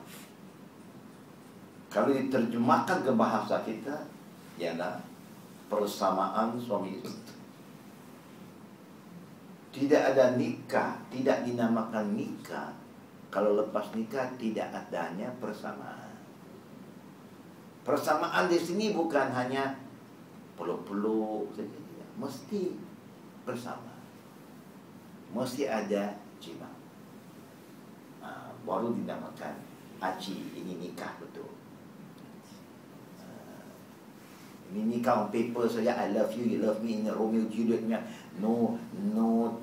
Kalau 1.91 2.15
diterjemahkan 2.15 3.03
ke 3.03 3.11
bahasa 3.19 3.67
kita, 3.67 4.07
ialah 4.63 5.03
persamaan 5.67 6.55
suami 6.55 7.03
isteri. 7.03 7.35
Tidak 9.75 10.15
ada 10.15 10.39
nikah, 10.39 11.03
tidak 11.11 11.43
dinamakan 11.43 12.15
nikah. 12.15 12.71
Kalau 13.35 13.59
lepas 13.59 13.91
nikah 13.91 14.31
tidak 14.39 14.71
adanya 14.71 15.35
persamaan. 15.43 16.15
Persamaan 17.83 18.47
di 18.47 18.63
sini 18.63 18.95
bukan 18.95 19.35
hanya 19.35 19.75
peluk-peluk 20.55 21.51
saja, 21.59 22.07
mesti 22.15 22.79
bersama. 23.43 23.96
Mesti 25.35 25.66
ada 25.66 26.14
jima. 26.39 26.70
Ha, 28.22 28.53
baru 28.62 28.95
dinamakan 28.95 29.55
haji. 29.99 30.37
Ini 30.55 30.72
nikah 30.83 31.18
betul. 31.18 31.51
Ha, 33.22 33.27
ini 34.74 34.99
nikah 34.99 35.27
on 35.27 35.29
paper 35.35 35.66
saja. 35.66 35.97
I 35.97 36.14
love 36.14 36.35
you, 36.37 36.45
you 36.47 36.59
love 36.62 36.83
me. 36.83 37.03
Ini 37.03 37.11
Romeo 37.11 37.47
Juliet 37.51 37.83
no 38.41 38.77
no 38.93 39.57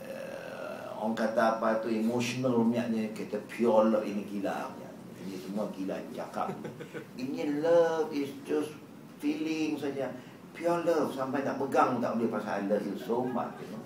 uh, 0.00 0.80
orang 0.96 1.12
kata 1.12 1.60
apa 1.60 1.84
tu 1.84 1.92
emotional 1.92 2.64
punya 2.64 2.88
kita 3.12 3.36
pure 3.44 3.92
love 3.92 4.06
ini 4.08 4.24
gila 4.24 4.72
punya 4.72 4.90
Ini 5.28 5.36
semua 5.36 5.68
gila 5.76 5.96
cakap 6.16 6.48
Ini 7.20 7.60
love 7.60 8.08
is 8.16 8.32
just 8.48 8.72
feeling 9.20 9.76
saja 9.76 10.08
Pure 10.56 10.88
love 10.88 11.12
Sampai 11.12 11.44
tak 11.44 11.60
pegang 11.60 12.00
tak 12.00 12.16
boleh 12.16 12.32
pasal 12.32 12.64
I 12.64 12.72
love 12.72 12.84
you 12.88 12.96
so 12.96 13.20
much 13.28 13.60
you 13.60 13.76
know? 13.76 13.82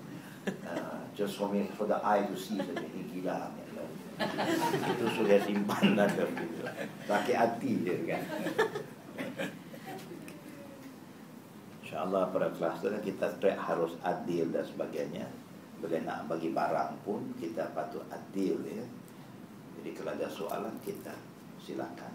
Uh, 0.47 0.99
Just 1.15 1.39
for 1.39 1.47
me 1.51 1.67
For 1.75 1.87
the 1.87 1.99
eye 2.01 2.27
to 2.27 2.35
see 2.35 2.59
saja 2.59 2.83
Ini 2.83 3.01
gila 3.11 3.51
ni 3.55 3.63
love. 3.75 3.93
Itu 4.93 5.05
sudah 5.17 5.39
simpan 5.43 5.97
dah 5.97 6.07
Sakit 7.07 7.35
hati 7.35 7.71
je 7.83 7.95
kan? 8.07 8.23
InsyaAllah 11.93 12.33
pada 12.33 12.49
kelas 12.49 12.81
tu 12.81 12.89
kan 12.89 13.05
kita 13.05 13.29
harus 13.53 13.93
adil 14.01 14.49
dan 14.49 14.65
sebagainya. 14.65 15.29
Bila 15.77 16.01
nak 16.01 16.25
bagi 16.25 16.49
barang 16.49 17.05
pun 17.05 17.21
kita 17.37 17.69
patut 17.77 18.01
adil 18.09 18.57
ya. 18.65 18.81
Jadi 19.77 19.93
kalau 19.93 20.17
ada 20.17 20.25
soalan 20.25 20.73
kita 20.81 21.13
silakan. 21.61 22.09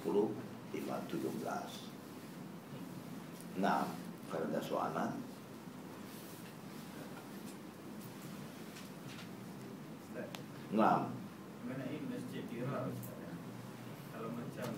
10, 0.00 0.32
5, 0.72 0.80
17 0.80 3.60
Nah, 3.60 3.84
kalau 4.32 4.48
ada 4.48 4.64
soalan 4.64 5.12
Nah, 10.68 11.08
Mengenai 11.64 11.98
masjid 12.12 12.44
Iraq 12.52 12.92
Kalau 14.12 14.30
macam 14.36 14.68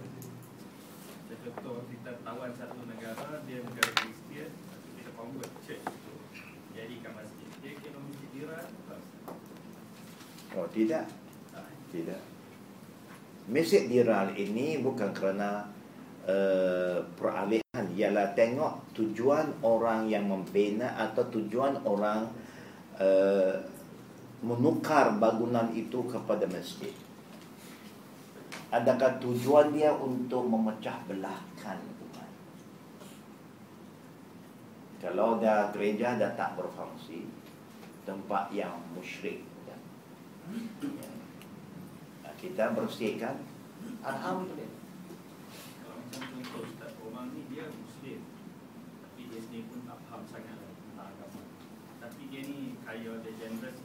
Contoh 1.41 1.78
kita 1.88 2.11
tawan 2.22 2.53
satu 2.55 2.80
negara 2.86 3.43
Dia 3.49 3.59
negara 3.64 3.91
Kristian 3.99 4.51
kita 5.01 5.11
convert 5.16 5.53
church 5.64 5.82
tu 5.82 6.14
Jadikan 6.76 7.16
masjid. 7.16 7.49
Dia 7.64 7.72
kena 7.80 7.99
masjid 8.07 8.30
Iraq 8.45 8.68
oh 10.57 10.66
tidak? 10.74 11.07
Tak 11.55 11.66
Tidak. 11.95 12.22
Mesej 13.51 13.91
viral 13.91 14.34
ini 14.38 14.78
bukan 14.78 15.11
kerana 15.11 15.66
uh, 16.26 17.03
peralihan. 17.18 17.62
Ialah 17.91 18.34
tengok 18.38 18.95
tujuan 18.95 19.62
orang 19.66 20.07
yang 20.07 20.30
membina 20.30 20.95
atau 20.95 21.26
tujuan 21.26 21.82
orang 21.82 22.30
uh, 23.03 23.55
menukar 24.41 25.16
bangunan 25.20 25.68
itu 25.76 26.01
kepada 26.09 26.49
masjid. 26.49 26.93
Adakah 28.70 29.18
tujuan 29.18 29.74
dia 29.74 29.91
untuk 29.93 30.47
memecah 30.47 31.03
belahkan 31.11 31.78
umat? 32.07 32.30
Kalau 35.03 35.43
dah 35.43 35.74
gereja 35.74 36.14
dah 36.14 36.32
tak 36.38 36.55
berfungsi, 36.55 37.26
tempat 38.11 38.51
yang 38.51 38.74
musyrik 38.97 39.45
ya. 39.68 39.76
Ya. 42.24 42.30
kita 42.41 42.72
bersihkan 42.72 43.38
alhamdulillah 44.01 44.80
Kalau 45.84 45.97
macam 46.01 46.22
contoh 46.34 46.64
Ustaz 46.64 46.93
Orang 47.05 47.30
ni 47.36 47.45
dia 47.53 47.68
Muslim 47.68 48.20
Tapi 49.05 49.20
dia 49.28 49.41
sendiri 49.45 49.68
pun 49.68 49.84
tak 49.84 49.99
faham 50.09 50.22
sangat 50.26 50.57
lah 50.57 50.72
tentang 50.72 51.09
agama 51.12 51.43
Tapi 52.01 52.22
dia 52.32 52.43
ni 52.49 52.80
kaya, 52.82 53.12
dia 53.20 53.32
generous 53.36 53.78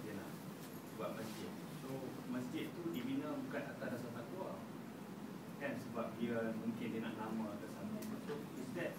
buat 1.05 1.21
masjid. 1.21 1.53
So 1.85 1.89
masjid 2.33 2.65
tu 2.73 2.89
dibina 2.89 3.29
bukan 3.45 3.61
atas 3.61 3.77
dasar 3.93 4.11
takwa. 4.17 4.57
Kan? 5.61 5.77
Sebab 5.77 6.17
dia 6.17 6.49
mungkin 6.57 6.87
dia 6.89 7.01
nak 7.05 7.13
nama 7.21 7.53
atau 7.53 7.69
something. 7.77 8.09
So 8.25 8.33
is 8.57 8.69
that 8.73 8.97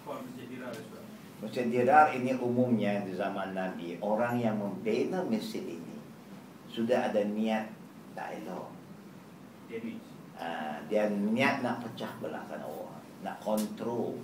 called 0.00 0.24
masjid 0.24 0.48
dirar 0.48 0.72
as 0.72 0.88
well? 0.88 1.04
Masjid 1.44 1.66
Dirar 1.68 2.14
ini 2.14 2.38
umumnya 2.38 3.02
di 3.02 3.18
zaman 3.18 3.50
Nabi 3.50 3.98
Orang 3.98 4.38
yang 4.38 4.62
membina 4.62 5.26
masjid 5.26 5.66
ini 5.66 5.98
Sudah 6.70 7.10
ada 7.10 7.18
niat 7.26 7.66
Damage 8.14 8.46
uh, 10.38 10.78
Dia 10.86 11.10
niat 11.10 11.66
nak 11.66 11.82
pecah 11.82 12.14
belahkan 12.22 12.62
orang 12.62 13.02
Nak 13.26 13.42
kontrol. 13.42 14.22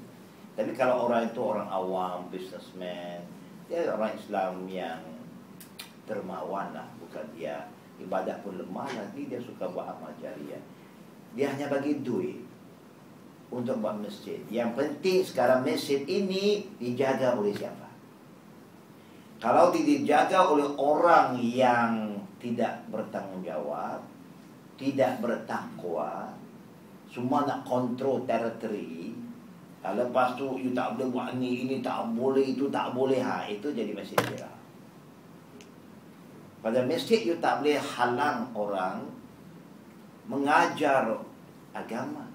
Tapi 0.55 0.71
kalau 0.79 1.11
orang 1.11 1.27
itu 1.27 1.43
orang 1.43 1.67
awam, 1.67 2.31
businessman 2.31 3.19
Dia 3.67 3.91
orang 3.91 4.15
Islam 4.15 4.71
yang 4.71 5.03
dermawan 6.07 6.71
lah 6.71 6.87
Bukan 7.19 7.35
dia 7.35 7.67
ibadat 7.99 8.47
pun 8.47 8.55
lemah 8.55 8.87
lagi 8.95 9.27
Dia 9.27 9.43
suka 9.43 9.67
buat 9.75 9.91
amal 9.91 10.15
jariah 10.23 10.63
Dia 11.35 11.51
hanya 11.51 11.67
bagi 11.67 11.99
duit 11.99 12.47
untuk 13.49 13.81
buat 13.81 13.97
masjid. 13.97 14.37
Yang 14.53 14.71
penting 14.77 15.19
sekarang 15.25 15.65
masjid 15.65 16.05
ini 16.05 16.69
dijaga 16.77 17.33
oleh 17.33 17.57
siapa? 17.57 17.89
Kalau 19.41 19.73
tidak 19.73 20.05
dijaga 20.05 20.53
oleh 20.53 20.69
orang 20.77 21.41
yang 21.41 22.13
tidak 22.37 22.85
bertanggungjawab, 22.93 24.05
tidak 24.77 25.23
bertakwa, 25.25 26.29
semua 27.09 27.49
nak 27.49 27.65
kontrol 27.65 28.27
teritori, 28.29 29.17
lepas 29.81 30.37
tu 30.37 30.61
you 30.61 30.77
tak 30.77 30.99
boleh 30.99 31.09
buat 31.09 31.29
ni, 31.41 31.65
ini 31.65 31.81
tak 31.81 32.05
boleh, 32.13 32.53
itu 32.53 32.69
tak 32.69 32.93
boleh, 32.93 33.23
ha, 33.23 33.49
itu 33.49 33.73
jadi 33.73 33.97
masjid 33.97 34.19
kira. 34.29 34.58
Pada 36.69 36.85
masjid 36.85 37.25
you 37.25 37.33
tak 37.41 37.65
boleh 37.65 37.81
halang 37.81 38.45
orang 38.53 39.01
mengajar 40.29 41.17
agama 41.73 42.29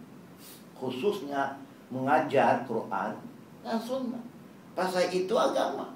khususnya 0.74 1.54
mengajar 1.94 2.66
Quran 2.66 3.14
dan 3.62 3.78
Sunnah. 3.78 4.26
Pasal 4.74 5.06
itu 5.14 5.38
agama. 5.38 5.94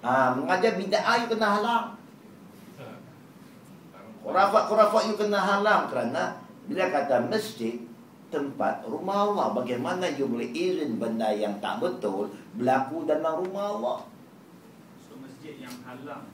Ah, 0.00 0.32
mengajar 0.32 0.80
bid'ah 0.80 1.20
you 1.20 1.28
kena 1.28 1.60
halang. 1.60 1.92
Khurafat-khurafat 4.24 5.12
you 5.12 5.20
kena 5.20 5.36
halang 5.36 5.92
kerana 5.92 6.32
bila 6.64 6.88
kata 6.88 7.28
masjid 7.28 7.76
tempat 8.32 8.88
rumah 8.88 9.28
Allah 9.28 9.52
bagaimana 9.52 10.08
you 10.16 10.32
boleh 10.32 10.48
izin 10.48 10.96
benda 10.96 11.28
yang 11.36 11.60
tak 11.60 11.76
betul 11.84 12.32
berlaku 12.56 13.04
dalam 13.04 13.44
rumah 13.44 13.66
Allah 13.76 14.15
yang 15.66 15.76
halang. 15.82 16.24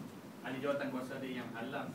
Ahli 0.45 0.59
jawatan 0.61 0.89
kuasa 0.93 1.17
dia 1.25 1.41
yang 1.41 1.51
halang. 1.57 1.89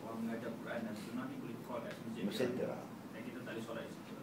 Orang 0.00 0.24
mengajar 0.24 0.48
Quran 0.64 0.80
dan 0.88 0.94
Sunnah 0.96 1.24
ni 1.28 1.36
boleh 1.36 1.58
call 1.68 1.84
kat 1.84 1.92
masjid 2.24 2.48
terang 2.56 2.86
Dan 3.12 3.20
kita 3.28 3.38
tak 3.44 3.52
boleh 3.52 3.64
solat 3.68 3.84
di 3.84 3.92
situ. 3.92 4.14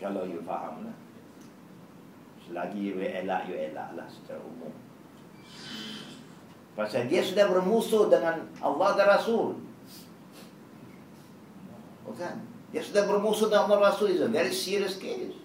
Kalau 0.00 0.22
you 0.24 0.40
faham 0.48 0.88
lah. 0.88 0.96
Selagi 2.48 2.80
you 2.80 2.96
elak 2.96 3.44
you 3.52 3.56
elak 3.56 3.92
lah 3.92 4.08
secara 4.08 4.40
umum. 4.40 4.72
Pasal 6.72 7.04
dia 7.12 7.20
sudah 7.20 7.52
bermusuh 7.52 8.08
dengan 8.08 8.48
Allah 8.64 8.90
dan 8.96 9.06
Rasul. 9.12 9.60
Bukan. 12.08 12.34
Dia 12.70 12.80
sudah 12.80 13.04
bermusuh 13.04 13.52
dengan 13.52 13.68
Allah 13.68 13.76
dan 13.76 13.88
Rasul. 13.92 14.16
A 14.24 14.28
very 14.32 14.54
serious 14.54 14.96
case 14.96 15.39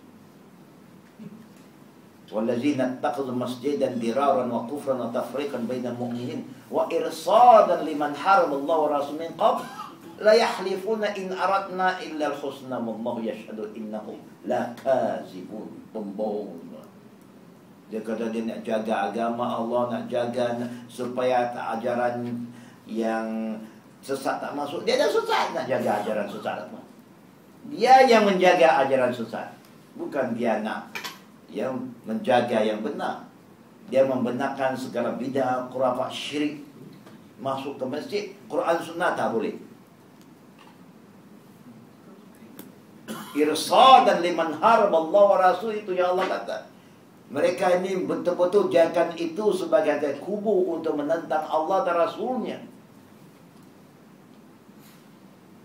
والذين 2.30 2.80
اتخذوا 2.80 3.34
مسجدا 3.34 3.98
ضرارا 3.98 4.46
وكفرا 4.46 4.94
وتفريقا 4.94 5.58
بين 5.66 5.86
المؤمنين 5.86 6.70
وارصادا 6.70 7.82
لمن 7.82 8.10
حارب 8.14 8.52
الله 8.54 8.76
ورسوله 8.78 9.18
من 9.18 9.30
قبل 9.34 9.64
لا 10.22 10.32
يحلفون 10.32 11.02
ان 11.04 11.28
اردنا 11.32 11.88
الا 12.06 12.26
الحسنى 12.30 12.76
والله 12.86 13.16
يشهد 13.34 13.58
انهم 13.74 14.18
لكاذبون 14.46 15.68
pembohong 15.90 16.70
dia 17.90 17.98
kata 18.06 18.30
dia 18.30 18.46
nak 18.46 18.62
jaga 18.62 19.10
agama 19.10 19.58
Allah 19.58 19.82
nak 19.90 20.04
jaga 20.06 20.54
supaya 20.86 21.50
tak 21.50 21.82
ajaran 21.82 22.22
yang 22.86 23.58
sesat 23.98 24.38
tak 24.38 24.54
masuk 24.54 24.86
dia 24.86 24.94
dah 24.94 25.10
sesat 25.10 25.50
nak 25.50 25.66
jaga 25.66 25.98
ajaran 25.98 26.30
sesat 26.30 26.70
apa 26.70 26.78
dia 27.74 28.06
yang 28.06 28.22
menjaga 28.30 28.86
ajaran 28.86 29.10
sesat 29.10 29.50
bukan 29.98 30.38
dia 30.38 30.62
nak 30.62 30.86
yang 31.49 31.93
menjaga 32.07 32.61
yang 32.61 32.81
benar. 32.81 33.25
Dia 33.89 34.05
membenarkan 34.05 34.73
segala 34.73 35.13
bidah, 35.13 35.69
khurafat 35.69 36.09
syirik 36.09 36.65
masuk 37.39 37.75
ke 37.75 37.85
masjid, 37.85 38.23
Quran 38.47 38.77
sunnah 38.79 39.13
tak 39.13 39.35
boleh. 39.35 39.55
Irsadan 43.35 44.23
liman 44.23 44.55
harab 44.63 44.95
Allah 44.95 45.23
wa 45.27 45.37
rasul 45.37 45.75
itu 45.75 45.91
yang 45.91 46.15
Allah 46.15 46.39
kata. 46.39 46.57
Mereka 47.27 47.83
ini 47.83 48.05
betul-betul 48.07 48.71
jadikan 48.71 49.11
itu 49.17 49.51
sebagai 49.51 49.99
kubu 50.23 50.77
untuk 50.77 50.95
menentang 50.95 51.43
Allah 51.49 51.83
dan 51.83 51.95
Rasulnya. 51.97 52.61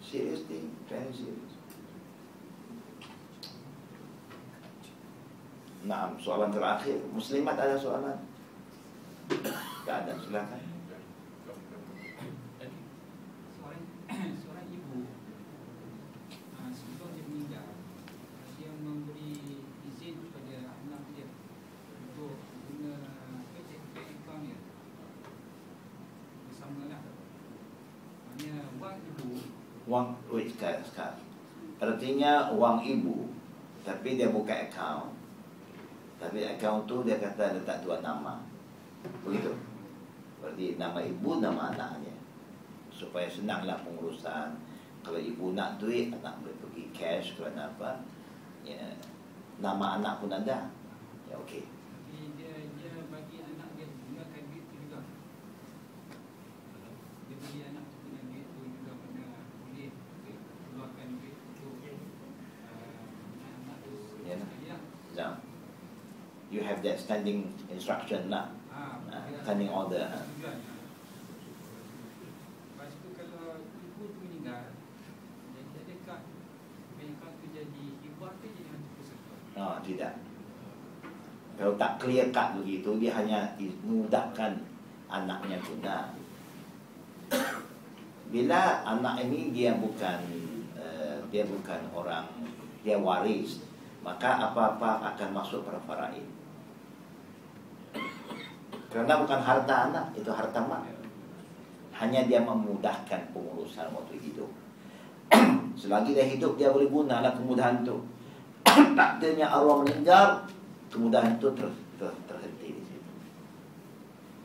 Serius 0.01 0.43
thing, 0.51 0.75
very 0.91 1.13
serious. 1.15 1.53
Nah, 5.91 6.15
soalan 6.23 6.55
terakhir. 6.55 7.03
Muslimat 7.11 7.59
ada 7.59 7.75
soalan? 7.75 8.15
Tak 9.83 10.07
ada, 10.07 10.15
silakan. 10.23 10.71
account 28.91 29.61
wang 29.91 30.15
wait, 30.31 30.55
sekarang, 30.55 30.87
sekarang. 30.87 31.19
Artinya 31.83 32.55
wang 32.55 32.79
ibu, 32.79 33.27
tapi 33.83 34.15
dia 34.15 34.31
buka 34.31 34.71
akaun. 34.71 35.11
Tapi 36.21 36.45
akaun 36.45 36.85
tu 36.85 37.01
dia 37.01 37.17
kata 37.17 37.57
letak 37.57 37.81
dua 37.81 38.05
nama. 38.05 38.37
Begitu. 39.25 39.57
Berarti 40.37 40.77
nama 40.77 41.01
ibu, 41.01 41.41
nama 41.41 41.73
anaknya. 41.73 42.13
Supaya 42.93 43.25
senanglah 43.25 43.81
pengurusan. 43.81 44.53
Kalau 45.01 45.17
ibu 45.17 45.57
nak 45.57 45.81
duit, 45.81 46.13
anak 46.13 46.45
boleh 46.45 46.53
pergi 46.61 46.85
cash 46.93 47.41
kalau 47.41 47.57
nak 47.57 47.73
apa. 47.81 48.05
Ya, 48.69 48.93
nama 49.65 49.97
anak 49.97 50.21
pun 50.21 50.29
ada. 50.29 50.69
Ya, 51.25 51.35
okey. 51.41 51.65
Jadi 52.13 52.37
dia 52.37 52.53
dia 52.77 52.93
bagi 53.09 53.41
anak 53.41 53.73
dia 53.81 53.89
gunakan 53.89 54.43
duit 54.53 54.65
tu 54.69 54.77
juga. 54.77 55.01
Dia 57.33 57.37
bagi 57.41 57.61
anak 57.65 57.85
tu 57.89 57.97
guna 58.05 58.21
duit 58.29 58.45
tu 58.45 58.61
juga 58.69 58.93
mana 58.93 59.25
boleh 59.65 59.89
keluarkan 60.69 61.09
duit 61.17 61.37
untuk 61.49 61.81
uh, 62.69 63.09
anak 63.41 63.77
tu. 63.81 63.93
Ya. 64.29 64.37
Ya. 64.69 64.77
Now, 65.17 65.41
you 66.61 66.69
have 66.69 66.85
that 66.85 67.01
standing 67.01 67.49
instruction 67.73 68.29
lah. 68.29 68.53
Ah, 68.69 69.01
Ah, 69.09 69.25
dia- 69.25 69.41
standing 69.41 69.73
order, 69.73 70.05
peserta? 78.97 79.33
Oh, 79.57 79.77
tidak. 79.81 80.15
Kalau 81.57 81.77
tak 81.77 81.93
clear 82.01 82.29
cut 82.33 82.57
begitu, 82.61 82.97
dia 82.97 83.13
hanya 83.17 83.53
mudahkan 83.85 84.57
anaknya 85.13 85.61
guna. 85.61 85.97
Bila 88.31 88.87
anak 88.87 89.27
ini 89.27 89.51
dia 89.53 89.75
bukan 89.77 90.21
uh, 90.79 91.19
dia 91.29 91.45
bukan 91.45 91.81
orang 91.93 92.25
dia 92.81 92.97
waris, 92.97 93.61
maka 94.01 94.41
apa-apa 94.41 95.13
akan 95.13 95.29
masuk 95.37 95.67
pada 95.67 95.83
faraid. 95.85 96.25
Kerana 98.91 99.23
bukan 99.23 99.39
harta 99.39 99.75
anak, 99.89 100.11
itu 100.19 100.31
harta 100.35 100.59
mak. 100.67 100.83
Hanya 101.95 102.27
dia 102.27 102.43
memudahkan 102.43 103.31
pengurusan 103.31 103.87
waktu 103.95 104.19
hidup. 104.19 104.51
Selagi 105.81 106.11
dia 106.11 106.27
hidup, 106.27 106.59
dia 106.59 106.75
boleh 106.75 106.91
gunalah 106.91 107.31
kemudahan 107.39 107.87
itu. 107.87 107.97
Takdirnya 108.99 109.47
arwah 109.47 109.87
meninggal, 109.87 110.43
kemudahan 110.91 111.39
itu 111.39 111.49
ter, 111.55 111.71
ter, 112.03 112.11
terhenti 112.27 112.69
di 112.75 112.83
situ. 112.83 113.11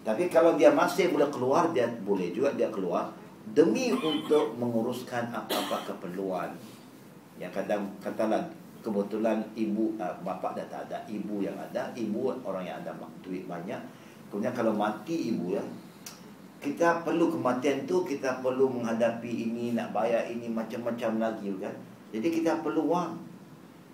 Tapi 0.05 0.29
kalau 0.29 0.53
dia 0.53 0.69
masih 0.69 1.09
boleh 1.09 1.27
keluar, 1.33 1.73
dia 1.73 1.89
boleh 1.89 2.29
juga 2.29 2.53
dia 2.53 2.69
keluar 2.69 3.09
demi 3.53 3.89
untuk 3.93 4.53
menguruskan 4.61 5.33
apa-apa 5.33 5.89
keperluan. 5.89 6.53
Yang 7.41 7.61
kadang 7.61 7.89
katalah 7.97 8.45
kebetulan 8.85 9.41
ibu 9.57 9.97
uh, 9.97 10.13
bapa 10.21 10.53
dah 10.53 10.65
tak 10.69 10.89
ada, 10.89 11.01
ibu 11.09 11.41
yang 11.41 11.57
ada, 11.57 11.89
ibu 11.97 12.29
orang 12.45 12.69
yang 12.69 12.77
ada 12.85 12.93
duit 13.25 13.49
banyak. 13.49 13.81
Kemudian 14.35 14.51
kalau 14.51 14.75
mati 14.75 15.31
ibu 15.31 15.55
ya, 15.55 15.63
kita 16.59 17.07
perlu 17.07 17.31
kematian 17.31 17.87
tu 17.87 18.03
kita 18.03 18.43
perlu 18.43 18.67
menghadapi 18.67 19.31
ini 19.31 19.71
nak 19.71 19.95
bayar 19.95 20.27
ini 20.27 20.51
macam-macam 20.51 21.23
lagi 21.23 21.55
kan. 21.55 21.71
Jadi 22.11 22.27
kita 22.43 22.59
perlu 22.59 22.83
wang. 22.83 23.15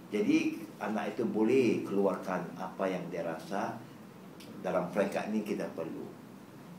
Jadi 0.09 0.57
anak 0.81 1.13
itu 1.13 1.29
boleh 1.29 1.85
keluarkan 1.85 2.41
apa 2.57 2.89
yang 2.89 3.05
dia 3.13 3.21
rasa 3.21 3.77
dalam 4.65 4.89
peringkat 4.89 5.29
ini 5.29 5.45
kita 5.45 5.69
perlu. 5.77 6.09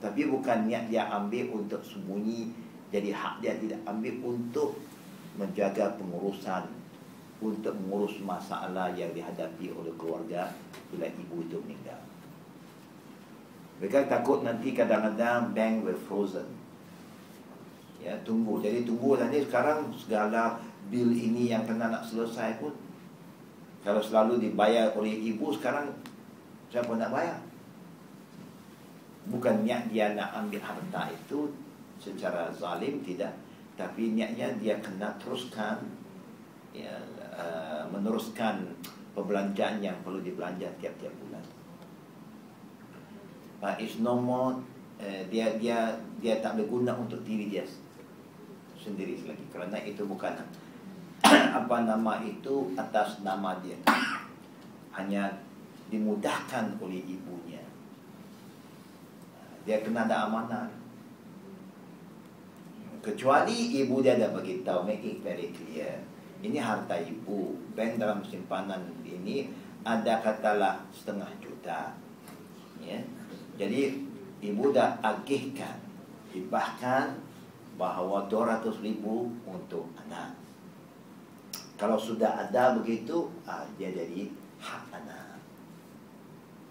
Tapi 0.02 0.26
bukan 0.26 0.66
niat 0.66 0.90
dia 0.90 1.06
ambil 1.14 1.62
untuk 1.62 1.86
sembunyi 1.86 2.50
jadi 2.90 3.14
hak 3.14 3.46
dia 3.46 3.54
tidak 3.62 3.78
ambil 3.86 4.34
untuk 4.34 4.74
menjaga 5.38 5.94
pengurusan 6.02 6.66
untuk 7.38 7.78
mengurus 7.78 8.18
masalah 8.26 8.90
yang 8.98 9.14
dihadapi 9.14 9.70
oleh 9.70 9.94
keluarga 9.94 10.50
bila 10.90 11.06
ibu 11.06 11.46
itu 11.46 11.62
meninggal. 11.62 12.01
Mereka 13.83 14.07
takut 14.07 14.47
nanti 14.47 14.70
kadang-kadang 14.70 15.51
bank 15.51 15.83
will 15.83 15.99
frozen. 16.07 16.47
Ya, 17.99 18.14
tunggu. 18.22 18.62
Jadi 18.62 18.87
tunggu 18.87 19.18
nanti 19.18 19.43
sekarang 19.43 19.91
segala 19.99 20.62
bil 20.87 21.11
ini 21.11 21.51
yang 21.51 21.66
kena 21.66 21.91
nak 21.91 22.07
selesai 22.07 22.62
pun 22.62 22.70
kalau 23.83 23.99
selalu 23.99 24.39
dibayar 24.39 24.95
oleh 24.95 25.11
ibu 25.35 25.51
sekarang 25.51 25.91
siapa 26.70 26.95
nak 26.95 27.11
bayar? 27.11 27.43
Bukan 29.26 29.66
niat 29.66 29.91
dia 29.91 30.14
nak 30.14 30.30
ambil 30.39 30.62
harta 30.62 31.11
itu 31.11 31.51
secara 31.99 32.55
zalim 32.55 33.03
tidak, 33.03 33.35
tapi 33.74 34.14
niatnya 34.14 34.55
dia 34.62 34.78
kena 34.78 35.11
teruskan 35.18 35.83
ya, 36.70 36.95
uh, 37.35 37.83
meneruskan 37.91 38.62
perbelanjaan 39.14 39.83
yang 39.83 39.99
perlu 40.07 40.22
dibelanja 40.22 40.70
tiap-tiap 40.78 41.14
bulan. 41.22 41.61
But 43.62 43.78
it's 43.78 44.02
no 44.02 44.18
more 44.18 44.58
uh, 44.98 45.22
dia 45.30 45.54
dia 45.54 45.94
dia 46.18 46.42
tak 46.42 46.58
berguna 46.58 46.98
untuk 46.98 47.22
diri 47.22 47.46
dia 47.46 47.62
sendiri 48.74 49.14
lagi 49.22 49.46
kerana 49.54 49.78
itu 49.86 50.02
bukan 50.02 50.34
apa 51.62 51.86
nama 51.86 52.18
itu 52.26 52.74
atas 52.74 53.22
nama 53.22 53.62
dia. 53.62 53.78
Hanya 54.90 55.30
dimudahkan 55.94 56.74
oleh 56.82 57.06
ibunya. 57.06 57.62
Dia 59.62 59.78
kena 59.78 60.10
ada 60.10 60.26
amanah. 60.26 60.66
Kecuali 62.98 63.78
ibu 63.78 64.02
dia 64.02 64.18
dah 64.18 64.34
bagi 64.34 64.66
tahu 64.66 64.82
make 64.82 65.06
it 65.06 65.22
very 65.22 65.54
clear. 65.54 66.02
Ini 66.42 66.58
harta 66.58 66.98
ibu. 66.98 67.54
Bank 67.78 68.02
dalam 68.02 68.26
simpanan 68.26 68.90
ini 69.06 69.54
ada 69.86 70.18
katalah 70.18 70.82
setengah 70.90 71.30
juta. 71.38 71.94
Ya 72.82 72.98
jadi 73.61 73.92
ibu 74.40 74.72
dah 74.72 74.96
agihkan 75.05 75.76
hibahkan 76.32 77.20
bahawa 77.76 78.24
200 78.28 78.84
ribu 78.84 79.28
untuk 79.44 79.88
anak. 80.07 80.32
Kalau 81.76 81.98
sudah 81.98 82.48
ada 82.48 82.78
begitu 82.78 83.28
ah, 83.44 83.66
dia 83.76 83.90
jadi 83.90 84.30
hak 84.62 84.82
anak. 84.92 85.36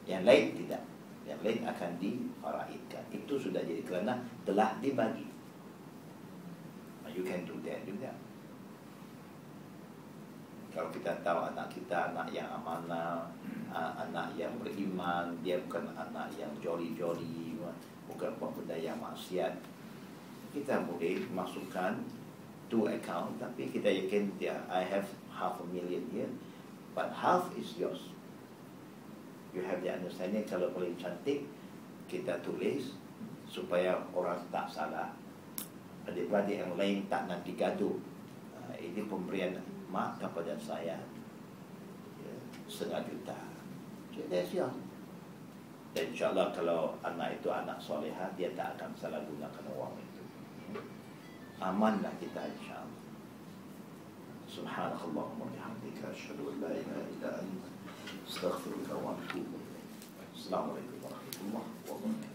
Yang 0.07 0.23
lain 0.25 0.45
tidak. 0.63 0.83
Yang 1.27 1.39
lain 1.45 1.59
akan 1.67 1.91
difaraidkan 2.01 3.03
itu 3.13 3.33
sudah 3.37 3.61
jadi 3.61 3.81
kerana 3.85 4.17
telah 4.47 4.73
dibagi. 4.81 5.27
You 7.11 7.27
can 7.27 7.43
do 7.43 7.59
that 7.67 7.83
juga 7.83 8.07
kalau 10.71 10.87
kita 10.89 11.11
tahu 11.19 11.51
anak 11.51 11.67
kita 11.67 12.15
anak 12.15 12.31
yang 12.31 12.47
amanah 12.47 13.27
uh, 13.71 13.91
anak 13.99 14.31
yang 14.39 14.51
beriman 14.63 15.35
dia 15.43 15.59
bukan 15.67 15.91
anak 15.99 16.31
yang 16.39 16.51
joli-joli 16.63 17.51
bukan 18.11 18.31
buat 18.39 18.51
benda 18.59 18.75
yang 18.75 18.99
maksiat. 18.99 19.55
Kita 20.51 20.83
boleh 20.83 21.23
masukkan 21.31 21.95
to 22.67 22.87
account 22.91 23.39
tapi 23.39 23.71
kita 23.71 23.87
yakin 23.87 24.31
dia 24.35 24.59
I 24.67 24.83
have 24.83 25.07
half 25.31 25.59
a 25.63 25.65
million 25.71 26.03
here 26.11 26.31
but 26.91 27.11
half 27.15 27.51
is 27.55 27.79
yours. 27.79 28.11
You 29.55 29.63
have 29.63 29.83
the 29.83 29.91
understanding 29.91 30.47
kalau 30.47 30.71
boleh 30.71 30.95
cantik 30.99 31.47
kita 32.07 32.39
tulis 32.43 32.95
supaya 33.47 33.99
orang 34.15 34.39
tak 34.51 34.67
salah. 34.71 35.11
Adik-beradik 36.07 36.63
yang 36.63 36.73
lain 36.79 37.07
tak 37.07 37.27
nak 37.27 37.43
digaduh 37.43 37.95
uh, 38.55 38.75
ini 38.79 39.03
pemberian 39.07 39.55
mak 39.91 40.17
kepada 40.17 40.55
saya 40.55 40.97
ya, 42.23 42.35
setengah 42.71 43.03
juta. 43.05 43.37
That's 44.31 44.55
yours 44.55 44.91
dan 45.91 46.07
insyaAllah 46.07 46.55
kalau 46.55 46.95
anak 47.03 47.35
itu 47.35 47.51
anak 47.51 47.75
soleha 47.83 48.31
dia 48.39 48.47
tak 48.55 48.79
akan 48.79 48.95
salah 48.95 49.19
gunakan 49.27 49.65
uang 49.75 49.95
itu. 49.99 50.23
Amanlah 51.59 52.15
kita 52.15 52.47
insyaAllah. 52.47 53.03
Subhanakallahumma 54.47 55.51
bihamdika 55.51 56.15
asyhadu 56.15 56.55
an 56.55 56.55
la 56.63 56.71
ilaha 56.71 57.03
illa 57.11 57.29
anta 57.43 57.69
astaghfiruka 58.23 58.95
wa 59.03 59.19
atubu 59.19 59.59
ilaik. 59.59 59.91
Assalamualaikum 60.31 60.97
warahmatullahi 61.03 61.71
wabarakatuh. 61.87 62.30